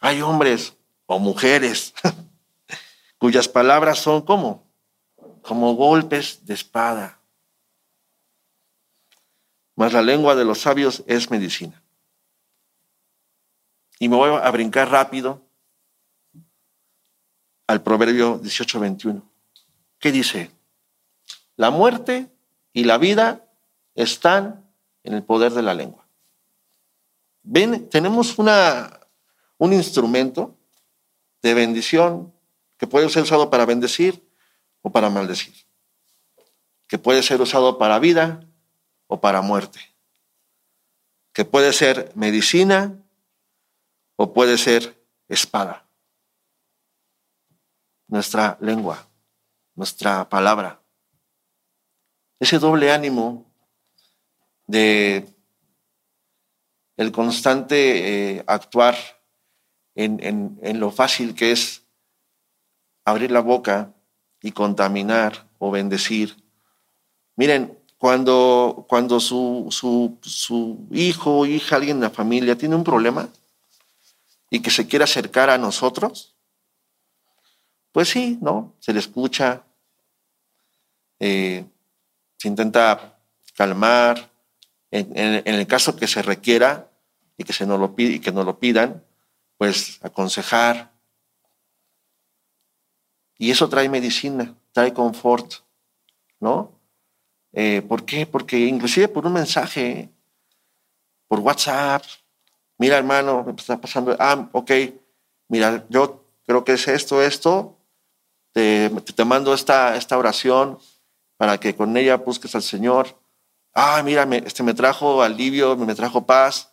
Hay 0.00 0.20
hombres 0.20 0.76
o 1.06 1.20
mujeres 1.20 1.94
cuyas 3.18 3.46
palabras 3.46 4.00
son 4.00 4.22
como, 4.22 4.69
como 5.42 5.74
golpes 5.74 6.44
de 6.46 6.54
espada. 6.54 7.18
Mas 9.76 9.92
la 9.92 10.02
lengua 10.02 10.34
de 10.34 10.44
los 10.44 10.60
sabios 10.60 11.02
es 11.06 11.30
medicina. 11.30 11.82
Y 13.98 14.08
me 14.08 14.16
voy 14.16 14.30
a 14.30 14.50
brincar 14.50 14.90
rápido 14.90 15.42
al 17.66 17.82
Proverbio 17.82 18.38
18, 18.38 18.80
21. 18.80 19.22
¿Qué 19.98 20.10
dice? 20.10 20.50
La 21.56 21.70
muerte 21.70 22.30
y 22.72 22.84
la 22.84 22.98
vida 22.98 23.46
están 23.94 24.64
en 25.04 25.14
el 25.14 25.22
poder 25.22 25.52
de 25.52 25.62
la 25.62 25.74
lengua. 25.74 26.06
Ven, 27.42 27.88
tenemos 27.88 28.38
una, 28.38 29.00
un 29.58 29.72
instrumento 29.72 30.56
de 31.42 31.54
bendición 31.54 32.32
que 32.76 32.86
puede 32.86 33.08
ser 33.08 33.22
usado 33.22 33.50
para 33.50 33.66
bendecir 33.66 34.22
o 34.82 34.90
para 34.90 35.10
maldecir, 35.10 35.54
que 36.86 36.98
puede 36.98 37.22
ser 37.22 37.40
usado 37.40 37.78
para 37.78 37.98
vida 37.98 38.46
o 39.06 39.20
para 39.20 39.42
muerte, 39.42 39.80
que 41.32 41.44
puede 41.44 41.72
ser 41.72 42.12
medicina 42.14 42.96
o 44.16 44.32
puede 44.32 44.58
ser 44.58 45.04
espada. 45.28 45.88
Nuestra 48.08 48.58
lengua, 48.60 49.08
nuestra 49.74 50.28
palabra. 50.28 50.82
Ese 52.40 52.58
doble 52.58 52.90
ánimo 52.90 53.50
de 54.66 55.26
el 56.96 57.12
constante 57.12 58.36
eh, 58.36 58.44
actuar 58.46 58.94
en, 59.94 60.58
en, 60.62 60.80
lo 60.80 60.90
fácil 60.90 61.34
que 61.34 61.50
es 61.50 61.86
abrir 63.06 63.30
la 63.30 63.40
boca 63.40 63.94
y 64.42 64.52
contaminar 64.52 65.46
o 65.58 65.70
bendecir. 65.70 66.36
Miren, 67.36 67.78
cuando, 67.98 68.86
cuando 68.88 69.20
su, 69.20 69.66
su, 69.70 70.18
su 70.22 70.86
hijo 70.90 71.38
o 71.38 71.46
hija, 71.46 71.76
alguien 71.76 71.98
en 71.98 72.02
la 72.02 72.10
familia 72.10 72.56
tiene 72.56 72.74
un 72.74 72.84
problema 72.84 73.28
y 74.48 74.60
que 74.60 74.70
se 74.70 74.86
quiere 74.86 75.04
acercar 75.04 75.50
a 75.50 75.58
nosotros, 75.58 76.34
pues 77.92 78.08
sí, 78.08 78.38
¿no? 78.40 78.74
Se 78.78 78.92
le 78.92 79.00
escucha, 79.00 79.64
eh, 81.18 81.64
se 82.38 82.48
intenta 82.48 83.18
calmar, 83.54 84.30
en, 84.90 85.46
el 85.46 85.66
caso 85.66 85.96
que 85.96 86.08
se 86.08 86.22
requiera 86.22 86.90
y 87.36 87.44
que, 87.44 87.52
se 87.52 87.66
lo, 87.66 87.94
y 87.96 88.18
que 88.18 88.32
nos 88.32 88.44
lo 88.44 88.58
pidan, 88.58 89.04
pues 89.56 89.98
aconsejar. 90.02 90.89
Y 93.40 93.50
eso 93.50 93.68
trae 93.68 93.88
medicina, 93.88 94.54
trae 94.72 94.92
confort, 94.92 95.54
¿no? 96.38 96.70
Eh, 97.52 97.80
¿Por 97.82 98.04
qué? 98.04 98.26
Porque 98.26 98.58
inclusive 98.58 99.08
por 99.08 99.26
un 99.26 99.32
mensaje, 99.32 100.10
por 101.26 101.40
WhatsApp, 101.40 102.04
mira 102.78 102.98
hermano, 102.98 103.42
me 103.42 103.52
está 103.52 103.80
pasando, 103.80 104.14
ah, 104.20 104.48
ok, 104.52 104.70
mira, 105.48 105.84
yo 105.88 106.22
creo 106.46 106.62
que 106.62 106.74
es 106.74 106.86
esto, 106.86 107.22
esto, 107.22 107.78
te, 108.52 108.90
te 108.90 109.24
mando 109.24 109.54
esta, 109.54 109.96
esta 109.96 110.18
oración 110.18 110.78
para 111.36 111.58
que 111.58 111.74
con 111.74 111.96
ella 111.96 112.18
busques 112.18 112.54
al 112.54 112.62
Señor 112.62 113.16
ah, 113.74 114.02
mira, 114.04 114.26
me, 114.26 114.38
este 114.38 114.62
me 114.62 114.74
trajo 114.74 115.22
alivio, 115.22 115.76
me 115.76 115.94
trajo 115.94 116.26
paz. 116.26 116.72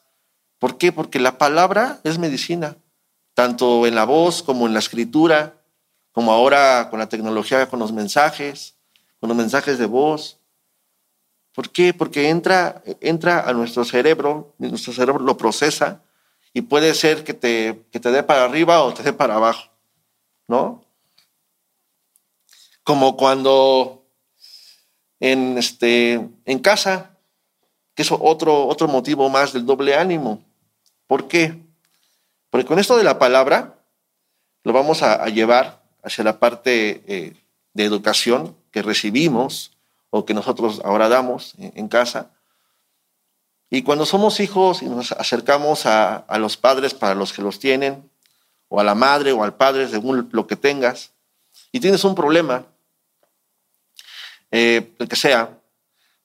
¿Por 0.60 0.78
qué? 0.78 0.92
Porque 0.92 1.20
la 1.20 1.38
palabra 1.38 2.00
es 2.04 2.18
medicina, 2.18 2.78
tanto 3.34 3.86
en 3.86 3.96
la 3.96 4.06
voz 4.06 4.42
como 4.42 4.68
en 4.68 4.74
la 4.74 4.80
escritura, 4.80 5.57
como 6.18 6.32
ahora 6.32 6.90
con 6.90 6.98
la 6.98 7.08
tecnología, 7.08 7.70
con 7.70 7.78
los 7.78 7.92
mensajes, 7.92 8.76
con 9.20 9.30
los 9.30 9.38
mensajes 9.38 9.78
de 9.78 9.86
voz. 9.86 10.40
¿Por 11.54 11.70
qué? 11.70 11.94
Porque 11.94 12.30
entra, 12.30 12.82
entra 13.02 13.48
a 13.48 13.54
nuestro 13.54 13.86
cerebro, 13.86 14.56
nuestro 14.58 14.94
cerebro 14.94 15.24
lo 15.24 15.38
procesa 15.38 16.02
y 16.54 16.62
puede 16.62 16.96
ser 16.96 17.24
que 17.24 17.36
te, 17.36 17.86
que 17.92 18.00
te 18.00 18.10
dé 18.10 18.24
para 18.24 18.46
arriba 18.46 18.82
o 18.82 18.96
te 18.96 19.04
dé 19.04 19.14
para 19.14 19.36
abajo, 19.36 19.70
¿no? 20.48 20.84
Como 22.84 23.16
cuando 23.16 24.04
en, 25.20 25.60
este, 25.60 26.14
en 26.46 26.58
casa, 26.58 27.16
que 27.94 28.02
es 28.02 28.12
otro, 28.12 28.66
otro 28.66 28.88
motivo 28.88 29.30
más 29.30 29.54
del 29.54 29.68
doble 29.68 29.94
ánimo. 29.94 30.44
¿Por 31.06 31.28
qué? 31.28 31.64
Porque 32.50 32.66
con 32.66 32.80
esto 32.80 32.98
de 32.98 33.04
la 33.04 33.20
palabra 33.20 33.78
lo 34.68 34.74
vamos 34.74 35.02
a, 35.02 35.26
llevar 35.30 35.77
hacia 36.04 36.24
la 36.24 36.40
parte 36.40 37.04
eh, 37.08 37.34
de 37.74 37.84
educación 37.84 38.56
que 38.72 38.82
recibimos 38.82 39.78
o 40.10 40.26
que 40.26 40.34
nosotros 40.34 40.82
ahora 40.84 41.10
damos 41.10 41.54
en, 41.58 41.88
casa. 41.88 42.32
Y 43.70 43.84
cuando 43.84 44.06
somos 44.06 44.40
hijos 44.40 44.82
y 44.82 44.86
nos 44.86 45.12
acercamos 45.12 45.86
a, 45.86 46.26
los 46.40 46.58
padres 46.58 46.94
para 46.94 47.16
los 47.16 47.34
que 47.34 47.42
los 47.42 47.60
tienen, 47.60 48.10
o 48.70 48.80
a 48.80 48.84
la 48.84 48.96
madre 48.96 49.32
o 49.32 49.44
al 49.44 49.56
padre, 49.56 49.88
según 49.88 50.30
lo 50.32 50.48
que 50.48 50.56
tengas, 50.56 51.12
y 51.72 51.80
tienes 51.80 52.04
un 52.04 52.16
problema, 52.16 52.66
eh, 54.52 54.94
el 55.00 55.08
que 55.08 55.16
sea, 55.16 55.58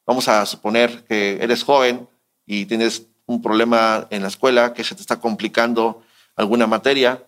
vamos 0.07 0.29
a 0.29 0.47
suponer 0.47 1.05
que 1.05 1.43
eres 1.43 1.65
joven 1.65 2.09
y 2.47 2.67
tienes 2.67 3.07
un 3.27 3.43
problema 3.43 4.07
en 4.11 4.23
la 4.23 4.29
escuela, 4.29 4.75
que 4.75 4.85
se 4.85 4.95
te 4.95 5.01
está 5.01 5.21
complicando 5.21 6.03
alguna 6.37 6.67
materia, 6.67 7.25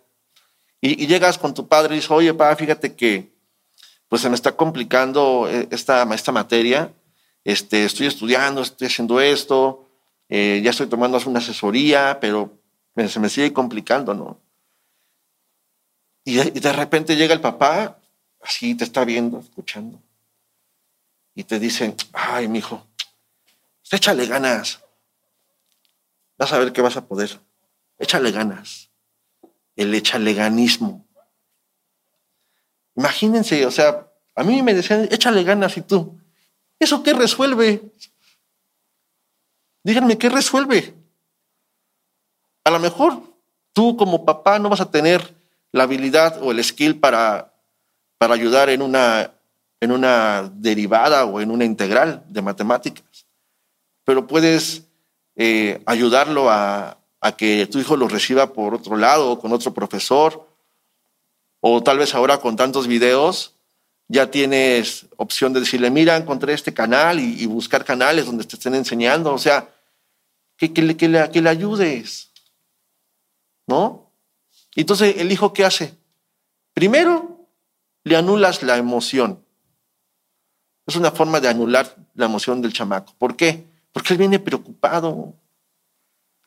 y, 0.87 1.07
llegas 1.07 1.38
con 1.38 1.55
tu 1.55 1.66
padre 1.66 1.94
y 1.94 1.97
dices, 1.97 2.11
oye, 2.11 2.35
papá, 2.35 2.57
fíjate 2.57 2.94
que 2.94 3.33
pues 4.09 4.20
se 4.20 4.29
me 4.29 4.35
está 4.35 4.53
complicando 4.53 5.49
eh, 5.49 5.66
esta, 5.70 6.03
esta 6.14 6.31
materia, 6.31 6.92
este, 7.42 7.85
estoy 7.85 8.07
estudiando, 8.07 8.61
estoy 8.61 8.88
haciendo 8.88 9.20
esto, 9.20 9.88
eh, 10.29 10.61
ya 10.62 10.70
estoy 10.70 10.87
tomando 10.87 11.18
una 11.27 11.38
asesoría, 11.38 12.18
pero 12.20 12.59
se 13.09 13.18
me 13.18 13.29
sigue 13.29 13.53
complicando, 13.53 14.14
¿no? 14.14 14.38
Y 16.27 16.37
de 16.37 16.73
repente 16.73 17.16
llega 17.16 17.35
el 17.35 17.40
papá, 17.40 17.99
así 18.40 18.75
te 18.75 18.85
está 18.85 19.05
viendo, 19.05 19.40
escuchando 19.40 20.01
y 21.35 21.44
te 21.44 21.59
dicen, 21.59 21.97
ay, 22.12 22.47
mi 22.49 22.59
hijo, 22.59 22.87
échale 23.90 24.27
ganas. 24.27 24.81
Vas 26.38 26.53
a 26.53 26.59
ver 26.59 26.73
que 26.73 26.83
vas 26.83 26.97
a 26.97 27.07
poder. 27.07 27.40
Échale 27.99 28.31
ganas. 28.31 28.90
El 29.76 29.94
échaleganismo. 29.94 31.06
Imagínense, 32.96 33.66
o 33.66 33.70
sea, 33.70 34.08
a 34.34 34.44
mí 34.44 34.62
me 34.62 34.74
decían, 34.74 35.08
échale 35.10 35.42
ganas 35.42 35.76
y 35.76 35.82
tú. 35.82 36.18
¿Eso 36.78 37.02
qué 37.02 37.12
resuelve? 37.12 37.82
Díganme, 39.82 40.18
¿qué 40.18 40.28
resuelve? 40.28 40.94
A 42.64 42.70
lo 42.70 42.78
mejor 42.78 43.20
tú 43.72 43.96
como 43.96 44.24
papá 44.24 44.58
no 44.58 44.68
vas 44.68 44.80
a 44.80 44.90
tener 44.90 45.34
la 45.72 45.82
habilidad 45.82 46.42
o 46.42 46.52
el 46.52 46.62
skill 46.62 46.98
para, 47.00 47.52
para 48.18 48.34
ayudar 48.34 48.70
en 48.70 48.80
una 48.80 49.34
en 49.84 49.92
una 49.92 50.50
derivada 50.54 51.26
o 51.26 51.40
en 51.40 51.50
una 51.50 51.64
integral 51.64 52.24
de 52.28 52.42
matemáticas, 52.42 53.26
pero 54.04 54.26
puedes 54.26 54.87
eh, 55.37 55.82
ayudarlo 55.84 56.50
a, 56.50 56.98
que 57.32 57.66
tu 57.66 57.78
hijo 57.78 57.96
lo 57.96 58.08
reciba 58.08 58.52
por 58.52 58.74
otro 58.74 58.96
lado 58.96 59.38
con 59.38 59.52
otro 59.52 59.72
profesor, 59.72 60.48
o 61.60 61.82
tal 61.82 61.98
vez 61.98 62.14
ahora 62.14 62.38
con 62.38 62.56
tantos 62.56 62.87
videos, 62.87 63.54
ya 64.08 64.30
tienes 64.30 65.06
opción 65.16 65.52
de 65.52 65.60
decirle, 65.60 65.90
mira, 65.90 66.16
encontré 66.16 66.52
este 66.52 66.74
canal 66.74 67.18
y, 67.18 67.46
buscar 67.46 67.84
canales 67.84 68.26
donde 68.26 68.44
te 68.44 68.56
estén 68.56 68.74
enseñando, 68.74 69.32
o 69.32 69.38
sea, 69.38 69.70
que, 70.56 70.72
que, 70.72 70.82
le, 70.82 70.96
que, 70.96 71.08
le, 71.08 71.30
que 71.30 71.40
le 71.40 71.48
ayudes, 71.48 72.30
¿no? 73.66 74.10
Entonces, 74.76 75.16
¿el 75.18 75.32
hijo 75.32 75.52
qué 75.52 75.64
hace? 75.64 75.94
Primero, 76.74 77.48
le 78.02 78.16
anulas 78.16 78.62
la 78.62 78.76
emoción. 78.76 79.42
Es 80.87 80.96
una 80.96 81.10
forma 81.10 81.40
de 81.40 81.48
anular 81.48 81.96
la 82.14 82.26
emoción 82.26 82.60
del 82.60 82.72
chamaco. 82.72 83.14
¿Por 83.16 83.37
qué? 83.37 83.64
Porque 83.92 84.12
él 84.12 84.18
viene 84.18 84.38
preocupado. 84.38 85.34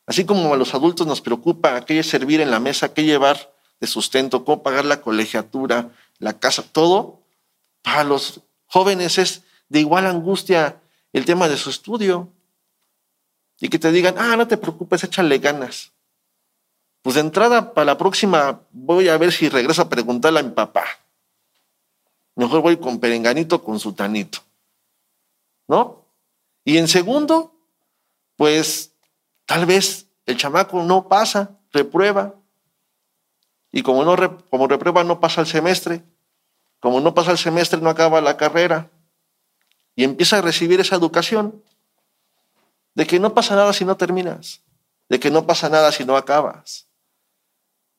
Así 0.08 0.26
como 0.26 0.54
a 0.54 0.58
los 0.58 0.74
adultos 0.74 1.06
nos 1.06 1.22
preocupa 1.22 1.86
qué 1.86 2.02
servir 2.02 2.40
en 2.40 2.50
la 2.50 2.62
mesa, 2.62 2.94
qué 2.94 3.04
llevar 3.04 3.54
de 3.82 3.88
sustento, 3.88 4.46
cómo 4.46 4.64
pagar 4.64 4.86
la 4.86 5.02
colegiatura, 5.02 5.92
la 6.18 6.40
casa, 6.40 6.64
todo, 6.64 7.22
para 7.82 8.06
los 8.06 8.42
jóvenes 8.68 9.18
es 9.18 9.44
de 9.68 9.82
igual 9.82 10.06
angustia 10.06 10.82
el 11.12 11.26
tema 11.26 11.50
de 11.50 11.58
su 11.58 11.70
estudio. 11.70 12.32
Y 13.60 13.68
que 13.68 13.80
te 13.80 13.92
digan, 13.92 14.16
ah, 14.18 14.38
no 14.38 14.48
te 14.48 14.58
preocupes, 14.58 15.04
échale 15.04 15.40
ganas. 15.40 15.92
Pues 17.02 17.16
de 17.16 17.22
entrada, 17.22 17.74
para 17.74 17.86
la 17.86 17.98
próxima, 17.98 18.62
voy 18.72 19.10
a 19.10 19.18
ver 19.18 19.32
si 19.34 19.50
regreso 19.50 19.82
a 19.82 19.90
preguntarle 19.90 20.40
a 20.40 20.44
mi 20.44 20.52
papá. 20.52 20.86
Mejor 22.36 22.62
voy 22.62 22.78
con 22.78 23.00
perenganito, 23.00 23.64
con 23.64 23.80
sultanito. 23.80 24.40
¿No? 25.68 26.06
Y 26.64 26.78
en 26.78 26.88
segundo, 26.88 27.54
pues 28.36 28.94
tal 29.48 29.66
vez 29.66 30.06
el 30.28 30.38
chamaco 30.38 30.84
no 30.84 31.08
pasa, 31.08 31.58
reprueba. 31.72 32.36
Y 33.72 33.82
como, 33.82 34.04
no, 34.04 34.16
como 34.50 34.68
reprueba, 34.68 35.04
no 35.04 35.20
pasa 35.20 35.42
el 35.42 35.48
semestre. 35.48 36.04
Como 36.80 37.00
no 37.00 37.16
pasa 37.16 37.32
el 37.32 37.40
semestre, 37.40 37.82
no 37.82 37.90
acaba 37.90 38.22
la 38.22 38.38
carrera. 38.38 38.92
Y 39.96 40.04
empieza 40.04 40.38
a 40.38 40.42
recibir 40.42 40.80
esa 40.80 40.96
educación 40.96 41.64
de 42.94 43.08
que 43.08 43.20
no 43.20 43.34
pasa 43.34 43.56
nada 43.56 43.74
si 43.74 43.86
no 43.86 43.96
terminas, 43.96 44.62
de 45.10 45.20
que 45.20 45.32
no 45.32 45.48
pasa 45.48 45.70
nada 45.70 45.92
si 45.92 46.04
no 46.04 46.18
acabas. 46.18 46.88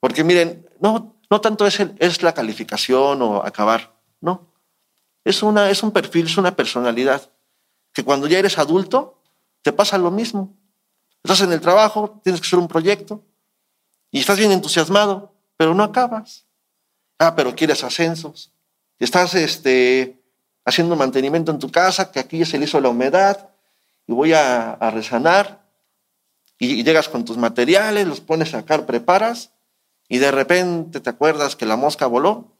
Porque 0.00 0.22
miren, 0.22 0.68
no, 0.80 1.16
no 1.30 1.40
tanto 1.40 1.66
es, 1.66 1.80
es 1.80 2.22
la 2.22 2.34
calificación 2.34 3.22
o 3.22 3.42
acabar, 3.42 3.96
no. 4.20 4.52
Es, 5.24 5.42
una, 5.42 5.70
es 5.70 5.82
un 5.82 5.92
perfil, 5.92 6.26
es 6.26 6.37
una 6.37 6.54
personalidad. 6.54 7.30
Que 7.92 8.04
cuando 8.04 8.26
ya 8.26 8.38
eres 8.38 8.58
adulto, 8.58 9.22
te 9.62 9.72
pasa 9.72 9.98
lo 9.98 10.11
mismo. 10.11 10.57
Estás 11.22 11.40
en 11.42 11.52
el 11.52 11.61
trabajo, 11.61 12.20
tienes 12.22 12.40
que 12.40 12.46
hacer 12.46 12.59
un 12.59 12.68
proyecto 12.68 13.22
y 14.11 14.20
estás 14.20 14.38
bien 14.38 14.52
entusiasmado, 14.52 15.35
pero 15.57 15.74
no 15.74 15.83
acabas. 15.83 16.46
Ah, 17.18 17.35
pero 17.35 17.54
quieres 17.54 17.83
ascensos. 17.85 18.52
Estás 18.98 19.35
este, 19.35 20.20
haciendo 20.64 20.96
mantenimiento 20.96 21.50
en 21.50 21.59
tu 21.59 21.70
casa, 21.70 22.11
que 22.11 22.20
aquí 22.20 22.38
ya 22.38 22.46
se 22.46 22.59
le 22.59 22.64
hizo 22.64 22.81
la 22.81 22.88
humedad 22.88 23.50
y 24.07 24.12
voy 24.12 24.33
a, 24.33 24.72
a 24.72 24.90
resanar. 24.90 25.66
Y, 26.59 26.83
llegas 26.83 27.09
con 27.09 27.24
tus 27.24 27.37
materiales, 27.37 28.07
los 28.07 28.20
pones 28.20 28.48
a 28.54 28.61
sacar, 28.61 28.87
preparas 28.87 29.52
y 30.09 30.18
de 30.18 30.31
repente 30.31 31.00
te 31.00 31.11
acuerdas 31.11 31.54
que 31.54 31.66
la 31.66 31.76
mosca 31.76 32.07
voló 32.07 32.57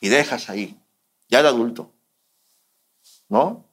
y 0.00 0.08
dejas 0.08 0.48
ahí, 0.48 0.78
ya 1.28 1.42
de 1.42 1.48
adulto, 1.48 1.92
¿no? 3.28 3.64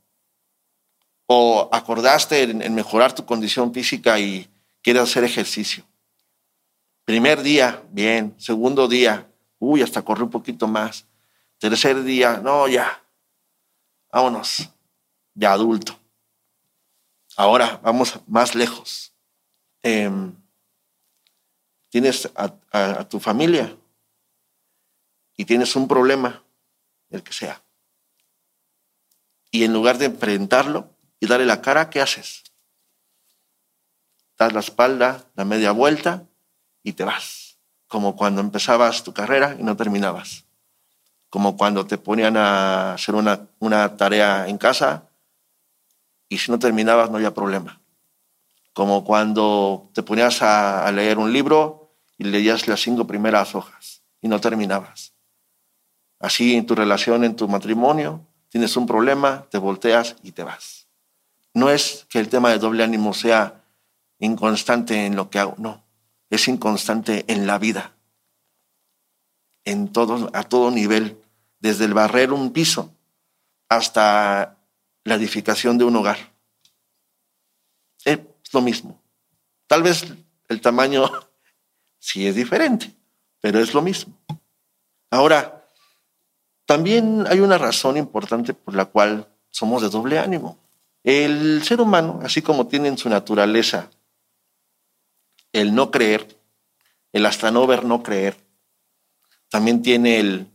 O 1.31 1.69
acordaste 1.71 2.41
en, 2.41 2.73
mejorar 2.73 3.13
tu 3.13 3.23
condición 3.23 3.71
física 3.71 4.17
y 4.19 4.49
quieres 4.81 5.03
hacer 5.03 5.23
ejercicio. 5.23 5.85
Primer 7.05 7.43
día, 7.43 7.83
bien. 7.91 8.33
Segundo 8.39 8.87
día, 8.87 9.31
uy, 9.59 9.83
hasta 9.83 10.01
corrí 10.01 10.23
un 10.23 10.31
poquito 10.31 10.67
más. 10.67 11.05
Tercer 11.59 12.01
día, 12.01 12.37
no, 12.43 12.67
ya. 12.67 13.03
Vámonos, 14.11 14.71
de 15.35 15.45
adulto. 15.45 15.99
Ahora 17.37 17.79
vamos 17.83 18.19
más 18.25 18.55
lejos. 18.55 19.13
Em, 19.83 20.33
tienes 21.89 22.27
a, 22.35 23.07
tu 23.07 23.19
familia 23.19 23.77
y 25.37 25.45
tienes 25.45 25.75
un 25.75 25.87
problema, 25.87 26.43
el 27.11 27.21
que 27.21 27.33
sea. 27.33 27.63
Y 29.51 29.63
en 29.63 29.73
lugar 29.73 29.99
de 29.99 30.05
enfrentarlo 30.05 30.89
y 31.19 31.27
darle 31.27 31.45
la 31.45 31.61
cara, 31.61 31.89
¿qué 31.89 32.01
haces? 32.01 32.43
Das 34.37 34.53
la 34.53 34.61
espalda, 34.61 35.25
la 35.35 35.45
media 35.45 35.71
vuelta 35.71 36.25
y 36.83 36.93
te 36.93 37.03
vas. 37.03 37.57
Como 37.87 38.15
cuando 38.15 38.41
empezabas 38.41 39.03
tu 39.03 39.13
carrera 39.13 39.55
y 39.59 39.63
no 39.63 39.75
terminabas. 39.75 40.45
Como 41.29 41.57
cuando 41.57 41.85
te 41.85 41.97
ponían 41.97 42.37
a 42.37 42.93
hacer 42.93 43.15
una, 43.15 43.47
una 43.59 43.97
tarea 43.97 44.47
en 44.47 44.57
casa 44.57 45.09
y 46.29 46.37
si 46.37 46.51
no 46.51 46.59
terminabas 46.59 47.09
no 47.09 47.17
había 47.17 47.33
problema. 47.33 47.81
Como 48.73 49.03
cuando 49.03 49.89
te 49.93 50.03
ponías 50.03 50.41
a 50.41 50.89
leer 50.91 51.17
un 51.17 51.33
libro 51.33 51.91
y 52.17 52.25
leías 52.25 52.67
las 52.67 52.81
cinco 52.81 53.05
primeras 53.07 53.55
hojas 53.55 54.03
y 54.21 54.27
no 54.27 54.39
terminabas. 54.39 55.13
Así 56.19 56.55
en 56.55 56.65
tu 56.65 56.75
relación, 56.75 57.23
en 57.23 57.35
tu 57.35 57.47
matrimonio, 57.47 58.25
tienes 58.49 58.75
un 58.75 58.85
problema, 58.85 59.45
te 59.49 59.57
volteas 59.57 60.15
y 60.21 60.33
te 60.33 60.43
vas. 60.43 60.78
No 61.53 61.69
es 61.69 62.05
que 62.09 62.19
el 62.19 62.29
tema 62.29 62.49
de 62.49 62.59
doble 62.59 62.83
ánimo 62.83 63.13
sea 63.13 63.63
inconstante 64.19 65.05
en 65.05 65.15
lo 65.15 65.29
que 65.29 65.39
hago, 65.39 65.55
no, 65.57 65.83
es 66.29 66.47
inconstante 66.47 67.25
en 67.27 67.47
la 67.47 67.57
vida, 67.57 67.95
en 69.65 69.91
todo, 69.91 70.29
a 70.33 70.43
todo 70.43 70.71
nivel, 70.71 71.21
desde 71.59 71.85
el 71.85 71.93
barrer 71.93 72.31
un 72.31 72.51
piso 72.51 72.93
hasta 73.67 74.57
la 75.03 75.15
edificación 75.15 75.77
de 75.77 75.85
un 75.85 75.95
hogar. 75.95 76.17
Es 78.05 78.19
lo 78.53 78.61
mismo. 78.61 79.01
Tal 79.67 79.83
vez 79.83 80.05
el 80.47 80.61
tamaño 80.61 81.09
Sí 81.99 82.25
es 82.25 82.35
diferente, 82.35 82.95
pero 83.41 83.59
es 83.59 83.73
lo 83.73 83.81
mismo. 83.81 84.17
Ahora, 85.11 85.67
también 86.65 87.25
hay 87.27 87.41
una 87.41 87.57
razón 87.57 87.97
importante 87.97 88.53
por 88.53 88.73
la 88.73 88.85
cual 88.85 89.27
somos 89.49 89.81
de 89.81 89.89
doble 89.89 90.17
ánimo. 90.17 90.57
El 91.03 91.63
ser 91.63 91.81
humano, 91.81 92.19
así 92.23 92.41
como 92.41 92.67
tiene 92.67 92.89
en 92.89 92.97
su 92.97 93.09
naturaleza 93.09 93.89
el 95.53 95.73
no 95.73 95.91
creer, 95.91 96.39
el 97.13 97.25
hasta 97.25 97.51
no 97.51 97.65
ver, 97.65 97.83
no 97.85 98.03
creer, 98.03 98.37
también 99.49 99.81
tiene 99.81 100.19
el 100.19 100.47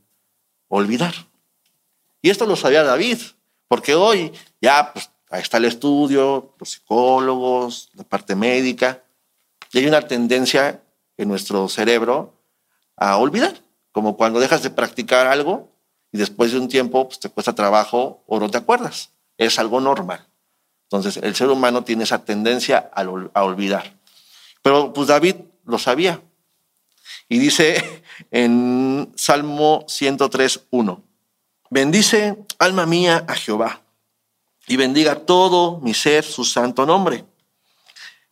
olvidar. 0.68 1.14
Y 2.22 2.30
esto 2.30 2.46
lo 2.46 2.56
sabía 2.56 2.84
David, 2.84 3.18
porque 3.68 3.94
hoy 3.94 4.32
ya 4.60 4.92
pues, 4.92 5.10
está 5.32 5.56
el 5.56 5.64
estudio, 5.64 6.54
los 6.58 6.70
psicólogos, 6.70 7.90
la 7.94 8.04
parte 8.04 8.34
médica, 8.36 9.02
y 9.72 9.78
hay 9.78 9.86
una 9.86 10.02
tendencia 10.02 10.82
en 11.16 11.28
nuestro 11.28 11.68
cerebro 11.68 12.34
a 12.96 13.16
olvidar, 13.16 13.54
como 13.92 14.16
cuando 14.16 14.40
dejas 14.40 14.62
de 14.62 14.70
practicar 14.70 15.26
algo 15.26 15.72
y 16.12 16.18
después 16.18 16.52
de 16.52 16.58
un 16.58 16.68
tiempo 16.68 17.08
pues, 17.08 17.18
te 17.18 17.28
cuesta 17.28 17.54
trabajo 17.54 18.22
o 18.26 18.38
no 18.38 18.50
te 18.50 18.58
acuerdas. 18.58 19.10
Es 19.36 19.58
algo 19.58 19.80
normal. 19.80 20.26
Entonces, 20.96 21.22
el 21.22 21.34
ser 21.34 21.48
humano 21.48 21.84
tiene 21.84 22.04
esa 22.04 22.24
tendencia 22.24 22.90
a, 22.94 23.02
olvidar. 23.42 23.96
Pero 24.62 24.92
pues 24.92 25.08
David 25.08 25.36
lo 25.64 25.78
sabía. 25.78 26.20
Y 27.28 27.38
dice 27.38 28.02
en 28.30 29.12
Salmo 29.16 29.84
103.1, 29.86 31.02
bendice 31.70 32.36
alma 32.58 32.86
mía 32.86 33.24
a 33.28 33.34
Jehová 33.34 33.82
y 34.66 34.76
bendiga 34.76 35.16
todo 35.26 35.80
mi 35.80 35.94
ser 35.94 36.24
su 36.24 36.44
santo 36.44 36.86
nombre. 36.86 37.24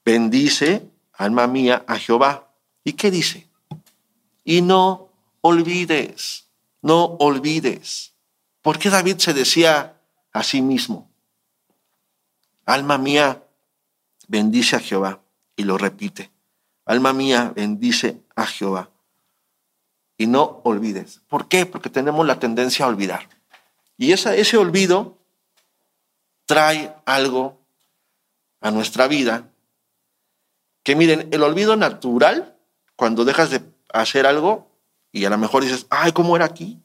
Bendice 0.05 0.83
alma 1.15 1.47
mía 1.47 1.85
a 1.87 1.99
Jehová 1.99 2.49
¿Y 2.85 2.95
qué 2.95 3.11
dice? 3.11 3.49
Y 4.45 4.63
no 4.63 5.09
olvides, 5.41 6.49
no 6.81 7.05
olvides. 7.21 8.13
¿Por 8.61 8.79
qué 8.79 8.91
David 8.91 9.19
se 9.19 9.33
decía 9.33 10.01
a 10.33 10.43
sí 10.43 10.63
mismo? 10.63 11.12
Alma 12.65 12.99
mía, 12.99 13.43
bendice 14.29 14.77
a 14.77 14.81
Jehová. 14.81 15.21
Y 15.57 15.65
lo 15.65 15.79
repite. 15.79 16.31
Alma 16.85 17.13
mía, 17.13 17.53
bendice 17.55 18.23
a 18.35 18.47
Jehová. 18.47 18.91
Y 20.17 20.27
no 20.27 20.61
olvides. 20.65 21.21
¿Por 21.29 21.49
qué? 21.49 21.67
Porque 21.67 21.91
tenemos 21.91 22.27
la 22.27 22.39
tendencia 22.39 22.85
a 22.85 22.89
olvidar. 22.89 23.29
Y 23.97 24.13
ese 24.13 24.57
olvido 24.57 25.19
trae 26.47 26.95
algo 27.05 27.61
a 28.61 28.71
nuestra 28.71 29.09
vida 29.09 29.53
que 30.83 30.97
miren, 30.97 31.29
el 31.33 31.43
olvido 31.43 31.77
natural 31.77 32.59
cuando 32.97 33.25
dejas 33.25 33.51
de 33.51 33.63
hacer 33.93 34.27
algo 34.27 34.71
y 35.13 35.25
a 35.25 35.31
lo 35.31 35.39
mejor 35.39 35.63
dices, 35.63 35.87
ay, 35.91 36.13
¿cómo 36.13 36.37
era 36.37 36.45
aquí? 36.47 36.79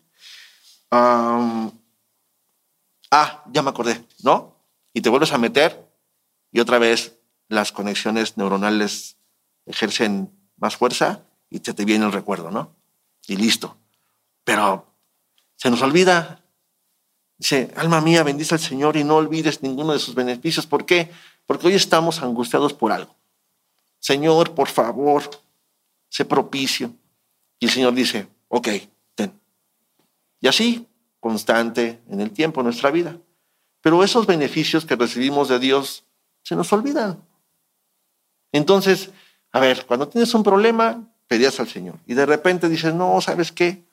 ah, 0.89 1.71
ya 3.51 3.61
me 3.61 3.69
acordé, 3.69 4.05
¿no? 4.23 4.56
Y 4.93 5.01
te 5.01 5.09
vuelves 5.09 5.33
a 5.33 5.37
meter 5.37 5.87
y 6.51 6.59
otra 6.59 6.79
vez 6.79 7.19
las 7.49 7.71
conexiones 7.71 8.37
neuronales 8.37 9.17
ejercen 9.65 10.31
más 10.57 10.75
fuerza 10.75 11.23
y 11.49 11.59
te, 11.59 11.73
te 11.73 11.85
viene 11.85 12.05
el 12.05 12.11
recuerdo, 12.11 12.51
¿no? 12.51 12.75
Y 13.27 13.35
listo. 13.35 13.77
Pero 14.43 14.87
se 15.55 15.69
nos 15.69 15.81
olvida 15.81 16.41
Dice, 17.37 17.71
alma 17.75 18.01
mía, 18.01 18.23
bendice 18.23 18.55
al 18.55 18.59
Señor 18.59 18.97
y 18.97 19.03
no 19.03 19.17
olvides 19.17 19.61
ninguno 19.61 19.93
de 19.93 19.99
sus 19.99 20.15
beneficios. 20.15 20.65
¿Por 20.65 20.85
qué? 20.85 21.11
Porque 21.45 21.67
hoy 21.67 21.75
estamos 21.75 22.21
angustiados 22.21 22.73
por 22.73 22.91
algo. 22.91 23.15
Señor, 23.99 24.55
por 24.55 24.67
favor, 24.67 25.29
sé 26.09 26.25
propicio. 26.25 26.91
Y 27.59 27.65
el 27.65 27.71
Señor 27.71 27.93
dice, 27.93 28.27
ok, 28.47 28.67
ten. 29.13 29.39
Y 30.41 30.47
así, 30.47 30.87
constante 31.19 32.01
en 32.09 32.21
el 32.21 32.31
tiempo, 32.31 32.63
nuestra 32.63 32.89
vida. 32.89 33.17
Pero 33.81 34.03
esos 34.03 34.25
beneficios 34.25 34.85
que 34.85 34.95
recibimos 34.95 35.49
de 35.49 35.59
Dios 35.59 36.03
se 36.43 36.55
nos 36.55 36.71
olvidan. 36.73 37.23
Entonces, 38.51 39.11
a 39.51 39.59
ver, 39.59 39.85
cuando 39.85 40.07
tienes 40.07 40.33
un 40.33 40.43
problema, 40.43 41.03
pedías 41.27 41.59
al 41.59 41.67
Señor. 41.67 41.95
Y 42.05 42.13
de 42.13 42.25
repente 42.25 42.69
dices, 42.69 42.93
no, 42.93 43.19
¿sabes 43.21 43.51
qué? 43.51 43.85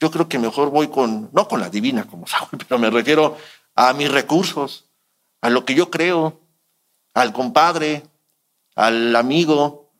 Yo 0.00 0.10
creo 0.10 0.28
que 0.28 0.38
mejor 0.38 0.70
voy 0.70 0.88
con, 0.88 1.30
no 1.32 1.48
con 1.48 1.60
la 1.60 1.70
divina 1.70 2.06
como 2.06 2.26
Saúl, 2.28 2.50
pero 2.68 2.78
me 2.78 2.90
refiero 2.90 3.36
a 3.74 3.92
mis 3.92 4.10
recursos, 4.10 4.86
a 5.40 5.50
lo 5.50 5.64
que 5.64 5.74
yo 5.74 5.90
creo, 5.90 6.40
al 7.14 7.32
compadre, 7.32 8.02
al 8.74 9.14
amigo, 9.14 9.92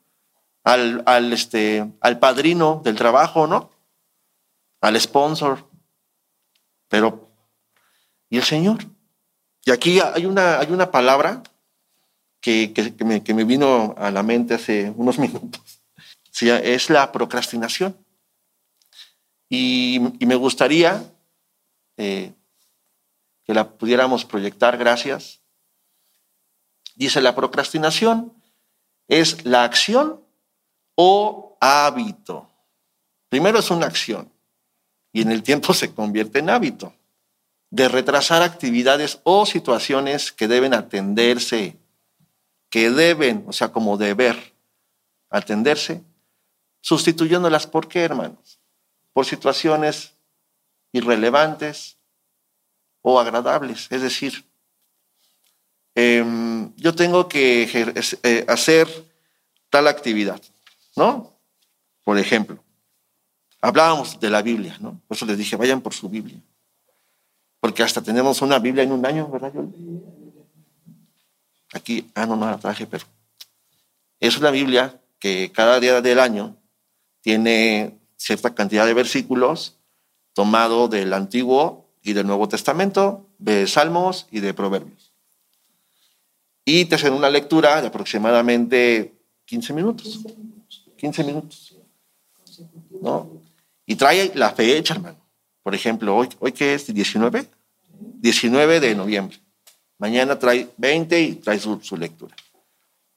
al, 0.65 1.03
al, 1.07 1.33
este, 1.33 1.93
al 2.01 2.19
padrino 2.19 2.81
del 2.85 2.97
trabajo, 2.97 3.47
¿no? 3.47 3.71
Al 4.81 5.01
sponsor. 5.01 5.69
Pero, 6.89 7.29
¿y 8.35 8.37
el 8.37 8.43
Señor? 8.43 8.85
Y 9.65 9.71
aquí 9.71 10.01
hay 10.01 10.27
una, 10.27 10.59
hay 10.59 10.73
una 10.73 10.91
palabra 10.91 11.45
que, 12.41 12.73
que, 12.73 13.05
me, 13.05 13.23
que 13.23 13.33
me 13.33 13.45
vino 13.45 13.95
a 13.97 14.11
la 14.11 14.25
mente 14.25 14.55
hace 14.55 14.93
unos 14.97 15.19
minutos. 15.21 15.63
Es 16.41 16.91
la 16.91 17.13
procrastinación. 17.13 17.97
Y, 19.49 20.01
me 20.19 20.35
gustaría 20.35 21.05
eh, 21.97 22.33
que 23.45 23.55
la 23.55 23.71
pudiéramos 23.71 24.25
proyectar, 24.25 24.77
gracias. 24.79 25.41
Dice, 26.97 27.21
la 27.21 27.37
procrastinación 27.37 28.33
es 29.07 29.45
la 29.45 29.63
acción 29.63 30.21
o 30.97 31.57
hábito. 31.61 32.51
Primero 33.29 33.61
es 33.61 33.71
una 33.71 33.87
acción 33.87 34.33
y 35.13 35.23
en 35.23 35.31
el 35.31 35.45
tiempo 35.45 35.73
se 35.81 35.95
convierte 35.95 36.41
en 36.41 36.51
hábito 36.51 36.93
de 37.75 37.89
retrasar 37.89 38.43
actividades 38.43 39.19
o 39.25 39.47
situaciones 39.47 40.31
que 40.31 40.47
deben 40.47 40.75
atenderse, 40.75 41.77
que 42.71 42.89
deben, 42.91 43.45
o 43.49 43.53
sea, 43.53 43.73
como 43.73 43.97
deber 43.97 44.55
atenderse, 45.29 46.01
sustituyéndolas 46.81 47.67
por 47.67 47.89
qué, 47.89 48.03
hermanos? 48.05 48.61
por 49.13 49.25
situaciones 49.25 50.13
irrelevantes 50.93 51.97
o 53.01 53.19
agradables. 53.19 53.87
Es 53.91 54.03
decir, 54.03 54.45
em, 55.95 56.75
yo 56.77 56.95
tengo 56.95 57.29
que 57.29 57.71
eh, 58.23 58.45
hacer 58.49 58.89
tal 59.71 59.87
actividad, 59.87 60.43
¿no? 60.97 61.33
Por 62.03 62.19
ejemplo, 62.19 62.63
hablábamos 63.61 64.19
de 64.21 64.31
la 64.31 64.43
Biblia, 64.43 64.77
¿no? 64.81 65.01
Por 65.07 65.17
eso 65.17 65.27
les 65.27 65.39
dije, 65.39 65.57
vayan 65.57 65.81
por 65.81 65.95
su 65.95 66.09
Biblia. 66.09 66.41
Porque 67.65 67.83
hasta 67.83 68.03
tenemos 68.03 68.43
una 68.43 68.59
Biblia 68.59 68.85
en 68.85 68.93
un 68.93 69.07
año, 69.07 69.27
¿verdad? 69.27 69.51
Aquí, 71.73 72.11
ah, 72.15 72.27
no, 72.27 72.37
no 72.37 72.45
la 72.45 72.59
traje, 72.59 72.87
pero 72.87 73.07
es 74.21 74.37
una 74.37 74.51
Biblia 74.51 75.01
que 75.19 75.51
cada 75.51 75.81
día 75.81 76.03
del 76.03 76.21
año 76.21 76.59
tiene 77.23 77.99
cierta 78.19 78.55
cantidad 78.55 78.85
de 78.85 78.93
versículos 78.93 79.79
tomado 80.35 80.89
del 80.89 81.15
Antiguo 81.15 81.89
y 82.03 82.13
del 82.13 82.27
Nuevo 82.27 82.51
Testamento, 82.51 83.31
de 83.39 83.67
Salmos 83.67 84.27
y 84.31 84.41
de 84.41 84.53
Proverbios. 84.53 85.15
Y 86.67 86.85
te 86.85 86.97
hacen 86.97 87.15
una 87.15 87.31
lectura 87.31 87.81
de 87.81 87.89
aproximadamente 87.89 89.15
15 89.47 89.73
minutos. 89.73 90.21
15 90.99 91.25
minutos. 91.25 91.79
¿No? 93.01 93.41
Y 93.87 93.97
trae 93.97 94.33
la 94.35 94.51
fecha, 94.51 94.93
hermano. 94.93 95.24
Por 95.65 95.75
ejemplo, 95.75 96.15
hoy, 96.15 96.29
hoy 96.41 96.53
que 96.53 96.75
es 96.75 96.93
19, 96.93 97.49
19 98.21 98.81
de 98.81 98.95
noviembre. 98.95 99.41
Mañana 99.99 100.39
trae 100.39 100.69
20 100.77 101.21
y 101.21 101.35
trae 101.37 101.59
su, 101.59 101.81
su 101.81 101.97
lectura. 101.97 102.37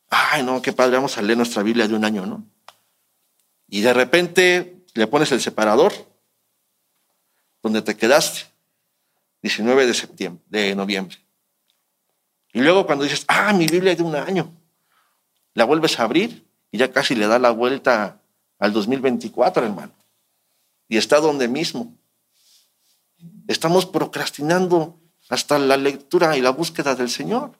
Ay, 0.09 0.43
no, 0.43 0.61
qué 0.61 0.71
padre, 0.71 0.95
vamos 0.95 1.17
a 1.17 1.21
leer 1.21 1.37
nuestra 1.37 1.61
Biblia 1.61 1.87
de 1.89 1.93
un 1.93 2.05
año, 2.05 2.25
¿no? 2.25 2.45
Y 3.67 3.81
de 3.81 3.93
repente 3.93 4.85
le 4.93 5.07
pones 5.07 5.29
el 5.33 5.41
separador 5.41 5.91
donde 7.61 7.81
te 7.81 7.97
quedaste, 7.97 8.45
19 9.41 9.85
de 9.85 9.93
septiembre, 9.93 10.41
de 10.47 10.73
noviembre. 10.73 11.17
Y 12.53 12.61
luego 12.61 12.85
cuando 12.85 13.03
dices, 13.03 13.25
ah, 13.27 13.51
mi 13.51 13.67
Biblia 13.67 13.91
es 13.91 13.97
de 13.97 14.05
un 14.05 14.15
año, 14.15 14.49
la 15.53 15.65
vuelves 15.65 15.99
a 15.99 16.03
abrir 16.03 16.47
y 16.71 16.77
ya 16.77 16.93
casi 16.93 17.13
le 17.13 17.27
da 17.27 17.39
la 17.39 17.51
vuelta 17.51 18.21
al 18.57 18.71
2024, 18.71 19.65
hermano. 19.65 19.91
Y 20.87 20.95
está 20.95 21.19
donde 21.19 21.49
mismo. 21.49 21.96
Estamos 23.47 23.85
procrastinando 23.85 24.99
hasta 25.29 25.57
la 25.57 25.77
lectura 25.77 26.37
y 26.37 26.41
la 26.41 26.51
búsqueda 26.51 26.95
del 26.95 27.09
Señor. 27.09 27.51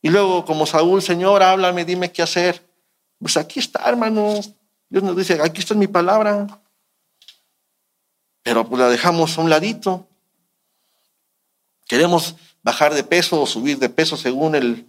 Y 0.00 0.10
luego, 0.10 0.44
como 0.44 0.66
Saúl, 0.66 1.02
Señor, 1.02 1.42
háblame, 1.42 1.84
dime 1.84 2.10
qué 2.10 2.22
hacer. 2.22 2.68
Pues 3.18 3.36
aquí 3.36 3.60
está, 3.60 3.88
hermano. 3.88 4.34
Dios 4.88 5.02
nos 5.02 5.16
dice, 5.16 5.40
aquí 5.42 5.60
está 5.60 5.74
mi 5.74 5.86
palabra. 5.86 6.60
Pero 8.42 8.68
pues 8.68 8.80
la 8.80 8.88
dejamos 8.88 9.38
a 9.38 9.40
un 9.40 9.50
ladito. 9.50 10.08
Queremos 11.86 12.36
bajar 12.62 12.94
de 12.94 13.04
peso 13.04 13.40
o 13.40 13.46
subir 13.46 13.78
de 13.78 13.88
peso 13.88 14.16
según 14.16 14.54
el, 14.54 14.86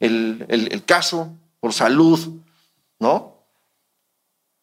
el, 0.00 0.84
caso, 0.84 1.30
por 1.60 1.72
salud, 1.72 2.40
¿no? 2.98 3.34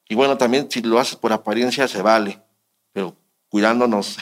Y 0.07 0.15
bueno, 0.15 0.37
también 0.37 0.69
si 0.69 0.81
lo 0.81 0.99
haces 0.99 1.15
por 1.15 1.33
apariencia 1.33 1.87
se 1.87 2.01
vale, 2.01 2.41
pero 2.91 3.15
cuidándonos 3.53 4.17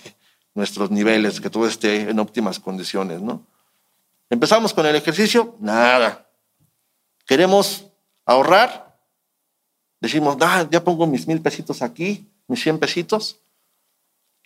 nuestros 0.53 0.91
niveles, 0.91 1.39
que 1.39 1.49
todo 1.49 1.65
esté 1.65 2.09
en 2.09 2.19
óptimas 2.19 2.59
condiciones, 2.59 3.21
¿no? 3.21 3.47
Empezamos 4.29 4.73
con 4.73 4.85
el 4.85 4.93
ejercicio, 4.93 5.55
nada. 5.61 6.29
Queremos 7.25 7.85
ahorrar, 8.25 8.91
Decimos, 10.01 10.35
ah, 10.41 10.67
ya 10.69 10.83
pongo 10.83 11.05
mis 11.05 11.27
mil 11.27 11.41
pesitos 11.41 11.81
aquí, 11.83 12.27
mis 12.47 12.61
cien 12.61 12.79
pesitos, 12.79 13.39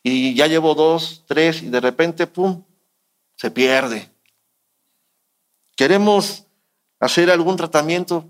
y 0.03 0.35
ya 0.35 0.47
llevo 0.47 0.75
dos, 0.75 1.23
tres, 1.25 1.63
y 1.63 1.69
de 1.69 1.79
repente, 1.79 2.27
¡pum!, 2.27 2.61
se 3.37 3.49
pierde. 3.49 4.11
Queremos 5.77 6.43
hacer 6.99 7.31
algún 7.31 7.55
tratamiento. 7.55 8.25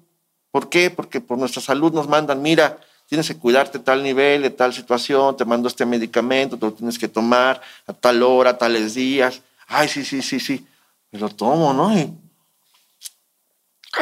¿Por 0.51 0.69
qué? 0.69 0.91
Porque 0.91 1.19
por 1.19 1.39
nuestra 1.39 1.63
salud 1.63 1.91
nos 1.91 2.07
mandan, 2.07 2.43
mira, 2.43 2.79
tienes 3.07 3.27
que 3.27 3.37
cuidarte 3.37 3.79
tal 3.79 4.03
nivel, 4.03 4.41
de 4.41 4.49
tal 4.49 4.73
situación, 4.73 5.37
te 5.37 5.45
mando 5.45 5.67
este 5.67 5.85
medicamento, 5.85 6.57
te 6.57 6.65
lo 6.65 6.73
tienes 6.73 6.97
que 6.97 7.07
tomar 7.07 7.61
a 7.87 7.93
tal 7.93 8.23
hora, 8.23 8.51
a 8.51 8.57
tales 8.57 8.95
días. 8.95 9.41
Ay, 9.67 9.87
sí, 9.87 10.03
sí, 10.03 10.21
sí, 10.21 10.39
sí. 10.39 10.65
Me 11.11 11.19
lo 11.19 11.29
tomo, 11.29 11.73
¿no? 11.73 11.89
ay, 11.89 12.13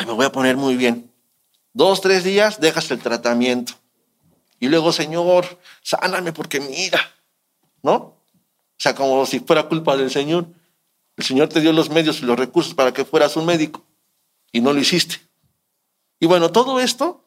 me 0.06 0.14
voy 0.14 0.26
a 0.26 0.32
poner 0.32 0.58
muy 0.58 0.76
bien. 0.76 1.12
Dos, 1.74 2.02
tres 2.02 2.24
días, 2.24 2.60
dejas 2.60 2.90
el 2.92 3.00
tratamiento. 3.00 3.74
Y 4.60 4.68
luego, 4.68 4.92
Señor, 4.92 5.60
sáname 5.82 6.32
porque 6.32 6.60
mira, 6.60 7.00
¿no? 7.82 7.94
O 7.96 8.18
sea, 8.78 8.96
como 8.96 9.26
si 9.26 9.40
fuera 9.40 9.68
culpa 9.68 9.98
del 9.98 10.10
Señor. 10.12 10.48
El 11.16 11.24
Señor 11.24 11.50
te 11.50 11.62
dio 11.62 11.74
los 11.74 11.90
medios 11.90 12.22
y 12.22 12.26
los 12.26 12.38
recursos 12.38 12.74
para 12.74 12.94
que 12.94 13.06
fueras 13.06 13.36
un 13.36 13.46
médico 13.46 13.84
y 14.52 14.62
no 14.62 14.74
lo 14.74 14.80
hiciste. 14.80 15.20
Y 16.20 16.26
bueno, 16.26 16.52
todo 16.52 16.80
esto 16.80 17.23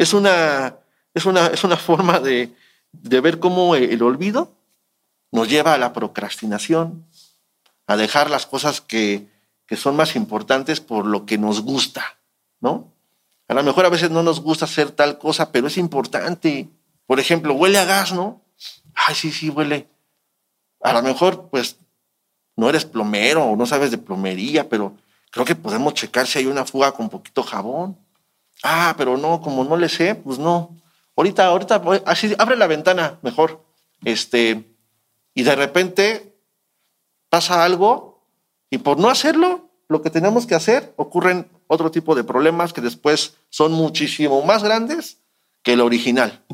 es 0.00 0.14
una, 0.14 0.76
es 1.12 1.26
una, 1.26 1.48
es 1.48 1.62
una 1.62 1.76
forma 1.76 2.20
de, 2.20 2.54
de 2.92 3.20
ver 3.20 3.38
cómo 3.38 3.74
el 3.74 4.02
olvido 4.02 4.56
nos 5.30 5.46
lleva 5.46 5.74
a 5.74 5.78
la 5.78 5.92
procrastinación, 5.92 7.04
a 7.86 7.98
dejar 7.98 8.30
las 8.30 8.46
cosas 8.46 8.80
que, 8.80 9.28
que 9.66 9.76
son 9.76 9.96
más 9.96 10.16
importantes 10.16 10.80
por 10.80 11.04
lo 11.04 11.26
que 11.26 11.36
nos 11.36 11.60
gusta, 11.60 12.18
¿no? 12.60 12.94
A 13.46 13.52
lo 13.52 13.62
mejor 13.62 13.84
a 13.84 13.90
veces 13.90 14.10
no 14.10 14.22
nos 14.22 14.40
gusta 14.40 14.64
hacer 14.64 14.90
tal 14.90 15.18
cosa, 15.18 15.52
pero 15.52 15.66
es 15.66 15.76
importante. 15.76 16.70
Por 17.04 17.20
ejemplo, 17.20 17.52
huele 17.52 17.78
a 17.78 17.84
gas, 17.84 18.14
¿no? 18.14 18.40
Ay, 18.94 19.14
sí, 19.14 19.30
sí, 19.30 19.50
huele. 19.50 19.86
A 20.80 20.94
lo 20.94 21.02
mejor, 21.02 21.50
pues, 21.50 21.76
no 22.56 22.70
eres 22.70 22.86
plomero 22.86 23.44
o 23.44 23.54
no 23.54 23.66
sabes 23.66 23.90
de 23.90 23.98
plomería, 23.98 24.66
pero 24.66 24.96
creo 25.30 25.44
que 25.44 25.56
podemos 25.56 25.92
checar 25.92 26.26
si 26.26 26.38
hay 26.38 26.46
una 26.46 26.64
fuga 26.64 26.92
con 26.92 27.10
poquito 27.10 27.42
jabón. 27.42 27.98
Ah, 28.62 28.94
pero 28.96 29.16
no, 29.16 29.40
como 29.40 29.64
no 29.64 29.76
le 29.76 29.88
sé, 29.88 30.14
pues 30.14 30.38
no. 30.38 30.76
Ahorita, 31.16 31.46
ahorita, 31.46 31.82
así, 32.06 32.34
abre 32.38 32.56
la 32.56 32.66
ventana 32.66 33.18
mejor. 33.22 33.64
Este, 34.04 34.74
y 35.34 35.42
de 35.42 35.56
repente 35.56 36.34
pasa 37.28 37.64
algo 37.64 38.24
y 38.70 38.78
por 38.78 38.98
no 38.98 39.08
hacerlo, 39.10 39.70
lo 39.88 40.02
que 40.02 40.10
tenemos 40.10 40.46
que 40.46 40.54
hacer 40.54 40.92
ocurren 40.96 41.50
otro 41.66 41.90
tipo 41.90 42.14
de 42.14 42.24
problemas 42.24 42.72
que 42.72 42.80
después 42.80 43.34
son 43.48 43.72
muchísimo 43.72 44.42
más 44.42 44.62
grandes 44.62 45.18
que 45.62 45.72
el 45.72 45.80
original. 45.80 46.44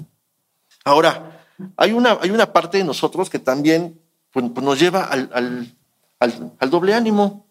Ahora, 0.85 1.45
hay 1.77 1.93
una, 1.93 2.19
hay 2.21 2.31
una 2.31 2.53
parte 2.53 2.79
de 2.79 2.85
nosotros 2.85 3.31
que 3.31 3.39
también 3.39 4.01
pues, 4.31 4.45
pues 4.53 4.65
nos 4.65 4.79
lleva 4.79 5.05
al, 5.05 5.31
al, 6.19 6.55
al 6.59 6.71
doble 6.71 6.95
ánimo, 6.95 7.47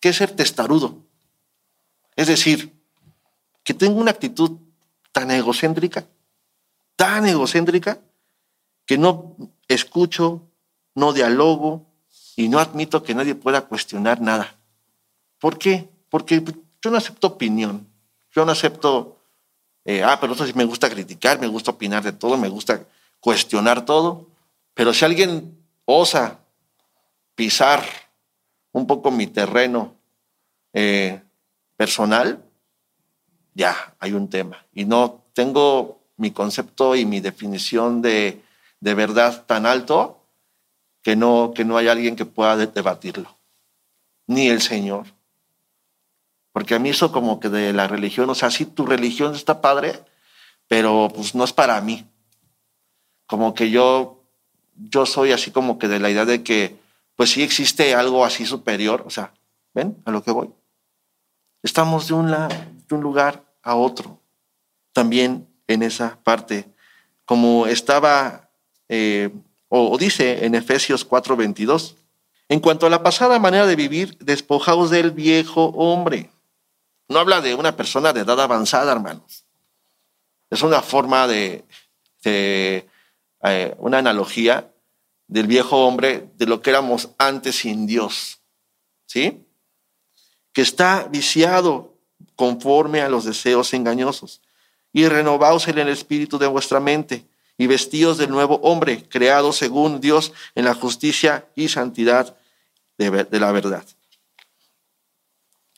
que 0.00 0.10
es 0.10 0.16
ser 0.16 0.32
testarudo. 0.32 1.04
Es 2.16 2.26
decir, 2.26 2.73
que 3.64 3.74
tengo 3.74 3.98
una 3.98 4.12
actitud 4.12 4.58
tan 5.10 5.30
egocéntrica, 5.30 6.06
tan 6.96 7.26
egocéntrica, 7.26 7.98
que 8.86 8.98
no 8.98 9.36
escucho, 9.66 10.42
no 10.94 11.12
dialogo 11.12 11.86
y 12.36 12.48
no 12.48 12.58
admito 12.58 13.02
que 13.02 13.14
nadie 13.14 13.34
pueda 13.34 13.62
cuestionar 13.62 14.20
nada. 14.20 14.56
¿Por 15.40 15.58
qué? 15.58 15.88
Porque 16.10 16.42
yo 16.82 16.90
no 16.90 16.98
acepto 16.98 17.26
opinión, 17.26 17.88
yo 18.32 18.44
no 18.44 18.52
acepto, 18.52 19.18
eh, 19.84 20.02
ah, 20.02 20.18
pero 20.20 20.34
eso 20.34 20.46
sí 20.46 20.52
me 20.54 20.64
gusta 20.64 20.90
criticar, 20.90 21.40
me 21.40 21.46
gusta 21.46 21.70
opinar 21.70 22.02
de 22.02 22.12
todo, 22.12 22.36
me 22.36 22.48
gusta 22.48 22.84
cuestionar 23.20 23.84
todo, 23.84 24.28
pero 24.74 24.92
si 24.92 25.04
alguien 25.04 25.58
osa 25.86 26.40
pisar 27.34 27.82
un 28.72 28.86
poco 28.86 29.10
mi 29.10 29.26
terreno 29.26 29.94
eh, 30.72 31.22
personal, 31.76 32.44
ya 33.54 33.94
hay 34.00 34.12
un 34.12 34.28
tema. 34.28 34.66
Y 34.74 34.84
no 34.84 35.22
tengo 35.32 36.00
mi 36.16 36.30
concepto 36.30 36.96
y 36.96 37.04
mi 37.04 37.20
definición 37.20 38.02
de, 38.02 38.42
de 38.80 38.94
verdad 38.94 39.44
tan 39.46 39.66
alto 39.66 40.20
que 41.02 41.16
no, 41.16 41.52
que 41.54 41.64
no 41.64 41.76
hay 41.76 41.88
alguien 41.88 42.16
que 42.16 42.24
pueda 42.24 42.56
debatirlo, 42.56 43.36
ni 44.26 44.48
el 44.48 44.60
Señor. 44.60 45.06
Porque 46.52 46.74
a 46.74 46.78
mí 46.78 46.90
eso 46.90 47.12
como 47.12 47.40
que 47.40 47.48
de 47.48 47.72
la 47.72 47.88
religión, 47.88 48.30
o 48.30 48.34
sea, 48.34 48.50
sí, 48.50 48.64
tu 48.64 48.86
religión 48.86 49.34
está 49.34 49.60
padre, 49.60 50.00
pero 50.68 51.10
pues 51.14 51.34
no 51.34 51.44
es 51.44 51.52
para 51.52 51.80
mí. 51.80 52.06
Como 53.26 53.54
que 53.54 53.70
yo, 53.70 54.22
yo 54.76 55.04
soy 55.04 55.32
así 55.32 55.50
como 55.50 55.78
que 55.78 55.88
de 55.88 55.98
la 55.98 56.10
idea 56.10 56.24
de 56.24 56.42
que 56.42 56.76
pues 57.16 57.30
sí 57.30 57.42
existe 57.42 57.94
algo 57.94 58.24
así 58.24 58.46
superior, 58.46 59.02
o 59.06 59.10
sea, 59.10 59.32
¿ven 59.72 60.02
a 60.04 60.10
lo 60.10 60.22
que 60.22 60.30
voy? 60.30 60.50
Estamos 61.62 62.08
de 62.08 62.14
un, 62.14 62.30
de 62.30 62.94
un 62.94 63.00
lugar 63.00 63.43
a 63.64 63.74
otro, 63.74 64.20
también 64.92 65.48
en 65.66 65.82
esa 65.82 66.18
parte, 66.22 66.66
como 67.24 67.66
estaba, 67.66 68.50
eh, 68.88 69.30
o, 69.68 69.96
dice 69.98 70.44
en 70.44 70.54
Efesios 70.54 71.04
4:22, 71.08 71.96
en 72.48 72.60
cuanto 72.60 72.86
a 72.86 72.90
la 72.90 73.02
pasada 73.02 73.38
manera 73.38 73.66
de 73.66 73.74
vivir, 73.74 74.18
despojaos 74.18 74.90
del 74.90 75.10
viejo 75.10 75.64
hombre. 75.70 76.30
No 77.08 77.18
habla 77.18 77.40
de 77.40 77.54
una 77.54 77.74
persona 77.76 78.12
de 78.12 78.20
edad 78.20 78.38
avanzada, 78.40 78.92
hermanos. 78.92 79.44
Es 80.50 80.62
una 80.62 80.82
forma 80.82 81.26
de, 81.26 81.64
eh, 82.24 82.86
una 83.78 83.98
analogía 83.98 84.70
del 85.26 85.46
viejo 85.46 85.86
hombre, 85.86 86.30
de 86.36 86.46
lo 86.46 86.60
que 86.60 86.70
éramos 86.70 87.10
antes 87.18 87.56
sin 87.56 87.86
Dios. 87.86 88.40
¿Sí? 89.06 89.46
Que 90.52 90.62
está 90.62 91.08
viciado 91.10 91.93
conforme 92.36 93.00
a 93.00 93.08
los 93.08 93.24
deseos 93.24 93.72
engañosos. 93.74 94.40
Y 94.92 95.08
renovaos 95.08 95.68
en 95.68 95.78
el 95.78 95.88
espíritu 95.88 96.38
de 96.38 96.46
vuestra 96.46 96.80
mente 96.80 97.26
y 97.56 97.66
vestidos 97.66 98.18
del 98.18 98.30
nuevo 98.30 98.56
hombre, 98.62 99.08
creado 99.08 99.52
según 99.52 100.00
Dios 100.00 100.32
en 100.54 100.64
la 100.64 100.74
justicia 100.74 101.46
y 101.54 101.68
santidad 101.68 102.36
de, 102.98 103.26
la 103.38 103.52
verdad. 103.52 103.84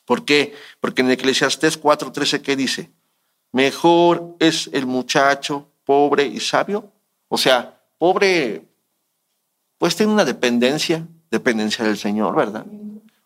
¿Por 0.05 0.25
qué? 0.25 0.55
Porque 0.81 1.03
en 1.03 1.11
Eclesiastés 1.11 1.81
4:13, 1.81 2.43
¿qué 2.43 2.57
dice? 2.57 2.91
Mejor 3.53 4.37
es 4.39 4.69
el 4.73 4.87
muchacho 4.87 5.69
pobre 5.85 6.27
y 6.27 6.41
sabio. 6.41 6.93
O 7.29 7.39
sea, 7.39 7.81
pobre 7.99 8.65
pues 9.79 9.97
tiene 9.97 10.13
una 10.13 10.25
dependencia, 10.25 11.07
dependencia 11.31 11.85
del 11.85 11.99
Señor, 11.99 12.35
¿verdad? 12.35 12.65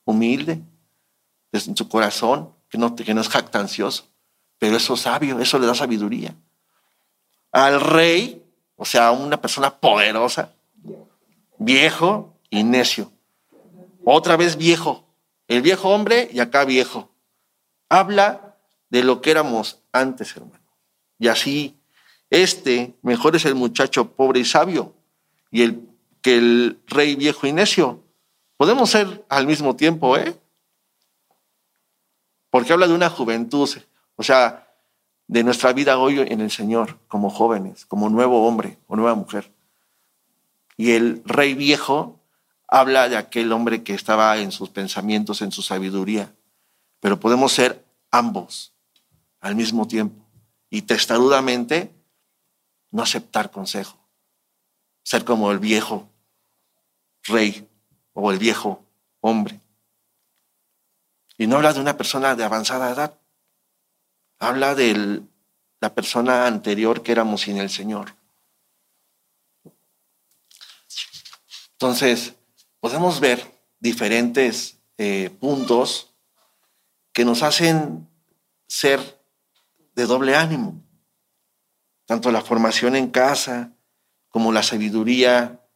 Humilde, 0.05 0.61
en 1.53 1.77
su 1.77 1.89
corazón, 1.89 2.51
que 2.71 2.79
no, 2.79 2.95
es 3.21 3.29
jactancioso, 3.29 4.07
pero 4.59 4.77
eso 4.77 4.95
es 4.95 5.01
sabio, 5.01 5.41
eso 5.41 5.59
le 5.59 5.67
da 5.67 5.75
sabiduría. 5.75 6.35
Al 7.53 7.81
rey, 7.81 8.43
o 8.77 8.85
sea, 8.85 9.11
una 9.11 9.41
persona 9.41 9.77
poderosa, 9.79 10.55
viejo 11.59 12.37
y 12.49 12.63
necio. 12.63 13.11
Otra 14.05 14.37
vez 14.37 14.57
viejo, 14.57 15.05
el 15.49 15.63
viejo 15.63 15.91
hombre 15.91 16.31
y 16.33 16.39
acá 16.39 16.65
viejo. 16.65 17.11
Habla 17.89 18.57
de 18.89 19.03
lo 19.03 19.21
que 19.21 19.33
éramos 19.33 19.81
antes, 19.93 20.37
hermano. 20.37 20.65
Y 21.19 21.27
así, 21.27 21.77
este 22.31 22.95
mejor 23.03 23.35
es 23.35 23.45
el 23.45 23.57
muchacho 23.57 24.13
pobre 24.13 24.41
y 24.41 24.45
sabio, 24.45 24.95
y 25.51 25.63
el 25.63 25.89
que 26.23 26.37
el 26.37 26.79
rey 26.87 27.17
viejo 27.17 27.47
y 27.47 27.53
necio. 27.53 28.05
Podemos 28.57 28.91
ser 28.91 29.25
al 29.29 29.47
mismo 29.47 29.75
tiempo, 29.75 30.17
¿eh? 30.17 30.37
Porque 32.51 32.73
habla 32.73 32.89
de 32.89 32.95
una 32.95 33.09
juventud, 33.09 33.69
o 34.17 34.23
sea, 34.23 34.67
de 35.27 35.45
nuestra 35.45 35.73
vida 35.73 35.99
hoy 35.99 36.19
en 36.19 36.41
el 36.41 36.51
Señor, 36.51 36.99
como 37.07 37.31
jóvenes, 37.31 37.87
como 37.87 38.09
nuevo 38.09 38.47
hombre 38.47 38.79
o 38.89 38.97
nueva 38.97 39.15
mujer. 39.15 39.53
Y 40.77 40.93
el 40.93 41.23
rey 41.25 41.55
viejo 41.55 42.19
habla 42.67 43.09
de 43.09 43.17
aquel 43.17 43.53
hombre 43.53 43.83
que 43.85 43.95
estaba 43.95 44.37
en 44.39 44.51
sus 44.51 44.71
pensamientos, 44.71 45.43
en 45.43 45.53
su 45.53 45.63
sabiduría. 45.63 46.35
Pero 47.01 47.21
podemos 47.21 47.53
ser 47.53 47.85
ambos 48.11 48.73
al 49.41 49.55
mismo 49.55 49.87
tiempo 49.87 50.25
y 50.69 50.83
testarudamente 50.83 51.93
no 52.91 53.03
aceptar 53.03 53.51
consejo. 53.51 53.99
Ser 55.03 55.25
como 55.25 55.51
el 55.53 55.59
viejo 55.59 56.09
rey 57.25 57.69
o 58.13 58.33
el 58.33 58.39
viejo 58.39 58.85
hombre. 59.21 59.60
Y 61.41 61.47
no 61.47 61.57
habla 61.57 61.73
de 61.73 61.81
una 61.81 61.97
persona 61.97 62.37
de 62.37 62.45
avanzada 62.45 62.91
edad, 62.91 63.19
habla 64.39 64.75
de 64.75 65.23
la 65.81 65.95
persona 65.95 66.47
anterior 66.47 67.03
que 67.03 67.13
éramos 67.13 67.41
sin 67.41 67.57
el 67.57 67.71
Señor. 67.71 68.15
Entonces, 71.73 72.35
podemos 72.79 73.21
ver 73.21 73.43
diferentes 73.79 74.77
eh, 74.99 75.35
puntos 75.41 76.13
que 77.11 77.25
nos 77.25 77.43
hacen 77.43 78.07
ser 78.69 79.01
de 79.95 80.05
doble 80.05 80.37
ánimo, 80.37 80.85
tanto 82.05 82.31
la 82.31 82.43
formación 82.43 82.97
en 82.97 83.11
casa 83.11 83.73
como 84.29 84.53
la 84.53 84.63
sabiduría 84.63 85.67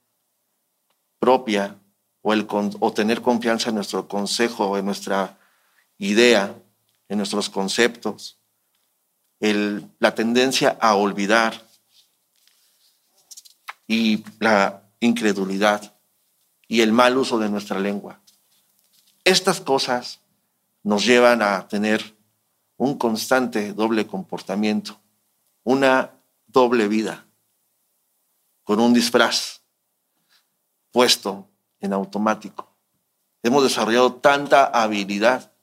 propia 1.18 1.78
o, 2.20 2.34
el, 2.34 2.46
o 2.50 2.92
tener 2.92 3.22
confianza 3.22 3.70
en 3.70 3.76
nuestro 3.76 4.06
consejo, 4.06 4.76
en 4.76 4.84
nuestra 4.84 5.38
idea, 5.98 6.54
en 7.08 7.18
nuestros 7.18 7.50
conceptos, 7.50 8.38
la 9.40 10.14
tendencia 10.14 10.76
a 10.80 10.94
olvidar 10.94 11.68
y 13.86 14.24
la 14.40 14.82
incredulidad 15.00 15.94
y 16.66 16.80
el 16.80 16.92
mal 16.92 17.18
uso 17.18 17.38
de 17.38 17.50
nuestra 17.50 17.78
lengua. 17.78 18.20
Estas 19.22 19.60
cosas 19.60 20.20
nos 20.82 21.04
llevan 21.04 21.42
a 21.42 21.68
tener 21.68 22.16
un 22.76 22.96
constante 22.98 23.72
doble 23.72 24.06
comportamiento, 24.06 25.00
una 25.62 26.10
doble 26.46 26.88
vida, 26.88 27.26
con 28.64 28.80
un 28.80 28.94
disfraz 28.94 29.60
puesto 30.90 31.48
en 31.80 31.92
automático. 31.92 32.68
Hemos 33.42 33.62
desarrollado 33.62 34.14
tanta 34.14 34.64
habilidad 34.64 35.53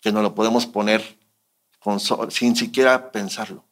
que 0.00 0.12
no 0.12 0.22
lo 0.22 0.34
podemos 0.34 0.66
poner 0.66 1.18
sin 2.30 2.56
siquiera 2.56 3.10
pensarlo. 3.12 3.64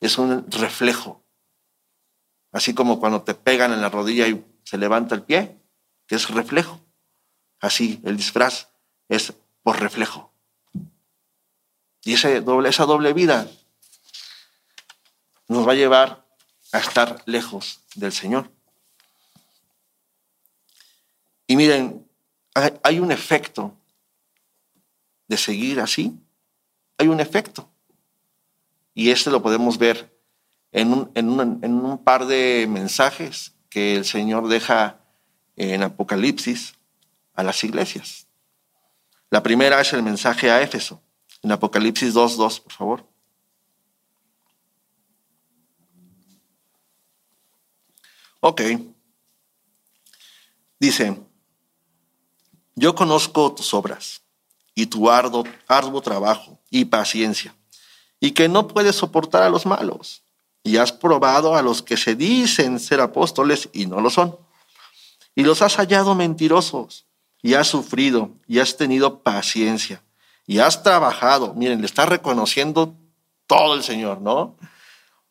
Es 0.00 0.18
un 0.18 0.50
reflejo. 0.50 1.24
Así 2.52 2.74
como 2.74 2.98
cuando 2.98 3.22
te 3.22 3.34
pegan 3.34 3.72
en 3.72 3.82
la 3.82 3.90
rodilla 3.90 4.26
y 4.26 4.44
se 4.64 4.78
levanta 4.78 5.14
el 5.14 5.22
pie, 5.22 5.60
que 6.06 6.14
es 6.14 6.30
reflejo. 6.30 6.80
Así, 7.60 8.00
el 8.04 8.16
disfraz 8.16 8.68
es 9.08 9.34
por 9.62 9.80
reflejo. 9.80 10.32
Y 12.04 12.14
ese 12.14 12.40
doble, 12.40 12.68
esa 12.68 12.86
doble 12.86 13.12
vida 13.12 13.50
nos 15.48 15.66
va 15.66 15.72
a 15.72 15.76
llevar 15.76 16.24
a 16.72 16.78
estar 16.78 17.22
lejos 17.26 17.80
del 17.94 18.12
Señor. 18.12 18.50
Y 21.46 21.56
miren, 21.56 22.06
hay 22.82 22.98
un 22.98 23.10
efecto 23.10 23.77
de 25.28 25.36
seguir 25.36 25.80
así. 25.80 26.18
Hay 26.96 27.08
un 27.08 27.20
efecto. 27.20 27.70
Y 28.94 29.10
este 29.10 29.30
lo 29.30 29.42
podemos 29.42 29.78
ver 29.78 30.18
en 30.72 30.92
un, 30.92 31.10
en 31.14 31.28
un, 31.28 31.60
en 31.62 31.74
un 31.74 32.02
par 32.02 32.26
de 32.26 32.66
mensajes 32.68 33.54
que 33.70 33.94
el 33.94 34.04
Señor 34.04 34.48
deja 34.48 35.00
en 35.56 35.82
Apocalipsis 35.82 36.74
a 37.34 37.42
las 37.42 37.62
iglesias. 37.62 38.26
La 39.30 39.42
primera 39.42 39.80
es 39.80 39.92
el 39.92 40.02
mensaje 40.02 40.50
a 40.50 40.62
Éfeso, 40.62 41.02
en 41.42 41.52
Apocalipsis 41.52 42.14
2.2, 42.14 42.62
por 42.62 42.72
favor. 42.72 43.08
Ok. 48.40 48.62
Dice, 50.80 51.20
yo 52.74 52.94
conozco 52.94 53.52
tus 53.52 53.74
obras 53.74 54.22
y 54.78 54.86
tu 54.86 55.10
arduo, 55.10 55.42
arduo 55.66 56.00
trabajo 56.00 56.56
y 56.70 56.84
paciencia, 56.84 57.52
y 58.20 58.30
que 58.30 58.48
no 58.48 58.68
puedes 58.68 58.94
soportar 58.94 59.42
a 59.42 59.48
los 59.50 59.66
malos, 59.66 60.22
y 60.62 60.76
has 60.76 60.92
probado 60.92 61.56
a 61.56 61.62
los 61.62 61.82
que 61.82 61.96
se 61.96 62.14
dicen 62.14 62.78
ser 62.78 63.00
apóstoles 63.00 63.68
y 63.72 63.86
no 63.86 64.00
lo 64.00 64.08
son, 64.08 64.38
y 65.34 65.42
los 65.42 65.62
has 65.62 65.74
hallado 65.74 66.14
mentirosos, 66.14 67.06
y 67.42 67.54
has 67.54 67.66
sufrido, 67.66 68.30
y 68.46 68.60
has 68.60 68.76
tenido 68.76 69.18
paciencia, 69.18 70.00
y 70.46 70.60
has 70.60 70.80
trabajado, 70.80 71.54
miren, 71.54 71.80
le 71.80 71.86
está 71.86 72.06
reconociendo 72.06 72.94
todo 73.48 73.74
el 73.74 73.82
Señor, 73.82 74.20
¿no? 74.20 74.54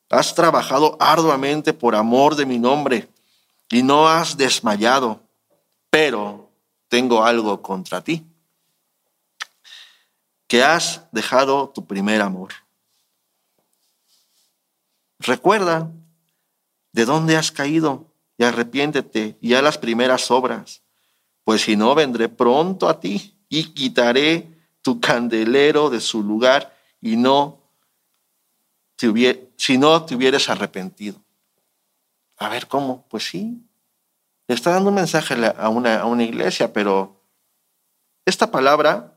Has 0.09 0.35
trabajado 0.35 0.97
arduamente 0.99 1.71
por 1.71 1.95
amor 1.95 2.35
de 2.35 2.45
mi 2.45 2.59
nombre, 2.59 3.07
y 3.71 3.81
no 3.81 4.09
has 4.09 4.35
desmayado, 4.35 5.21
pero 5.89 6.49
tengo 6.89 7.23
algo 7.23 7.61
contra 7.61 8.01
ti, 8.01 8.25
que 10.47 10.63
has 10.63 11.07
dejado 11.11 11.69
tu 11.69 11.85
primer 11.85 12.21
amor. 12.21 12.53
Recuerda 15.19 15.91
de 16.93 17.05
dónde 17.05 17.35
has 17.35 17.51
caído 17.51 18.05
y 18.37 18.43
arrepiéntete 18.43 19.37
y 19.41 19.53
a 19.53 19.61
las 19.61 19.77
primeras 19.77 20.31
obras, 20.31 20.83
pues 21.43 21.61
si 21.61 21.75
no 21.75 21.95
vendré 21.95 22.29
pronto 22.29 22.87
a 22.87 22.99
ti 22.99 23.37
y 23.49 23.73
quitaré 23.73 24.47
tu 24.81 25.01
candelero 25.01 25.89
de 25.89 25.99
su 25.99 26.23
lugar 26.23 26.75
y 27.01 27.17
no 27.17 27.61
te 28.95 29.51
si 29.57 29.77
no 29.77 30.05
te 30.05 30.15
hubieras 30.15 30.49
arrepentido. 30.49 31.21
A 32.37 32.49
ver, 32.49 32.67
¿cómo? 32.67 33.05
Pues 33.09 33.25
sí, 33.25 33.63
le 34.47 34.55
está 34.55 34.71
dando 34.71 34.89
un 34.89 34.95
mensaje 34.95 35.35
a 35.57 35.69
una, 35.69 35.99
a 35.99 36.05
una 36.05 36.23
iglesia, 36.23 36.71
pero 36.71 37.21
esta 38.25 38.51
palabra 38.51 39.16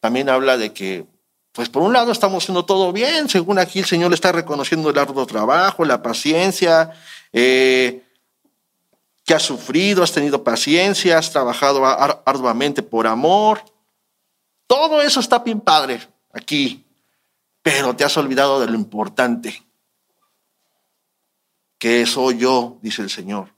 también 0.00 0.28
habla 0.28 0.56
de 0.56 0.72
que, 0.72 1.06
pues 1.52 1.68
por 1.68 1.82
un 1.82 1.92
lado 1.92 2.12
estamos 2.12 2.44
haciendo 2.44 2.64
todo 2.64 2.92
bien, 2.92 3.28
según 3.28 3.58
aquí 3.58 3.80
el 3.80 3.86
Señor 3.86 4.12
está 4.12 4.32
reconociendo 4.32 4.90
el 4.90 4.98
arduo 4.98 5.26
trabajo, 5.26 5.84
la 5.84 6.02
paciencia, 6.02 6.92
eh, 7.32 8.02
que 9.24 9.34
has 9.34 9.42
sufrido, 9.42 10.02
has 10.02 10.12
tenido 10.12 10.44
paciencia, 10.44 11.18
has 11.18 11.32
trabajado 11.32 11.84
arduamente 12.24 12.82
por 12.82 13.06
amor. 13.06 13.64
Todo 14.66 15.02
eso 15.02 15.20
está 15.20 15.40
bien 15.40 15.60
padre 15.60 16.00
aquí, 16.32 16.84
pero 17.62 17.96
te 17.96 18.04
has 18.04 18.16
olvidado 18.16 18.60
de 18.60 18.66
lo 18.66 18.74
importante, 18.74 19.62
que 21.78 22.06
soy 22.06 22.38
yo, 22.38 22.78
dice 22.82 23.02
el 23.02 23.10
Señor 23.10 23.56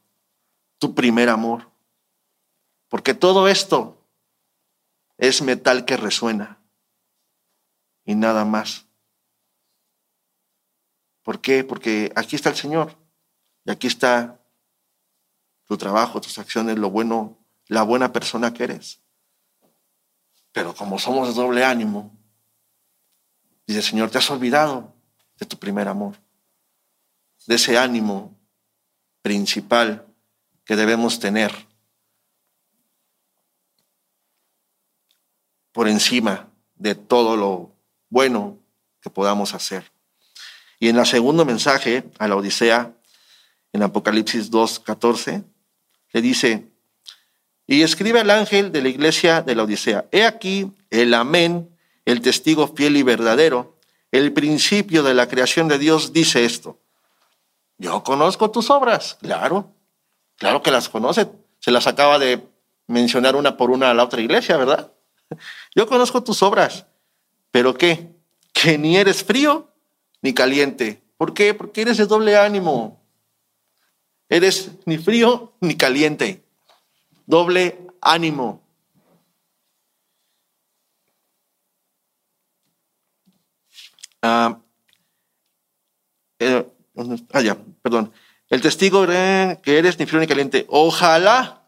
tu 0.79 0.95
primer 0.95 1.29
amor. 1.29 1.71
Porque 2.89 3.15
todo 3.15 3.49
esto 3.49 3.98
es 5.19 5.43
metal 5.43 5.85
que 5.85 5.97
resuena 5.97 6.59
y 8.05 8.15
nada 8.15 8.45
más. 8.45 8.87
¿Por 11.23 11.41
qué? 11.41 11.65
Porque 11.65 12.11
aquí 12.17 12.37
está 12.37 12.49
el 12.49 12.57
Señor 12.57 12.97
y 13.65 13.71
aquí 13.71 13.87
está 13.87 14.41
tu 15.65 15.77
trabajo, 15.77 16.21
tus 16.21 16.39
acciones, 16.39 16.79
lo 16.79 16.89
bueno, 16.89 17.37
la 17.67 17.83
buena 17.83 18.13
persona 18.13 18.55
que 18.55 18.65
eres. 18.65 19.03
Pero 20.53 20.75
como 20.75 20.99
somos 20.99 21.29
de 21.29 21.35
doble 21.35 21.65
ánimo, 21.65 22.17
dice 23.67 23.83
Señor, 23.83 24.11
te 24.11 24.19
has 24.19 24.31
olvidado 24.31 24.95
de 25.37 25.45
tu 25.45 25.59
primer 25.59 25.89
amor, 25.89 26.17
de 27.47 27.57
ese 27.57 27.77
ánimo 27.77 28.39
principal 29.21 30.07
que 30.65 30.77
debemos 30.77 31.21
tener 31.21 31.68
por 35.79 35.87
encima 35.87 36.49
de 36.75 36.97
todo 36.97 37.37
lo 37.37 37.71
bueno 38.11 38.59
que 39.01 39.11
podamos 39.11 39.55
hacer. 39.55 39.93
Y 40.81 40.89
en 40.89 40.99
el 40.99 41.07
segundo 41.07 41.45
mensaje 41.45 42.03
a 42.19 42.27
la 42.27 42.35
Odisea, 42.35 42.95
en 43.73 43.85
Apocalipsis 43.85 44.51
2.14, 44.51 45.45
le 46.15 46.21
dice, 46.21 46.67
y 47.69 47.83
escribe 47.83 48.19
al 48.19 48.31
ángel 48.31 48.73
de 48.73 48.83
la 48.83 48.89
iglesia 48.89 49.41
de 49.41 49.55
la 49.55 49.63
Odisea, 49.63 50.07
he 50.11 50.25
aquí 50.25 50.73
el 50.91 51.15
amén, 51.15 51.71
el 52.05 52.23
testigo 52.23 52.67
fiel 52.75 52.97
y 52.97 53.05
verdadero, 53.05 53.79
el 54.11 54.33
principio 54.33 55.05
de 55.05 55.15
la 55.15 55.29
creación 55.29 55.69
de 55.69 55.79
Dios 55.79 56.13
dice 56.13 56.45
esto. 56.45 56.81
Yo 57.77 58.03
conozco 58.03 58.51
tus 58.51 58.69
obras, 58.69 59.17
claro, 59.23 59.73
Claro 60.39 60.61
que 60.61 60.73
las 60.73 60.89
conoce. 60.89 61.29
Se 61.61 61.71
las 61.71 61.87
acaba 61.87 62.19
de 62.19 62.45
mencionar 62.89 63.37
una 63.37 63.57
por 63.57 63.71
una 63.71 63.91
a 63.91 63.95
la 63.95 64.03
otra 64.03 64.21
iglesia, 64.21 64.57
¿verdad? 64.57 64.93
Yo 65.79 65.87
conozco 65.87 66.25
tus 66.25 66.43
obras, 66.43 66.87
pero 67.53 67.73
¿qué? 67.73 68.13
Que 68.53 68.77
ni 68.77 68.97
eres 68.97 69.23
frío 69.23 69.73
ni 70.21 70.35
caliente. 70.35 71.05
¿Por 71.17 71.33
qué? 71.33 71.55
Porque 71.55 71.83
eres 71.83 71.99
de 71.99 72.07
doble 72.07 72.37
ánimo. 72.37 73.01
Eres 74.29 74.73
ni 74.87 74.99
frío 74.99 75.53
ni 75.61 75.77
caliente. 75.77 76.43
Doble 77.27 77.79
ánimo. 78.01 78.61
Ah, 84.21 84.59
eh, 86.41 86.67
ah 87.33 87.41
ya, 87.41 87.57
perdón. 87.83 88.13
El 88.51 88.63
testigo 88.63 89.07
que 89.07 89.79
eres 89.79 89.97
ni 90.01 90.07
frío 90.07 90.19
ni 90.19 90.27
caliente. 90.27 90.67
Ojalá 90.71 91.63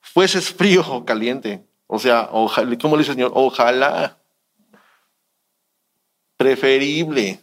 fueses 0.00 0.48
frío 0.48 0.82
o 0.88 1.04
caliente. 1.04 1.67
O 1.88 1.98
sea, 1.98 2.28
ojalá, 2.30 2.78
¿cómo 2.78 2.96
le 2.96 3.00
dice 3.00 3.10
el 3.10 3.16
Señor? 3.16 3.32
Ojalá. 3.34 4.16
Preferible 6.36 7.40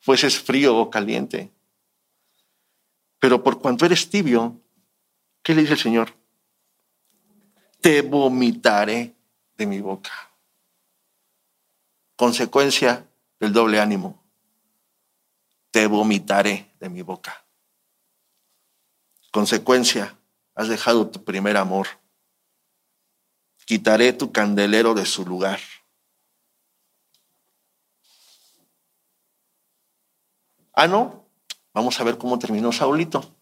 fueses 0.00 0.40
frío 0.40 0.76
o 0.76 0.90
caliente. 0.90 1.52
Pero 3.20 3.44
por 3.44 3.60
cuanto 3.60 3.86
eres 3.86 4.10
tibio, 4.10 4.60
¿qué 5.44 5.54
le 5.54 5.60
dice 5.60 5.74
el 5.74 5.78
Señor? 5.78 6.12
Te 7.80 8.02
vomitaré 8.02 9.14
de 9.56 9.66
mi 9.66 9.80
boca. 9.80 10.10
Consecuencia 12.16 13.06
del 13.38 13.52
doble 13.52 13.78
ánimo 13.78 14.26
te 15.76 15.86
vomitaré 15.88 16.72
de 16.80 16.88
mi 16.88 17.02
boca. 17.02 17.44
Consecuencia, 19.30 20.16
has 20.54 20.68
dejado 20.68 21.06
tu 21.10 21.22
primer 21.22 21.58
amor. 21.58 21.86
Quitaré 23.66 24.14
tu 24.14 24.32
candelero 24.32 24.94
de 24.94 25.04
su 25.04 25.26
lugar. 25.26 25.60
Ah, 30.72 30.86
no. 30.86 31.28
Vamos 31.74 32.00
a 32.00 32.04
ver 32.04 32.16
cómo 32.16 32.38
terminó 32.38 32.72
Saulito. 32.72 33.36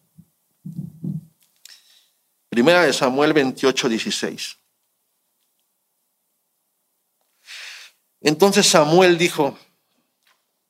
Primera 2.49 2.83
de 2.83 2.93
Samuel 2.93 3.33
28, 3.33 3.89
16. 3.89 4.59
Entonces 8.21 8.67
Samuel 8.67 9.19
dijo, 9.19 9.57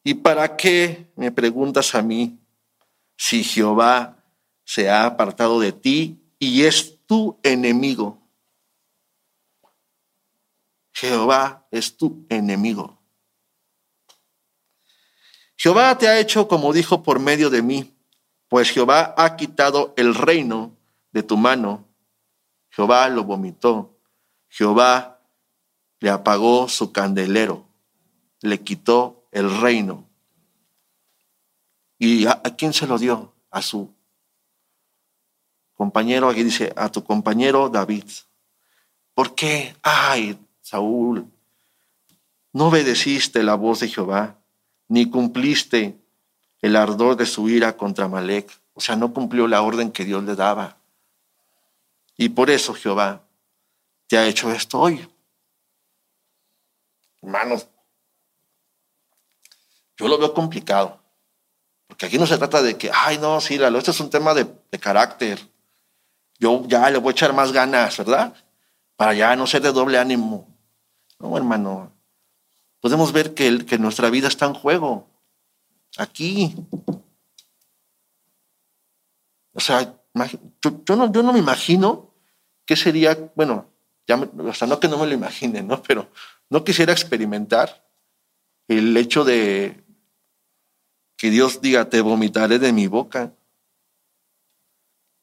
¿Y 0.07 0.13
para 0.13 0.57
qué 0.57 1.07
me 1.17 1.33
preguntas 1.33 1.95
a 1.95 2.03
mí 2.03 2.39
si 3.17 3.43
Jehová 3.43 4.23
se 4.63 4.91
ha 4.91 5.07
apartado 5.07 5.59
de 5.59 5.73
ti 5.73 6.21
y 6.39 6.65
es 6.65 6.99
tu 7.07 7.41
enemigo? 7.43 8.24
Jehová 10.95 11.67
es 11.71 11.97
tu 11.97 12.25
enemigo. 12.29 12.99
Jehová 15.57 15.99
te 15.99 16.09
ha 16.09 16.19
hecho 16.19 16.47
como 16.49 16.73
dijo 16.73 17.03
por 17.03 17.19
medio 17.19 17.51
de 17.51 17.63
mí, 17.63 17.95
pues 18.49 18.71
Jehová 18.71 19.15
ha 19.17 19.37
quitado 19.37 19.93
el 19.97 20.15
reino 20.15 20.77
de 21.11 21.23
tu 21.23 21.37
mano. 21.37 21.89
Jehová 22.71 23.09
lo 23.09 23.25
vomitó. 23.25 23.99
Jehová 24.49 25.21
le 25.99 26.11
apagó 26.11 26.69
su 26.69 26.93
candelero, 26.93 27.67
le 28.41 28.61
quitó 28.61 29.27
el 29.33 29.61
reino. 29.61 30.09
¿Y 31.99 32.27
a, 32.27 32.41
quién 32.57 32.73
se 32.73 32.87
lo 32.87 32.99
dio? 32.99 33.35
A 33.51 33.63
su 33.63 33.93
compañero, 35.73 36.29
aquí 36.29 36.45
dice, 36.45 36.73
a 36.77 36.89
tu 36.91 37.03
compañero 37.03 37.69
David. 37.69 38.05
¿Por 39.15 39.35
qué? 39.35 39.75
Ay, 39.83 40.39
Saúl, 40.75 41.31
no 42.53 42.67
obedeciste 42.67 43.45
la 43.45 43.55
voz 43.55 43.79
de 43.79 43.87
Jehová, 43.87 44.41
ni 44.89 45.09
cumpliste 45.09 45.97
el 46.63 46.75
ardor 46.75 47.15
de 47.15 47.27
su 47.27 47.49
ira 47.49 47.77
contra 47.77 48.09
Malek. 48.09 48.51
O 48.73 48.81
sea, 48.81 48.97
no 48.97 49.13
cumplió 49.13 49.47
la 49.47 49.63
orden 49.63 49.93
que 49.93 50.05
Dios 50.05 50.25
le 50.25 50.35
daba. 50.35 50.79
Y 52.17 52.31
por 52.31 52.51
eso 52.51 52.75
Jehová 52.75 53.23
te 54.09 54.19
ha 54.19 54.27
hecho 54.27 54.51
esto 54.51 54.81
hoy. 54.81 55.09
Hermanos, 57.23 57.69
yo 59.97 60.09
lo 60.09 60.19
veo 60.19 60.35
complicado. 60.35 60.99
Porque 61.87 62.07
aquí 62.07 62.19
no 62.19 62.27
se 62.27 62.37
trata 62.37 62.63
de 62.63 62.77
que, 62.77 62.91
ay, 62.93 63.19
no, 63.19 63.41
sí, 63.41 63.59
Lalo, 63.59 63.79
este 63.79 63.93
es 63.93 64.01
un 64.01 64.11
tema 64.11 64.35
de 64.35 64.49
carácter. 64.81 65.39
Yo 66.41 66.65
ya 66.67 66.91
le 66.91 66.99
voy 66.99 67.11
a 67.11 67.13
echar 67.13 67.33
más 67.33 67.53
ganas, 67.53 67.97
¿verdad? 67.97 68.35
Para 68.97 69.15
ya 69.15 69.37
no 69.37 69.47
ser 69.47 69.63
de 69.63 69.71
doble 69.71 69.99
ánimo. 69.99 70.54
No, 71.19 71.37
hermano. 71.37 71.93
Podemos 72.81 73.13
ver 73.13 73.35
que, 73.35 73.65
que 73.65 73.79
nuestra 73.79 74.11
vida 74.11 74.29
está 74.29 74.47
en 74.47 74.55
juego. 74.55 75.09
Aquí. 75.97 76.55
O 79.53 79.61
sea, 79.61 79.97
yo, 80.63 80.97
no, 80.97 81.13
yo 81.13 81.23
no 81.23 81.33
me 81.33 81.39
imagino 81.39 82.15
qué 82.67 82.77
sería, 82.77 83.17
bueno, 83.35 83.71
ya 84.07 84.17
no 84.17 84.81
que 84.81 84.89
no 84.89 84.99
me 84.99 85.07
lo 85.07 85.15
imagine, 85.15 85.63
¿no? 85.63 85.83
Pero 85.83 86.11
no 86.51 86.65
quisiera 86.65 86.93
experimentar 86.93 87.89
el 88.69 88.97
hecho 88.97 89.25
de 89.25 89.83
que 91.17 91.31
Dios 91.31 91.61
diga, 91.61 91.89
te 91.89 92.01
vomitaré 92.01 92.59
de 92.59 92.73
mi 92.73 92.87
boca, 92.87 93.33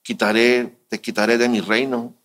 quitaré, 0.01 0.79
te 0.87 1.01
quitaré 1.01 1.37
de 1.37 1.49
mi 1.49 1.61
reino. 1.61 2.15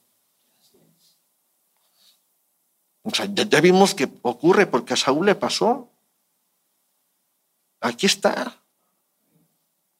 O 3.07 3.15
sea, 3.15 3.27
ya, 3.27 3.61
vimos 3.61 3.95
que 3.95 4.09
ocurre 4.23 4.67
porque 4.67 4.95
a 4.95 4.97
Saúl 4.97 5.27
le 5.27 5.37
pasó. 5.37 5.89
Aquí 7.81 8.05
está. 8.05 8.61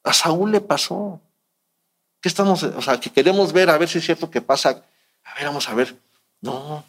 A 0.03 0.13
Saúl 0.13 0.51
le 0.51 0.61
pasó. 0.61 1.21
¿Qué 2.21 2.29
estamos, 2.29 2.65
o 2.65 2.83
sea, 2.83 2.99
que 2.99 3.11
queremos 3.11 3.53
ver 3.53 3.71
a 3.71 3.79
ver 3.79 3.89
si 3.89 3.99
es 3.99 4.05
cierto 4.05 4.29
que 4.29 4.41
pasa? 4.43 4.83
A 5.23 5.35
ver, 5.35 5.45
vamos 5.45 5.69
a 5.69 5.75
ver. 5.75 5.97
No. 6.41 6.85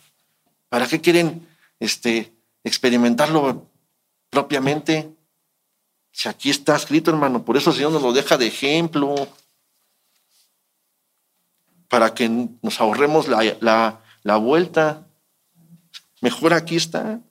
¿Para 0.70 0.88
qué 0.88 1.00
quieren 1.02 1.48
este, 1.80 2.34
experimentarlo 2.64 3.68
propiamente? 4.32 5.14
Si 6.12 6.28
aquí 6.28 6.50
está 6.50 6.76
escrito, 6.76 7.12
hermano, 7.12 7.46
por 7.46 7.58
eso 7.58 7.70
el 7.70 7.76
Señor 7.76 7.92
nos 7.92 8.02
lo 8.02 8.12
deja 8.12 8.38
de 8.38 8.48
ejemplo, 8.48 9.28
para 11.90 12.16
que 12.16 12.28
nos 12.28 12.82
ahorremos 12.82 13.28
la, 13.28 14.02
la 14.24 14.38
vuelta. 14.38 15.07
Mejor 16.22 16.54
aquí 16.54 16.76
está. 16.76 17.22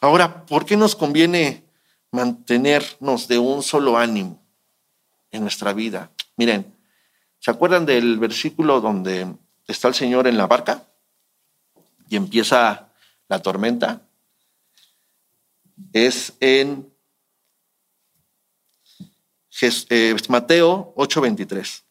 Ahora, 0.00 0.46
¿por 0.46 0.64
qué 0.64 0.76
nos 0.76 0.96
conviene 0.96 1.64
mantenernos 2.10 3.28
de 3.28 3.38
un 3.38 3.62
solo 3.62 3.98
ánimo 3.98 4.42
en 5.30 5.42
nuestra 5.42 5.72
vida? 5.72 6.10
Miren, 6.36 6.74
¿se 7.38 7.50
acuerdan 7.50 7.86
del 7.86 8.18
versículo 8.18 8.80
donde 8.80 9.34
está 9.66 9.88
el 9.88 9.94
Señor 9.94 10.26
en 10.26 10.36
la 10.36 10.46
barca 10.46 10.84
y 12.08 12.16
empieza 12.16 12.88
la 13.28 13.40
tormenta? 13.40 14.02
Es 15.92 16.34
en 16.40 16.90
eh, 19.62 20.16
Mateo 20.28 20.94
8:23. 20.96 21.82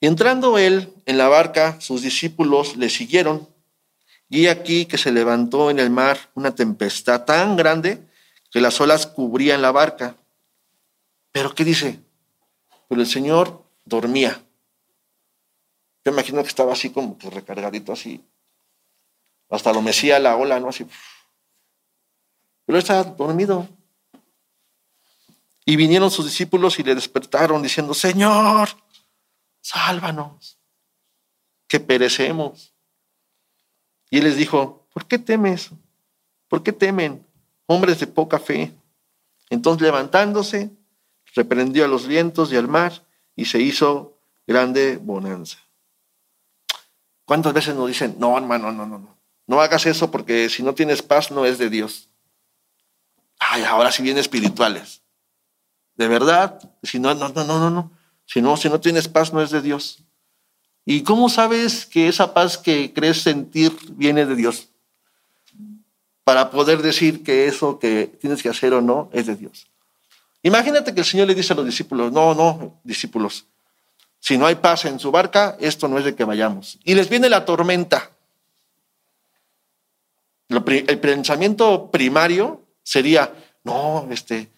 Entrando 0.00 0.56
él 0.58 0.92
en 1.04 1.18
la 1.18 1.28
barca, 1.28 1.80
sus 1.80 2.02
discípulos 2.02 2.76
le 2.76 2.88
siguieron. 2.88 3.48
Y 4.28 4.46
aquí 4.46 4.86
que 4.86 4.96
se 4.96 5.12
levantó 5.12 5.70
en 5.70 5.78
el 5.78 5.90
mar 5.90 6.30
una 6.34 6.54
tempestad 6.54 7.24
tan 7.24 7.56
grande 7.56 8.02
que 8.50 8.60
las 8.60 8.80
olas 8.80 9.06
cubrían 9.06 9.60
la 9.60 9.72
barca. 9.72 10.16
Pero 11.32 11.54
¿qué 11.54 11.64
dice? 11.64 12.00
Pero 12.88 13.00
el 13.00 13.06
Señor 13.06 13.62
dormía. 13.84 14.42
Yo 16.04 16.12
imagino 16.12 16.42
que 16.42 16.48
estaba 16.48 16.72
así 16.72 16.90
como 16.90 17.18
que 17.18 17.28
recargadito 17.28 17.92
así. 17.92 18.24
Hasta 19.50 19.72
lo 19.72 19.82
mecía 19.82 20.18
la 20.18 20.36
ola, 20.36 20.58
¿no? 20.60 20.68
Así. 20.68 20.86
Pero 22.64 22.78
estaba 22.78 23.04
dormido. 23.04 23.68
Y 25.64 25.76
vinieron 25.76 26.10
sus 26.10 26.24
discípulos 26.24 26.78
y 26.78 26.84
le 26.84 26.94
despertaron 26.94 27.62
diciendo, 27.62 27.92
Señor, 27.92 28.70
sálvanos, 29.60 30.58
que 31.66 31.80
perecemos. 31.80 32.74
Y 34.10 34.18
él 34.18 34.24
les 34.24 34.36
dijo, 34.36 34.86
¿por 34.92 35.06
qué 35.06 35.18
temes? 35.18 35.70
¿Por 36.48 36.62
qué 36.62 36.72
temen, 36.72 37.24
hombres 37.66 38.00
de 38.00 38.06
poca 38.06 38.38
fe? 38.38 38.74
Entonces 39.50 39.82
levantándose, 39.82 40.70
reprendió 41.34 41.84
a 41.84 41.88
los 41.88 42.06
vientos 42.06 42.52
y 42.52 42.56
al 42.56 42.68
mar 42.68 43.06
y 43.36 43.44
se 43.44 43.60
hizo 43.60 44.18
grande 44.46 44.96
bonanza. 44.96 45.58
¿Cuántas 47.24 47.52
veces 47.52 47.76
nos 47.76 47.86
dicen, 47.86 48.16
no, 48.18 48.36
hermano, 48.36 48.72
no, 48.72 48.84
no, 48.84 48.98
no, 48.98 49.16
no 49.46 49.60
hagas 49.60 49.86
eso 49.86 50.10
porque 50.10 50.48
si 50.48 50.64
no 50.64 50.74
tienes 50.74 51.02
paz 51.02 51.30
no 51.30 51.46
es 51.46 51.58
de 51.58 51.70
Dios? 51.70 52.08
Ay, 53.38 53.62
ahora 53.62 53.92
sí 53.92 54.02
vienen 54.02 54.20
espirituales. 54.20 55.02
De 55.94 56.08
verdad, 56.08 56.58
si 56.82 56.98
no, 56.98 57.14
no, 57.14 57.28
no, 57.28 57.44
no, 57.44 57.70
no. 57.70 57.92
Si 58.32 58.40
no, 58.40 58.56
si 58.56 58.68
no 58.68 58.78
tienes 58.78 59.08
paz, 59.08 59.32
no 59.32 59.42
es 59.42 59.50
de 59.50 59.60
Dios. 59.60 60.04
¿Y 60.84 61.02
cómo 61.02 61.28
sabes 61.28 61.84
que 61.84 62.06
esa 62.06 62.32
paz 62.32 62.56
que 62.56 62.92
crees 62.92 63.22
sentir 63.22 63.76
viene 63.90 64.24
de 64.24 64.36
Dios? 64.36 64.68
Para 66.22 66.52
poder 66.52 66.80
decir 66.80 67.24
que 67.24 67.46
eso 67.46 67.80
que 67.80 68.06
tienes 68.20 68.40
que 68.40 68.48
hacer 68.48 68.72
o 68.72 68.80
no 68.80 69.10
es 69.12 69.26
de 69.26 69.34
Dios. 69.34 69.66
Imagínate 70.44 70.94
que 70.94 71.00
el 71.00 71.06
Señor 71.06 71.26
le 71.26 71.34
dice 71.34 71.54
a 71.54 71.56
los 71.56 71.66
discípulos, 71.66 72.12
no, 72.12 72.32
no, 72.36 72.80
discípulos, 72.84 73.46
si 74.20 74.38
no 74.38 74.46
hay 74.46 74.54
paz 74.54 74.84
en 74.84 75.00
su 75.00 75.10
barca, 75.10 75.56
esto 75.58 75.88
no 75.88 75.98
es 75.98 76.04
de 76.04 76.14
que 76.14 76.22
vayamos. 76.22 76.78
Y 76.84 76.94
les 76.94 77.08
viene 77.08 77.28
la 77.28 77.44
tormenta. 77.44 78.12
El 80.48 81.00
pensamiento 81.00 81.90
primario 81.90 82.62
sería, 82.84 83.34
no, 83.64 84.06
este, 84.08 84.50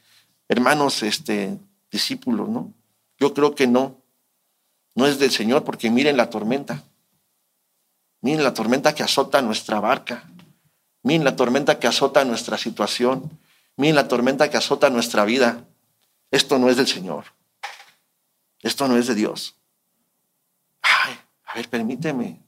hermanos, 0.46 1.02
este, 1.02 1.56
discípulos, 1.90 2.50
¿no? 2.50 2.74
Yo 3.22 3.34
creo 3.34 3.54
que 3.54 3.68
no. 3.68 4.02
No 4.96 5.06
es 5.06 5.20
del 5.20 5.30
Señor 5.30 5.62
porque 5.62 5.92
miren 5.92 6.16
la 6.16 6.28
tormenta. 6.28 6.82
Miren 8.20 8.42
la 8.42 8.52
tormenta 8.52 8.96
que 8.96 9.04
azota 9.04 9.40
nuestra 9.40 9.78
barca. 9.78 10.28
Miren 11.04 11.22
la 11.22 11.36
tormenta 11.36 11.78
que 11.78 11.86
azota 11.86 12.24
nuestra 12.24 12.58
situación. 12.58 13.38
Miren 13.76 13.94
la 13.94 14.08
tormenta 14.08 14.50
que 14.50 14.56
azota 14.56 14.90
nuestra 14.90 15.24
vida. 15.24 15.64
Esto 16.32 16.58
no 16.58 16.68
es 16.68 16.76
del 16.76 16.88
Señor. 16.88 17.26
Esto 18.60 18.88
no 18.88 18.96
es 18.96 19.06
de 19.06 19.14
Dios. 19.14 19.54
Ay, 20.80 21.16
a 21.44 21.54
ver, 21.54 21.68
permíteme. 21.68 22.40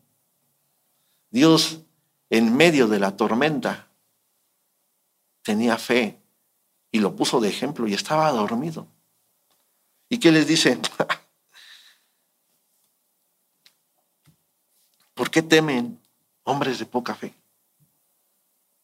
Dios 1.30 1.82
en 2.30 2.56
medio 2.56 2.88
de 2.88 2.98
la 2.98 3.16
tormenta 3.16 3.86
tenía 5.42 5.78
fe 5.78 6.20
y 6.90 6.98
lo 6.98 7.14
puso 7.14 7.40
de 7.40 7.48
ejemplo 7.48 7.86
y 7.86 7.94
estaba 7.94 8.32
dormido. 8.32 8.88
¿Y 10.14 10.18
qué 10.18 10.30
les 10.30 10.46
dice? 10.46 10.78
¿Por 15.14 15.28
qué 15.28 15.42
temen 15.42 16.00
hombres 16.44 16.78
de 16.78 16.86
poca 16.86 17.16
fe? 17.16 17.34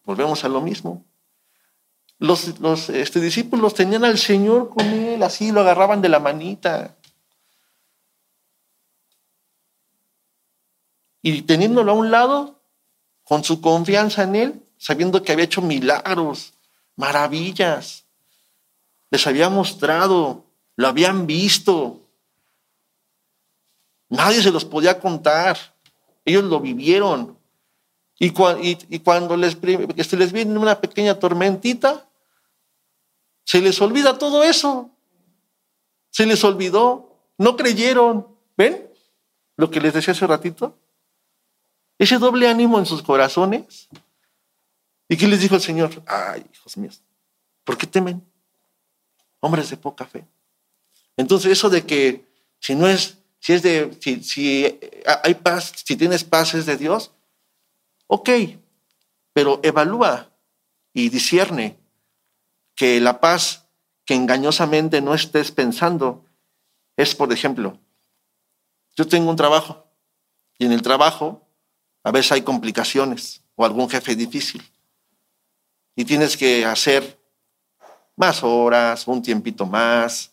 Volvemos 0.03 0.43
a 0.43 0.49
lo 0.49 0.61
mismo. 0.61 1.05
Los, 2.19 2.49
este, 2.89 3.21
discípulos 3.21 3.75
tenían 3.75 4.05
al 4.05 4.19
Señor 4.19 4.71
con 4.71 4.85
él, 4.85 5.23
así 5.23 5.53
lo 5.53 5.61
agarraban 5.61 6.03
de 6.03 6.09
la 6.09 6.19
manita. 6.19 6.97
Y 11.23 11.43
teniéndolo 11.43 11.93
a 11.93 11.95
un 11.95 12.11
lado, 12.11 12.61
con 13.23 13.45
su 13.45 13.61
confianza 13.61 14.25
en 14.25 14.35
él, 14.35 14.67
sabiendo 14.79 15.23
que 15.23 15.31
había 15.31 15.45
hecho 15.45 15.63
milagros, 15.63 16.55
maravillas, 16.97 18.05
les 19.13 19.25
había 19.29 19.49
mostrado 19.49 20.50
lo 20.81 20.89
habían 20.89 21.27
visto. 21.27 22.01
Nadie 24.09 24.43
se 24.43 24.51
los 24.51 24.65
podía 24.65 24.99
contar. 24.99 25.59
Ellos 26.25 26.45
lo 26.45 26.59
vivieron. 26.59 27.39
Y, 28.19 28.31
cuando 28.31 29.37
les, 29.37 29.59
se 30.09 30.17
les 30.17 30.33
viene 30.33 30.59
una 30.59 30.81
pequeña 30.81 31.19
tormentita, 31.19 32.09
se 33.45 33.61
les 33.61 33.79
olvida 33.83 34.17
todo 34.17 34.43
eso. 34.43 34.91
Se 36.09 36.25
les 36.25 36.43
olvidó. 36.45 37.15
No 37.37 37.59
creyeron. 37.59 38.27
¿Ven 38.57 38.91
lo 39.59 39.71
que 39.71 39.83
les 39.83 39.93
decía 39.93 40.13
hace 40.13 40.27
ratito? 40.27 40.79
Ese 41.99 42.17
doble 42.17 42.49
ánimo 42.49 42.79
en 42.79 42.87
sus 42.87 43.03
corazones. 43.03 43.91
¿Y 45.11 45.19
qué 45.19 45.29
les 45.29 45.41
dijo 45.41 45.57
el 45.57 45.61
Señor? 45.61 45.91
Ay, 46.07 46.43
hijos 46.55 46.79
míos, 46.79 47.03
¿por 47.65 47.77
qué 47.77 47.87
temen? 47.87 48.27
Hombres 49.41 49.69
de 49.69 49.77
poca 49.77 50.07
fe. 50.07 50.27
Entonces, 51.21 51.53
eso 51.53 51.69
de 51.69 51.85
que 51.85 52.25
si 52.61 52.75
no 52.75 52.89
es, 52.89 53.19
si 53.41 53.53
es 53.53 53.63
de, 53.63 53.95
si, 54.23 54.81
hay 55.23 55.35
paz, 55.35 55.73
si 55.85 55.95
tienes 55.95 56.25
paz 56.25 56.55
es 56.55 56.65
de 56.65 56.79
Dios, 56.79 57.13
ok, 58.07 58.31
pero 59.35 59.61
evalúa 59.63 60.31
y 60.95 61.11
discierne 61.11 61.79
que 62.75 63.01
la 63.01 63.21
paz 63.21 63.69
que 64.07 64.15
engañosamente 64.15 65.03
no 65.03 65.15
estés 65.15 65.53
pensando 65.53 66.25
es, 66.97 67.15
por 67.15 67.31
ejemplo, 67.35 67.79
yo 68.97 69.07
tengo 69.07 69.29
un 69.29 69.37
trabajo 69.37 69.87
y 70.59 70.65
en 70.65 70.73
el 70.73 70.81
trabajo 70.81 71.47
a 72.03 72.13
veces 72.13 72.33
hay 72.33 72.43
complicaciones 72.43 73.43
o 73.57 73.67
algún 73.67 73.91
jefe 73.91 74.17
difícil 74.17 74.63
y 75.95 76.07
tienes 76.07 76.35
que 76.35 76.65
hacer 76.65 77.21
más 78.17 78.43
horas, 78.43 79.07
un 79.07 79.21
tiempito 79.21 79.67
más, 79.67 80.30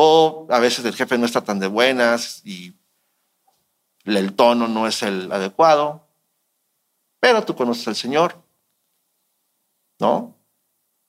o 0.00 0.46
a 0.48 0.60
veces 0.60 0.84
el 0.84 0.94
jefe 0.94 1.18
no 1.18 1.26
está 1.26 1.42
tan 1.42 1.58
de 1.58 1.66
buenas 1.66 2.40
y 2.44 2.72
el 4.04 4.32
tono 4.32 4.68
no 4.68 4.86
es 4.86 5.02
el 5.02 5.32
adecuado, 5.32 6.06
pero 7.18 7.44
tú 7.44 7.56
conoces 7.56 7.88
al 7.88 7.96
Señor, 7.96 8.40
¿no? 9.98 10.36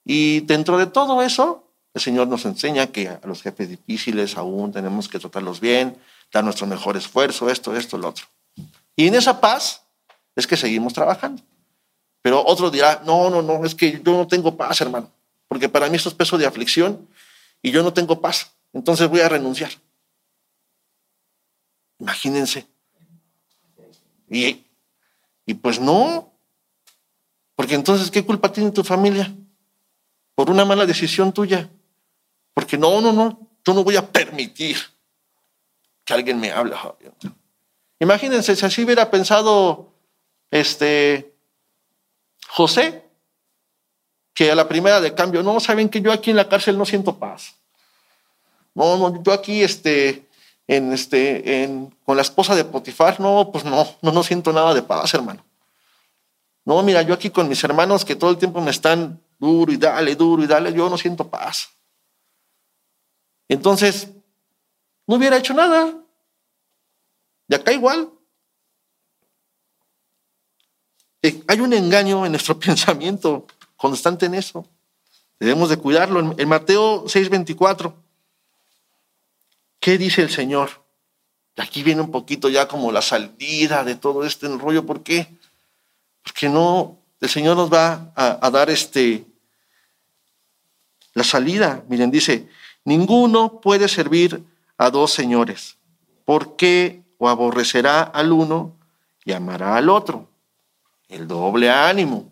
Y 0.04 0.40
dentro 0.40 0.80
de 0.80 0.88
todo 0.88 1.22
eso, 1.22 1.72
el 1.94 2.02
Señor 2.02 2.30
nos 2.30 2.46
enseña 2.46 2.88
que 2.88 3.10
a 3.10 3.20
los 3.26 3.44
jefes 3.44 3.70
difíciles 3.70 4.36
aún 4.38 4.72
tenemos 4.72 5.08
que 5.08 5.20
tratarlos 5.20 5.60
bien, 5.60 5.96
dar 6.34 6.44
nuestro 6.44 6.66
mejor 6.66 6.98
esfuerzo, 6.98 7.48
esto, 7.48 7.76
esto, 7.78 7.96
lo 8.00 8.08
otro. 8.08 8.26
Y 8.96 9.06
en 9.06 9.14
esa 9.14 9.40
paz 9.40 9.84
es 10.36 10.48
que 10.48 10.58
seguimos 10.58 10.94
trabajando. 10.94 11.44
Pero 12.24 12.44
otro 12.44 12.72
dirá, 12.72 13.04
no, 13.06 13.30
no, 13.30 13.44
no, 13.44 13.64
es 13.64 13.76
que 13.76 14.02
yo 14.04 14.14
no 14.14 14.26
tengo 14.26 14.58
paz, 14.58 14.82
hermano, 14.82 15.12
porque 15.48 15.70
para 15.70 15.88
mí 15.90 15.96
esto 15.96 16.10
es 16.10 16.16
peso 16.16 16.40
de 16.40 16.48
aflicción 16.48 17.08
y 17.62 17.70
yo 17.70 17.84
no 17.84 17.94
tengo 17.94 18.20
paz, 18.20 18.56
entonces 18.74 19.08
voy 19.08 19.22
a 19.22 19.30
renunciar. 19.30 19.72
Imagínense. 22.00 22.68
Y, 24.30 24.66
y 25.46 25.54
pues 25.56 25.80
no, 25.80 26.32
porque 27.56 27.76
entonces, 27.76 28.10
¿qué 28.10 28.26
culpa 28.26 28.54
tiene 28.54 28.72
tu 28.72 28.86
familia? 28.86 29.36
Por 30.34 30.50
una 30.50 30.64
mala 30.64 30.86
decisión 30.86 31.34
tuya. 31.34 31.70
Porque 32.54 32.78
no, 32.78 33.02
no, 33.02 33.12
no, 33.12 33.50
yo 33.66 33.74
no 33.74 33.84
voy 33.84 33.98
a 33.98 34.10
permitir 34.10 34.78
que 36.06 36.14
alguien 36.14 36.40
me 36.40 36.52
hable. 36.52 36.76
Imagínense 38.00 38.56
si 38.56 38.66
así 38.66 38.84
hubiera 38.86 39.12
pensado 39.12 39.94
este 40.50 41.36
José, 42.48 43.04
que 44.34 44.52
a 44.52 44.56
la 44.56 44.70
primera 44.70 45.02
de 45.02 45.14
cambio, 45.14 45.44
no, 45.44 45.60
saben 45.60 45.90
que 45.90 46.02
yo 46.02 46.14
aquí 46.14 46.30
en 46.30 46.38
la 46.38 46.48
cárcel 46.48 46.78
no 46.78 46.86
siento 46.86 47.20
paz. 47.20 47.59
No, 48.76 48.98
no, 48.98 49.24
yo 49.24 49.34
aquí 49.34 49.64
este, 49.64 50.28
en 50.68 50.94
este, 50.94 51.64
en, 51.64 51.96
con 52.06 52.16
la 52.16 52.22
esposa 52.22 52.56
de 52.56 52.66
Potifar, 52.66 53.20
no, 53.20 53.52
pues 53.52 53.66
no, 53.66 53.88
no, 54.02 54.12
no 54.12 54.24
siento 54.24 54.54
nada 54.54 54.74
de 54.74 54.82
paz, 54.82 55.14
hermano. 55.14 55.44
No, 56.66 56.84
mira, 56.84 57.02
yo 57.02 57.14
aquí 57.14 57.30
con 57.30 57.50
mis 57.50 57.64
hermanos 57.64 58.06
que 58.06 58.16
todo 58.16 58.30
el 58.30 58.38
tiempo 58.38 58.62
me 58.62 58.72
están 58.72 59.20
duro 59.40 59.72
y 59.72 59.78
dale, 59.78 60.16
duro 60.16 60.44
y 60.44 60.48
dale, 60.48 60.72
yo 60.72 60.90
no 60.90 60.98
siento 60.98 61.28
paz. 61.28 61.70
Entonces, 63.48 64.10
no 65.08 65.16
hubiera 65.16 65.38
hecho 65.38 65.56
nada. 65.56 65.96
De 67.48 67.56
acá 67.56 67.74
igual. 67.74 68.12
Hay 71.48 71.60
un 71.60 71.74
engaño 71.74 72.26
en 72.26 72.32
nuestro 72.32 72.60
pensamiento 72.60 73.48
constante 73.76 74.28
en 74.28 74.36
eso. 74.36 74.68
Debemos 75.40 75.70
de 75.70 75.78
cuidarlo. 75.78 76.36
En 76.38 76.48
Mateo 76.48 77.06
6:24, 77.06 77.94
¿qué 79.80 79.98
dice 79.98 80.22
el 80.22 80.30
Señor? 80.30 80.70
aquí 81.60 81.84
viene 81.84 82.02
un 82.02 82.12
poquito 82.12 82.50
ya 82.50 82.68
como 82.68 82.92
la 82.92 83.02
salida 83.02 83.84
de 83.84 83.96
todo 83.96 84.24
este 84.24 84.48
rollo. 84.48 84.86
¿Por 84.86 85.04
qué? 85.04 85.28
Porque 86.24 86.50
no, 86.50 86.98
el 87.20 87.30
Señor 87.30 87.58
nos 87.58 87.72
va 87.72 88.12
a, 88.16 88.46
a 88.46 88.50
dar 88.50 88.70
este, 88.70 89.26
la 91.14 91.24
salida. 91.24 91.84
Miren, 91.90 92.12
dice, 92.12 92.48
ninguno 92.86 93.60
puede 93.62 93.88
servir 93.88 94.44
a 94.78 94.90
dos 94.90 95.12
señores, 95.12 95.78
porque 96.26 97.04
o 97.18 97.28
aborrecerá 97.28 98.02
al 98.02 98.32
uno 98.32 98.76
y 99.26 99.34
amará 99.34 99.76
al 99.76 99.90
otro. 99.90 100.28
El 101.10 101.28
doble 101.28 101.70
ánimo. 101.70 102.32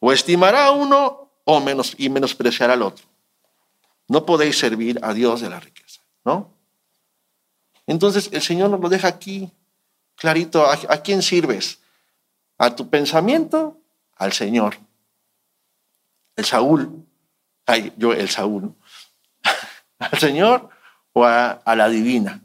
O 0.00 0.12
estimará 0.12 0.66
a 0.66 0.70
uno 0.72 1.30
o 1.44 1.60
menos, 1.60 1.94
y 1.98 2.08
menospreciará 2.08 2.74
al 2.74 2.82
otro. 2.82 3.04
No 4.08 4.24
podéis 4.24 4.58
servir 4.58 4.98
a 5.02 5.12
Dios 5.14 5.40
de 5.40 5.50
la 5.50 5.60
riqueza, 5.60 6.00
¿no? 6.24 6.59
Entonces 7.86 8.28
el 8.32 8.42
Señor 8.42 8.70
nos 8.70 8.80
lo 8.80 8.88
deja 8.88 9.08
aquí 9.08 9.50
clarito. 10.16 10.66
¿A, 10.66 11.02
quién 11.02 11.22
sirves? 11.22 11.80
¿A 12.58 12.74
tu 12.74 12.88
pensamiento? 12.88 13.78
Al 14.16 14.32
Señor. 14.32 14.78
El 16.36 16.44
Saúl. 16.44 17.06
Ay, 17.66 17.92
yo, 17.96 18.12
el 18.12 18.28
Saúl. 18.28 18.74
¿Al 19.98 20.18
Señor 20.18 20.70
o 21.12 21.24
a 21.24 21.74
la 21.76 21.88
divina? 21.88 22.40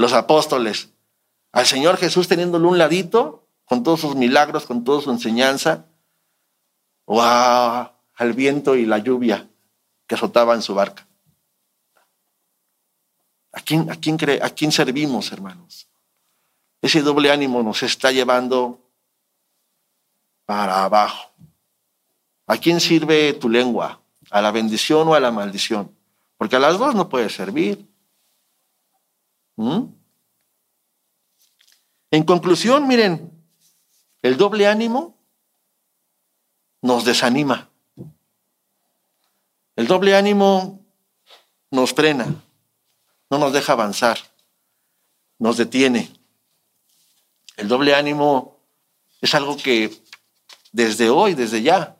los 0.00 0.14
apóstoles, 0.14 0.88
al 1.52 1.66
Señor 1.66 1.98
Jesús 1.98 2.26
teniéndolo 2.26 2.70
un 2.70 2.78
ladito, 2.78 3.46
con 3.66 3.82
todos 3.82 4.00
sus 4.00 4.16
milagros, 4.16 4.64
con 4.64 4.82
toda 4.82 5.02
su 5.02 5.10
enseñanza, 5.10 5.84
o 7.04 7.20
al 7.20 8.32
viento 8.32 8.76
y 8.76 8.86
la 8.86 8.96
lluvia 8.96 9.46
que 10.06 10.14
azotaba 10.14 10.54
en 10.54 10.62
su 10.62 10.74
barca. 10.74 11.06
¿A 13.52 13.60
quién, 13.60 13.90
a, 13.90 13.96
quién 13.96 14.16
¿A 14.42 14.50
quién 14.50 14.72
servimos, 14.72 15.32
hermanos? 15.32 15.88
Ese 16.82 17.02
doble 17.02 17.30
ánimo 17.30 17.62
nos 17.62 17.82
está 17.82 18.12
llevando 18.12 18.90
para 20.46 20.84
abajo. 20.84 21.30
¿A 22.46 22.56
quién 22.56 22.80
sirve 22.80 23.32
tu 23.34 23.48
lengua? 23.48 24.00
¿A 24.30 24.40
la 24.40 24.50
bendición 24.50 25.08
o 25.08 25.14
a 25.14 25.20
la 25.20 25.30
maldición? 25.30 25.94
Porque 26.36 26.56
a 26.56 26.58
las 26.58 26.78
dos 26.78 26.94
no 26.94 27.08
puede 27.08 27.28
servir. 27.28 27.86
¿Mm? 29.56 29.84
En 32.12 32.24
conclusión, 32.24 32.88
miren, 32.88 33.30
el 34.22 34.36
doble 34.36 34.66
ánimo 34.66 35.16
nos 36.82 37.04
desanima. 37.04 37.70
El 39.76 39.86
doble 39.86 40.16
ánimo 40.16 40.84
nos 41.70 41.94
frena, 41.94 42.26
no 43.30 43.38
nos 43.38 43.52
deja 43.52 43.72
avanzar, 43.72 44.18
nos 45.38 45.56
detiene. 45.56 46.12
El 47.56 47.68
doble 47.68 47.94
ánimo 47.94 48.58
es 49.20 49.34
algo 49.34 49.56
que 49.56 50.02
desde 50.72 51.08
hoy, 51.08 51.34
desde 51.34 51.62
ya, 51.62 51.96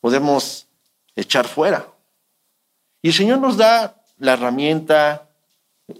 podemos 0.00 0.66
echar 1.16 1.46
fuera. 1.48 1.88
Y 3.02 3.08
el 3.08 3.14
Señor 3.14 3.38
nos 3.38 3.56
da 3.56 4.02
la 4.18 4.34
herramienta, 4.34 5.28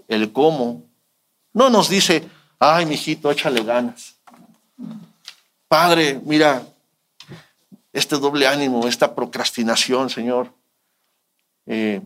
el 0.07 0.31
cómo, 0.31 0.85
no 1.53 1.69
nos 1.69 1.89
dice, 1.89 2.27
ay, 2.59 2.85
mijito, 2.85 3.31
échale 3.31 3.63
ganas. 3.63 4.15
Padre, 5.67 6.21
mira, 6.23 6.63
este 7.91 8.17
doble 8.17 8.47
ánimo, 8.47 8.87
esta 8.87 9.15
procrastinación, 9.15 10.09
Señor, 10.09 10.53
eh, 11.65 12.01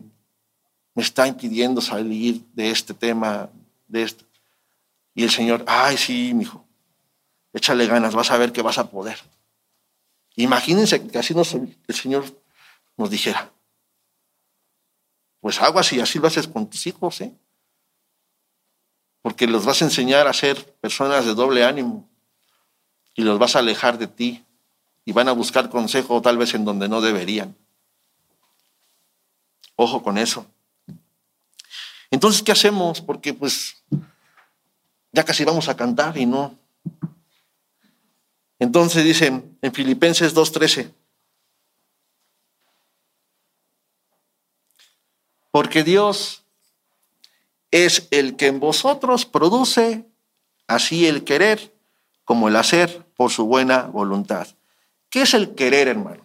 me 0.94 1.02
está 1.02 1.26
impidiendo 1.26 1.80
salir 1.80 2.44
de 2.52 2.70
este 2.70 2.94
tema, 2.94 3.50
de 3.88 4.02
esto. 4.02 4.24
Y 5.14 5.24
el 5.24 5.30
Señor, 5.30 5.64
ay, 5.66 5.96
sí, 5.96 6.32
mijo, 6.34 6.64
échale 7.52 7.86
ganas, 7.86 8.14
vas 8.14 8.30
a 8.30 8.38
ver 8.38 8.52
que 8.52 8.62
vas 8.62 8.78
a 8.78 8.90
poder. 8.90 9.18
Imagínense 10.36 11.06
que 11.06 11.18
así 11.18 11.34
nos, 11.34 11.54
el 11.54 11.94
Señor 11.94 12.24
nos 12.96 13.10
dijera, 13.10 13.52
pues 15.40 15.60
aguas 15.60 15.92
y 15.92 16.00
así 16.00 16.18
lo 16.18 16.26
haces 16.26 16.48
con 16.48 16.68
tus 16.68 16.86
hijos, 16.86 17.20
¿eh? 17.20 17.32
porque 19.24 19.46
los 19.46 19.64
vas 19.64 19.80
a 19.80 19.86
enseñar 19.86 20.26
a 20.26 20.32
ser 20.32 20.74
personas 20.80 21.24
de 21.24 21.34
doble 21.34 21.64
ánimo 21.64 22.06
y 23.14 23.22
los 23.22 23.38
vas 23.38 23.56
a 23.56 23.60
alejar 23.60 23.96
de 23.96 24.06
ti 24.06 24.44
y 25.04 25.12
van 25.12 25.28
a 25.28 25.32
buscar 25.32 25.70
consejo 25.70 26.20
tal 26.20 26.36
vez 26.36 26.52
en 26.54 26.66
donde 26.66 26.88
no 26.88 27.00
deberían. 27.00 27.56
Ojo 29.76 30.02
con 30.02 30.18
eso. 30.18 30.46
Entonces, 32.14 32.44
¿qué 32.44 32.52
hacemos? 32.52 33.00
Porque 33.00 33.34
pues 33.34 33.82
ya 35.10 35.24
casi 35.24 35.44
vamos 35.44 35.68
a 35.68 35.76
cantar 35.76 36.16
y 36.16 36.26
no. 36.26 36.56
Entonces 38.60 39.02
dicen 39.02 39.58
en 39.60 39.72
Filipenses 39.72 40.32
2.13, 40.32 40.92
porque 45.50 45.82
Dios 45.82 46.44
es 47.72 48.06
el 48.12 48.36
que 48.36 48.46
en 48.46 48.60
vosotros 48.60 49.26
produce 49.26 50.06
así 50.68 51.08
el 51.08 51.24
querer 51.24 51.74
como 52.24 52.46
el 52.46 52.54
hacer 52.54 53.04
por 53.16 53.32
su 53.32 53.46
buena 53.46 53.86
voluntad. 53.86 54.46
¿Qué 55.10 55.22
es 55.22 55.34
el 55.34 55.56
querer, 55.56 55.88
hermano? 55.88 56.24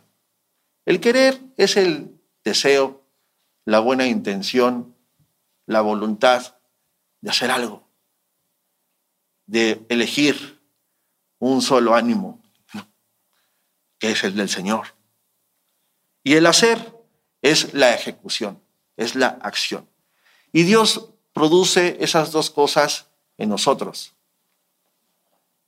El 0.85 0.99
querer 0.99 1.41
es 1.57 1.77
el 1.77 2.15
deseo, 2.43 3.01
la 3.65 3.79
buena 3.79 4.05
intención, 4.05 4.95
la 5.69 5.81
voluntad 5.81 6.55
de 7.21 7.29
hacer 7.29 7.51
algo, 7.51 7.87
de 9.45 9.85
elegir 9.87 10.59
un 11.37 11.61
solo 11.61 11.93
ánimo, 11.93 12.41
que 13.99 14.09
es 14.09 14.23
el 14.23 14.35
del 14.35 14.49
Señor. 14.49 14.95
Y 16.23 16.33
el 16.33 16.47
hacer 16.47 16.97
es 17.43 17.75
la 17.75 17.93
ejecución, 17.93 18.59
es 18.97 19.13
la 19.13 19.27
acción. 19.27 19.87
Y 20.51 20.63
Dios 20.63 21.11
produce 21.33 21.97
esas 21.99 22.31
dos 22.31 22.49
cosas 22.49 23.11
en 23.37 23.49
nosotros. 23.49 24.15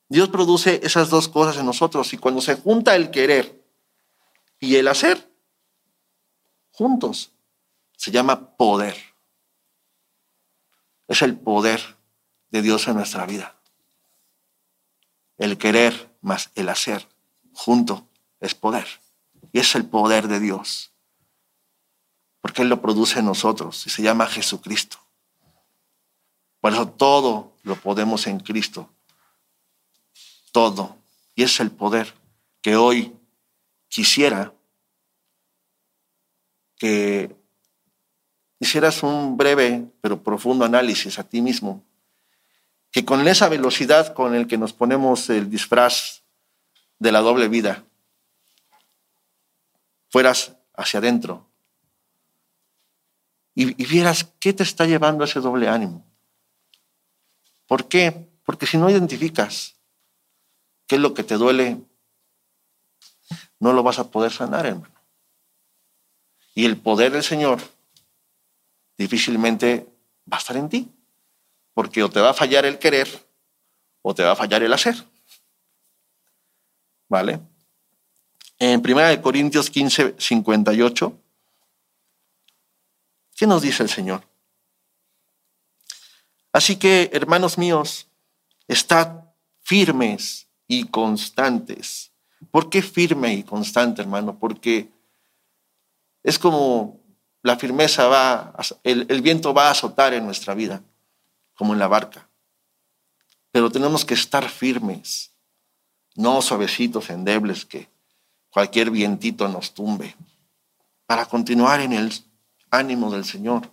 Dios 0.09 0.29
produce 0.29 0.79
esas 0.81 1.11
dos 1.11 1.29
cosas 1.29 1.57
en 1.57 1.67
nosotros 1.67 2.11
y 2.13 2.17
cuando 2.17 2.41
se 2.41 2.55
junta 2.55 2.95
el 2.95 3.11
querer 3.11 3.63
y 4.59 4.77
el 4.77 4.87
hacer, 4.87 5.31
juntos. 6.71 7.33
Se 7.95 8.09
llama 8.09 8.57
poder. 8.57 9.10
Es 11.11 11.21
el 11.21 11.37
poder 11.37 11.97
de 12.51 12.61
Dios 12.61 12.87
en 12.87 12.95
nuestra 12.95 13.25
vida. 13.25 13.59
El 15.37 15.57
querer 15.57 16.09
más 16.21 16.51
el 16.55 16.69
hacer 16.69 17.05
junto 17.51 18.07
es 18.39 18.55
poder. 18.55 18.87
Y 19.51 19.59
es 19.59 19.75
el 19.75 19.85
poder 19.85 20.29
de 20.29 20.39
Dios. 20.39 20.93
Porque 22.39 22.61
Él 22.61 22.69
lo 22.69 22.81
produce 22.81 23.19
en 23.19 23.25
nosotros 23.25 23.85
y 23.85 23.89
se 23.89 24.01
llama 24.01 24.25
Jesucristo. 24.25 24.99
Por 26.61 26.71
eso 26.71 26.87
todo 26.87 27.57
lo 27.63 27.75
podemos 27.75 28.25
en 28.27 28.39
Cristo. 28.39 28.89
Todo. 30.53 30.95
Y 31.35 31.43
es 31.43 31.59
el 31.59 31.71
poder 31.71 32.13
que 32.61 32.77
hoy 32.77 33.13
quisiera 33.89 34.53
que 36.77 37.35
hicieras 38.61 39.01
un 39.01 39.37
breve 39.37 39.87
pero 40.01 40.21
profundo 40.21 40.63
análisis 40.63 41.17
a 41.17 41.27
ti 41.27 41.41
mismo, 41.41 41.83
que 42.91 43.03
con 43.03 43.27
esa 43.27 43.49
velocidad 43.49 44.13
con 44.13 44.35
el 44.35 44.45
que 44.45 44.59
nos 44.59 44.71
ponemos 44.71 45.29
el 45.31 45.49
disfraz 45.49 46.21
de 46.99 47.11
la 47.11 47.21
doble 47.21 47.47
vida, 47.47 47.83
fueras 50.09 50.53
hacia 50.75 50.99
adentro 50.99 51.49
y, 53.55 53.81
y 53.81 53.85
vieras 53.87 54.31
qué 54.39 54.53
te 54.53 54.61
está 54.61 54.85
llevando 54.85 55.23
ese 55.23 55.39
doble 55.39 55.67
ánimo. 55.67 56.05
¿Por 57.65 57.87
qué? 57.87 58.29
Porque 58.45 58.67
si 58.67 58.77
no 58.77 58.91
identificas 58.91 59.75
qué 60.85 60.95
es 60.95 61.01
lo 61.01 61.15
que 61.15 61.23
te 61.23 61.35
duele, 61.35 61.81
no 63.59 63.73
lo 63.73 63.81
vas 63.81 63.97
a 63.97 64.11
poder 64.11 64.31
sanar, 64.31 64.67
hermano. 64.67 64.93
Y 66.53 66.65
el 66.65 66.77
poder 66.77 67.13
del 67.13 67.23
Señor 67.23 67.59
difícilmente 69.01 69.87
va 70.31 70.37
a 70.37 70.39
estar 70.39 70.55
en 70.55 70.69
ti, 70.69 70.89
porque 71.73 72.03
o 72.03 72.09
te 72.09 72.21
va 72.21 72.29
a 72.29 72.33
fallar 72.33 72.65
el 72.65 72.77
querer 72.77 73.07
o 74.01 74.13
te 74.13 74.23
va 74.23 74.31
a 74.31 74.35
fallar 74.35 74.63
el 74.63 74.73
hacer. 74.73 74.95
¿Vale? 77.09 77.41
En 78.59 78.79
1 78.79 79.21
Corintios 79.21 79.69
15, 79.69 80.15
58, 80.17 81.19
¿qué 83.35 83.47
nos 83.47 83.61
dice 83.63 83.83
el 83.83 83.89
Señor? 83.89 84.23
Así 86.53 86.75
que, 86.75 87.09
hermanos 87.13 87.57
míos, 87.57 88.07
estad 88.67 89.25
firmes 89.61 90.47
y 90.67 90.85
constantes. 90.85 92.11
¿Por 92.51 92.69
qué 92.69 92.81
firme 92.81 93.33
y 93.33 93.43
constante, 93.43 94.01
hermano? 94.01 94.37
Porque 94.37 94.91
es 96.23 96.37
como 96.37 97.00
la 97.43 97.57
firmeza 97.57 98.07
va, 98.07 98.53
el, 98.83 99.21
viento 99.21 99.53
va 99.53 99.67
a 99.67 99.71
azotar 99.71 100.13
en 100.13 100.25
nuestra 100.25 100.53
vida, 100.53 100.83
como 101.55 101.73
en 101.73 101.79
la 101.79 101.87
barca. 101.87 102.29
Pero 103.51 103.71
tenemos 103.71 104.05
que 104.05 104.13
estar 104.13 104.47
firmes, 104.49 105.33
no 106.15 106.41
suavecitos, 106.41 107.09
endebles, 107.09 107.65
que 107.65 107.89
cualquier 108.49 108.91
vientito 108.91 109.47
nos 109.47 109.73
tumbe, 109.73 110.15
para 111.05 111.25
continuar 111.25 111.81
en 111.81 111.93
el 111.93 112.13
ánimo 112.69 113.11
del 113.11 113.25
Señor. 113.25 113.71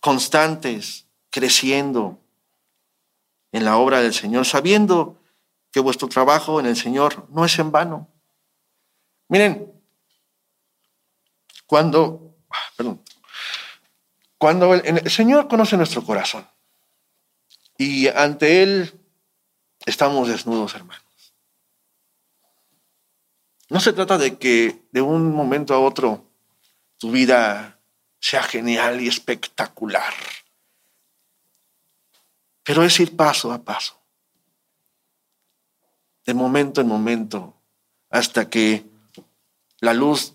Constantes, 0.00 1.06
creciendo 1.30 2.18
en 3.52 3.64
la 3.64 3.76
obra 3.76 4.00
del 4.00 4.14
Señor, 4.14 4.46
sabiendo 4.46 5.20
que 5.70 5.80
vuestro 5.80 6.08
trabajo 6.08 6.60
en 6.60 6.66
el 6.66 6.76
Señor 6.76 7.28
no 7.30 7.44
es 7.44 7.58
en 7.58 7.70
vano. 7.70 8.08
Miren, 9.28 9.72
cuando, 11.66 12.27
perdón, 12.76 13.02
cuando 14.38 14.74
el, 14.74 15.10
Señor 15.10 15.48
conoce 15.48 15.76
nuestro 15.76 16.04
corazón 16.04 16.48
y 17.76 18.08
ante 18.08 18.62
Él 18.62 19.00
estamos 19.86 20.28
desnudos, 20.28 20.74
hermanos. 20.74 21.04
No 23.70 23.80
se 23.80 23.92
trata 23.92 24.16
de 24.16 24.38
que 24.38 24.82
de 24.92 25.02
un 25.02 25.32
momento 25.32 25.74
a 25.74 25.80
otro 25.80 26.24
tu 26.98 27.10
vida 27.10 27.78
sea 28.20 28.42
genial 28.42 29.00
y 29.00 29.08
espectacular 29.08 30.14
pero 32.68 32.82
es 32.82 33.00
ir 33.00 33.16
paso 33.16 33.50
a 33.50 33.64
paso, 33.64 33.98
de 36.26 36.34
momento 36.34 36.82
en 36.82 36.86
momento, 36.86 37.54
hasta 38.10 38.50
que 38.50 38.84
la 39.80 39.94
luz 39.94 40.34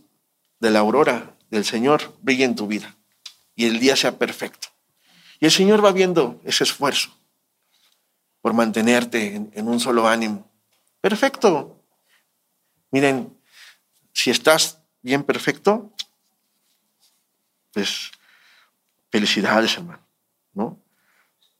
de 0.60 0.72
la 0.72 0.80
aurora 0.80 1.33
del 1.54 1.66
Señor 1.66 2.18
brille 2.24 2.46
en 2.46 2.56
tu 2.56 2.66
vida 2.66 2.96
y 3.56 3.66
el 3.66 3.80
día 3.80 3.96
sea 3.96 4.18
perfecto. 4.18 4.70
Y 5.40 5.46
el 5.46 5.52
Señor 5.52 5.86
va 5.86 5.92
viendo 5.92 6.42
ese 6.44 6.64
esfuerzo 6.64 7.16
por 8.42 8.54
mantenerte 8.54 9.36
en, 9.36 9.68
un 9.68 9.80
solo 9.80 10.08
ánimo. 10.08 10.50
Perfecto. 11.00 11.80
Miren, 12.90 13.38
si 14.14 14.32
estás 14.32 14.80
bien 15.04 15.24
perfecto, 15.24 15.94
pues 17.72 18.10
felicidades, 19.12 19.78
hermano, 19.78 20.04
¿no? 20.54 20.80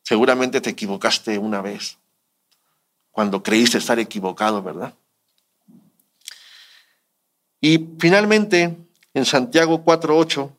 Seguramente 0.02 0.60
te 0.60 0.72
equivocaste 0.72 1.38
una 1.38 1.62
vez, 1.62 2.00
cuando 3.12 3.44
creíste 3.44 3.78
estar 3.78 4.00
equivocado, 4.00 4.64
¿verdad? 4.64 4.96
Y 7.62 7.90
finalmente, 8.00 8.76
en 9.14 9.26
Santiago 9.26 9.84
4.8, 9.84 10.52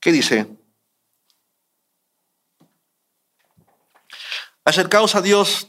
¿qué 0.00 0.12
dice? 0.12 0.46
Acercaos 4.64 5.14
a 5.14 5.22
Dios 5.22 5.68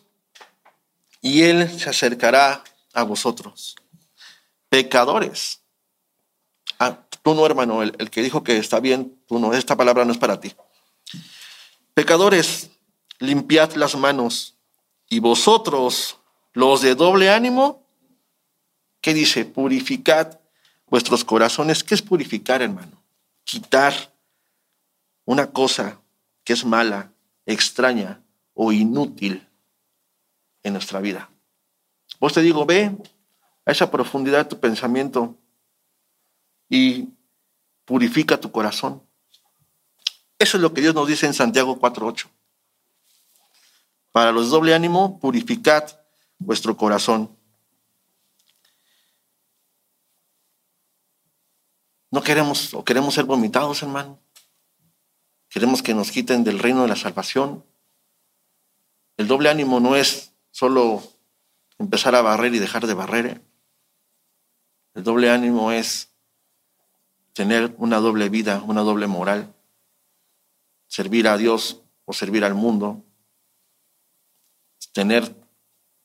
y 1.21 1.43
Él 1.43 1.69
se 1.79 1.89
acercará 1.89 2.63
a 2.93 3.03
vosotros. 3.03 3.75
Pecadores. 4.69 5.61
Ah, 6.79 6.99
tú 7.23 7.33
no, 7.33 7.45
hermano, 7.45 7.81
el, 7.81 7.95
el 7.97 8.09
que 8.09 8.21
dijo 8.21 8.43
que 8.43 8.57
está 8.57 8.79
bien, 8.79 9.21
tú 9.27 9.39
no, 9.39 9.53
esta 9.53 9.75
palabra 9.75 10.05
no 10.05 10.11
es 10.11 10.17
para 10.17 10.39
ti. 10.39 10.55
Pecadores, 11.93 12.69
limpiad 13.19 13.73
las 13.73 13.95
manos. 13.95 14.55
Y 15.09 15.19
vosotros, 15.19 16.17
los 16.53 16.81
de 16.81 16.95
doble 16.95 17.29
ánimo, 17.29 17.85
¿qué 19.01 19.13
dice? 19.13 19.45
Purificad 19.45 20.39
vuestros 20.87 21.23
corazones. 21.23 21.83
¿Qué 21.83 21.95
es 21.95 22.01
purificar, 22.01 22.61
hermano? 22.61 23.03
Quitar 23.43 23.93
una 25.25 25.51
cosa 25.51 25.99
que 26.43 26.53
es 26.53 26.65
mala, 26.65 27.11
extraña 27.45 28.21
o 28.53 28.71
inútil 28.71 29.47
en 30.63 30.73
nuestra 30.73 30.99
vida. 30.99 31.29
Vos 32.19 32.33
te 32.33 32.41
digo, 32.41 32.65
ve 32.65 32.95
a 33.65 33.71
esa 33.71 33.91
profundidad 33.91 34.39
de 34.39 34.49
tu 34.49 34.59
pensamiento 34.59 35.35
y 36.69 37.09
purifica 37.85 38.39
tu 38.39 38.51
corazón. 38.51 39.01
Eso 40.37 40.57
es 40.57 40.61
lo 40.61 40.73
que 40.73 40.81
Dios 40.81 40.95
nos 40.95 41.07
dice 41.07 41.25
en 41.25 41.33
Santiago 41.33 41.79
4.8. 41.79 42.27
Para 44.11 44.31
los 44.31 44.49
doble 44.49 44.73
ánimo, 44.73 45.19
purificad 45.19 45.83
vuestro 46.37 46.77
corazón. 46.77 47.35
No 52.15 52.23
queremos 52.23 52.73
o 52.73 52.85
queremos 52.85 53.13
ser 53.13 53.25
vomitados, 53.25 53.83
hermano. 53.83 54.17
Queremos 55.49 55.83
que 55.83 55.93
nos 55.93 56.11
quiten 56.11 56.45
del 56.45 56.59
reino 56.59 56.83
de 56.83 56.87
la 56.87 56.95
salvación. 56.95 57.65
El 59.17 59.27
doble 59.27 59.49
ánimo 59.49 59.81
no 59.81 59.97
es 59.97 60.31
solo 60.49 61.03
empezar 61.77 62.15
a 62.15 62.21
barrer 62.21 62.55
y 62.55 62.59
dejar 62.59 62.87
de 62.87 62.93
barrer. 62.93 63.41
El 64.93 65.03
doble 65.03 65.29
ánimo 65.29 65.73
es 65.73 66.13
tener 67.33 67.75
una 67.79 67.97
doble 67.97 68.29
vida, 68.29 68.63
una 68.65 68.79
doble 68.79 69.07
moral 69.07 69.53
servir 70.87 71.27
a 71.27 71.35
Dios 71.35 71.81
o 72.05 72.13
servir 72.13 72.45
al 72.45 72.53
mundo, 72.53 73.03
tener 74.93 75.35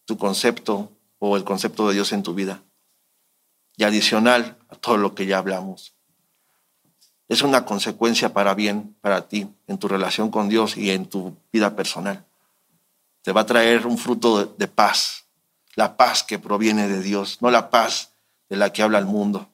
tu 0.07 0.19
concepto 0.19 0.91
o 1.21 1.37
el 1.37 1.45
concepto 1.45 1.87
de 1.87 1.95
Dios 1.95 2.11
en 2.11 2.25
tu 2.25 2.35
vida. 2.35 2.65
Y 3.77 3.85
adicional 3.85 4.59
a 4.69 4.75
todo 4.75 4.97
lo 4.97 5.15
que 5.15 5.27
ya 5.27 5.39
hablamos. 5.39 5.95
Es 7.31 7.43
una 7.43 7.65
consecuencia 7.65 8.33
para 8.33 8.55
bien 8.55 8.97
para 9.01 9.29
ti 9.29 9.49
en 9.69 9.79
tu 9.79 9.87
relación 9.87 10.33
con 10.33 10.49
Dios 10.49 10.77
y 10.77 10.91
en 10.91 11.07
tu 11.07 11.37
vida 11.53 11.77
personal. 11.77 12.25
Te 13.23 13.31
va 13.31 13.43
a 13.43 13.47
traer 13.47 13.87
un 13.87 13.99
fruto 13.99 14.47
de, 14.47 14.67
paz, 14.67 15.27
la 15.77 15.97
paz 15.97 16.25
que 16.25 16.41
proviene 16.41 16.89
de 16.89 17.01
Dios, 17.01 17.39
no 17.41 17.53
la 17.53 17.71
paz 17.71 18.11
de 18.49 18.57
la 18.57 18.73
que 18.73 18.83
habla 18.83 18.99
el 18.99 19.05
mundo. 19.05 19.49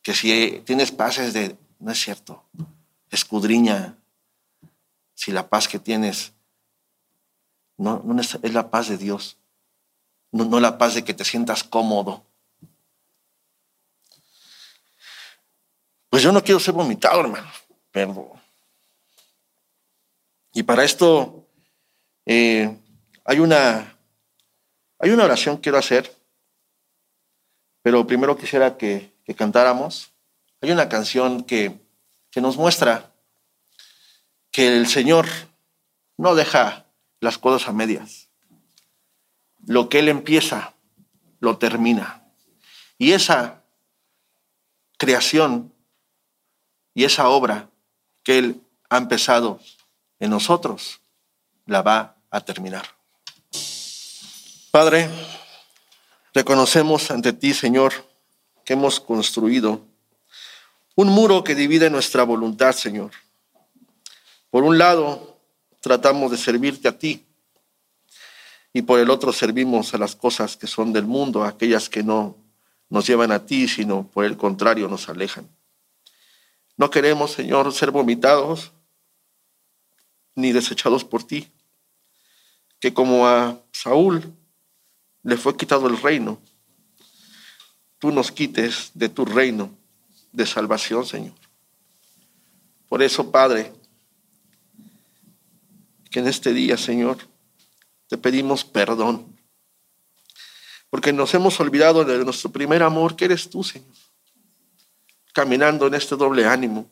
Que 0.00 0.14
si 0.14 0.62
tienes 0.64 0.92
paz 0.92 1.18
es 1.18 1.34
de, 1.34 1.58
no 1.78 1.92
es 1.92 2.00
cierto, 2.00 2.42
escudriña 3.10 3.98
si 5.12 5.30
la 5.30 5.50
paz 5.50 5.68
que 5.68 5.78
tienes 5.78 6.32
no, 7.76 8.02
es, 8.18 8.38
la 8.54 8.70
paz 8.70 8.88
de 8.88 8.96
Dios, 8.96 9.36
no, 10.32 10.46
no 10.46 10.58
la 10.58 10.78
paz 10.78 10.94
de 10.94 11.04
que 11.04 11.12
te 11.12 11.26
sientas 11.26 11.64
cómodo. 11.64 12.24
Pues 16.10 16.24
yo 16.24 16.32
no 16.32 16.42
quiero 16.42 16.60
ser 16.60 16.74
vomitado, 16.74 17.20
hermano. 17.20 17.50
Pero... 17.92 18.32
Y 20.52 20.64
para 20.64 20.82
esto 20.82 21.46
eh, 22.26 22.76
hay, 23.24 23.38
una, 23.38 23.96
hay 24.98 25.10
una 25.10 25.24
oración 25.24 25.56
que 25.56 25.62
quiero 25.62 25.78
hacer, 25.78 26.12
pero 27.82 28.04
primero 28.04 28.36
quisiera 28.36 28.76
que, 28.76 29.12
que 29.24 29.36
cantáramos. 29.36 30.10
Hay 30.60 30.72
una 30.72 30.88
canción 30.88 31.44
que, 31.44 31.78
que 32.32 32.40
nos 32.40 32.56
muestra 32.56 33.12
que 34.50 34.76
el 34.76 34.88
Señor 34.88 35.26
no 36.16 36.34
deja 36.34 36.86
las 37.20 37.38
cosas 37.38 37.68
a 37.68 37.72
medias. 37.72 38.28
Lo 39.64 39.88
que 39.88 40.00
Él 40.00 40.08
empieza, 40.08 40.74
lo 41.38 41.58
termina. 41.58 42.24
Y 42.98 43.12
esa 43.12 43.62
creación 44.98 45.69
y 46.94 47.04
esa 47.04 47.28
obra 47.28 47.68
que 48.22 48.38
Él 48.38 48.60
ha 48.88 48.98
empezado 48.98 49.60
en 50.18 50.30
nosotros, 50.30 51.00
la 51.66 51.82
va 51.82 52.16
a 52.30 52.40
terminar. 52.40 52.84
Padre, 54.70 55.08
reconocemos 56.34 57.10
ante 57.10 57.32
ti, 57.32 57.54
Señor, 57.54 57.92
que 58.64 58.74
hemos 58.74 59.00
construido 59.00 59.80
un 60.94 61.08
muro 61.08 61.42
que 61.42 61.54
divide 61.54 61.90
nuestra 61.90 62.24
voluntad, 62.24 62.72
Señor. 62.72 63.10
Por 64.50 64.64
un 64.64 64.78
lado, 64.78 65.38
tratamos 65.80 66.30
de 66.30 66.36
servirte 66.36 66.88
a 66.88 66.98
ti 66.98 67.24
y 68.72 68.82
por 68.82 69.00
el 69.00 69.10
otro 69.10 69.32
servimos 69.32 69.94
a 69.94 69.98
las 69.98 70.14
cosas 70.14 70.56
que 70.56 70.66
son 70.66 70.92
del 70.92 71.06
mundo, 71.06 71.44
aquellas 71.44 71.88
que 71.88 72.02
no 72.02 72.36
nos 72.88 73.06
llevan 73.06 73.32
a 73.32 73.46
ti, 73.46 73.66
sino 73.66 74.06
por 74.08 74.24
el 74.24 74.36
contrario 74.36 74.88
nos 74.88 75.08
alejan. 75.08 75.48
No 76.80 76.88
queremos, 76.88 77.32
Señor, 77.32 77.70
ser 77.74 77.90
vomitados 77.90 78.72
ni 80.34 80.50
desechados 80.50 81.04
por 81.04 81.22
ti. 81.22 81.46
Que 82.78 82.94
como 82.94 83.28
a 83.28 83.60
Saúl 83.70 84.34
le 85.22 85.36
fue 85.36 85.58
quitado 85.58 85.88
el 85.88 86.00
reino, 86.00 86.40
tú 87.98 88.10
nos 88.10 88.32
quites 88.32 88.92
de 88.94 89.10
tu 89.10 89.26
reino 89.26 89.76
de 90.32 90.46
salvación, 90.46 91.04
Señor. 91.04 91.34
Por 92.88 93.02
eso, 93.02 93.30
Padre, 93.30 93.74
que 96.10 96.20
en 96.20 96.28
este 96.28 96.54
día, 96.54 96.78
Señor, 96.78 97.18
te 98.06 98.16
pedimos 98.16 98.64
perdón. 98.64 99.36
Porque 100.88 101.12
nos 101.12 101.34
hemos 101.34 101.60
olvidado 101.60 102.06
de 102.06 102.24
nuestro 102.24 102.50
primer 102.50 102.82
amor, 102.82 103.16
que 103.16 103.26
eres 103.26 103.50
tú, 103.50 103.62
Señor. 103.62 103.99
Caminando 105.32 105.86
en 105.86 105.94
este 105.94 106.16
doble 106.16 106.46
ánimo, 106.46 106.90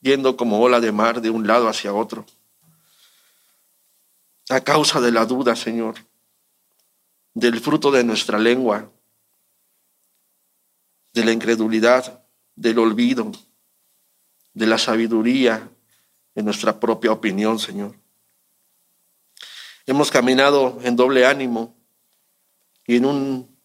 yendo 0.00 0.36
como 0.36 0.60
ola 0.60 0.80
de 0.80 0.92
mar 0.92 1.20
de 1.20 1.30
un 1.30 1.46
lado 1.46 1.68
hacia 1.68 1.92
otro. 1.92 2.24
A 4.48 4.60
causa 4.60 5.00
de 5.00 5.12
la 5.12 5.26
duda, 5.26 5.54
Señor, 5.56 5.94
del 7.34 7.60
fruto 7.60 7.90
de 7.90 8.04
nuestra 8.04 8.38
lengua, 8.38 8.90
de 11.12 11.24
la 11.24 11.32
incredulidad, 11.32 12.24
del 12.56 12.78
olvido, 12.78 13.30
de 14.54 14.66
la 14.66 14.78
sabiduría, 14.78 15.68
de 16.34 16.42
nuestra 16.42 16.78
propia 16.78 17.12
opinión, 17.12 17.58
Señor. 17.58 17.94
Hemos 19.86 20.10
caminado 20.10 20.78
en 20.82 20.96
doble 20.96 21.26
ánimo 21.26 21.74
y 22.86 22.96
en 22.96 23.04
un 23.04 23.58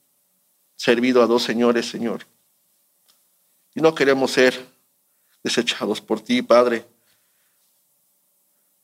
servido 0.75 1.21
a 1.21 1.27
dos 1.27 1.43
señores, 1.43 1.87
Señor. 1.89 2.25
Y 3.75 3.81
no 3.81 3.93
queremos 3.93 4.31
ser 4.31 4.65
desechados 5.43 6.01
por 6.01 6.21
ti, 6.21 6.41
Padre. 6.41 6.85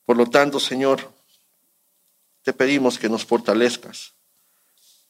Por 0.04 0.16
lo 0.16 0.26
tanto, 0.26 0.60
Señor, 0.60 1.12
te 2.42 2.52
pedimos 2.52 2.98
que 2.98 3.08
nos 3.08 3.24
fortalezcas 3.24 4.14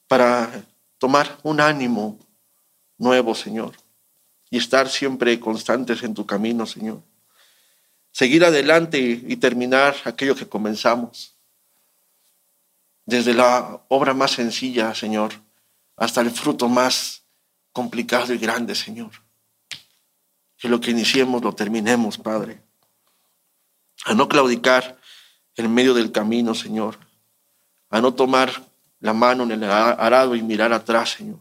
para 0.07 0.65
tomar 0.99 1.39
un 1.43 1.61
ánimo 1.61 2.19
nuevo, 2.97 3.35
Señor, 3.35 3.77
y 4.51 4.59
estar 4.59 4.89
siempre 4.89 5.41
constantes 5.41 6.03
en 6.03 6.15
tu 6.15 6.25
camino, 6.25 6.65
Señor. 6.65 7.03
Seguir 8.13 8.45
adelante 8.45 8.99
y 9.01 9.37
terminar 9.37 9.97
aquello 10.05 10.37
que 10.37 10.49
comenzamos 10.49 11.35
desde 13.05 13.35
la 13.35 13.85
obra 13.89 14.15
más 14.15 14.33
sencilla, 14.33 14.95
Señor, 14.95 15.33
hasta 15.97 16.21
el 16.21 16.31
fruto 16.31 16.69
más 16.69 17.25
complicado 17.73 18.33
y 18.33 18.39
grande, 18.39 18.75
Señor. 18.75 19.11
Que 20.63 20.69
lo 20.69 20.81
que 20.81 20.93
iniciemos 20.93 21.43
lo 21.43 21.53
terminemos, 21.53 22.17
Padre. 22.17 22.63
A 24.05 24.15
no 24.15 24.29
claudicar 24.29 24.99
en 25.57 25.75
medio 25.75 25.93
del 25.93 26.13
camino, 26.13 26.55
Señor. 26.55 26.97
A 27.91 28.01
no 28.01 28.15
tomar 28.15 28.65
la 29.01 29.13
mano 29.13 29.43
en 29.43 29.51
el 29.51 29.65
arado 29.65 30.35
y 30.35 30.43
mirar 30.43 30.73
atrás, 30.73 31.11
Señor. 31.11 31.41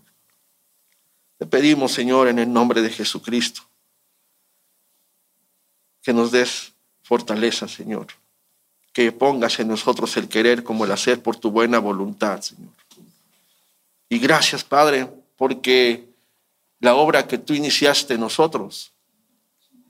Te 1.37 1.45
pedimos, 1.45 1.93
Señor, 1.93 2.27
en 2.27 2.39
el 2.39 2.51
nombre 2.51 2.81
de 2.81 2.89
Jesucristo, 2.89 3.61
que 6.01 6.13
nos 6.13 6.31
des 6.31 6.73
fortaleza, 7.03 7.67
Señor 7.67 8.07
que 8.93 9.11
pongas 9.11 9.59
en 9.59 9.67
nosotros 9.69 10.15
el 10.17 10.27
querer 10.27 10.63
como 10.63 10.85
el 10.85 10.91
hacer 10.91 11.21
por 11.21 11.37
tu 11.37 11.51
buena 11.51 11.79
voluntad, 11.79 12.41
Señor. 12.41 12.71
Y 14.09 14.19
gracias, 14.19 14.63
Padre, 14.63 15.07
porque 15.37 16.09
la 16.79 16.95
obra 16.95 17.27
que 17.27 17.37
tú 17.37 17.53
iniciaste 17.53 18.15
en 18.15 18.19
nosotros, 18.19 18.91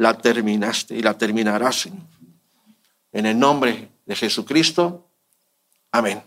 la 0.01 0.17
terminaste 0.17 0.95
y 0.95 1.03
la 1.03 1.15
terminarás. 1.15 1.87
En 3.11 3.25
el 3.27 3.37
nombre 3.37 3.91
de 4.03 4.15
Jesucristo, 4.15 5.11
amén. 5.91 6.23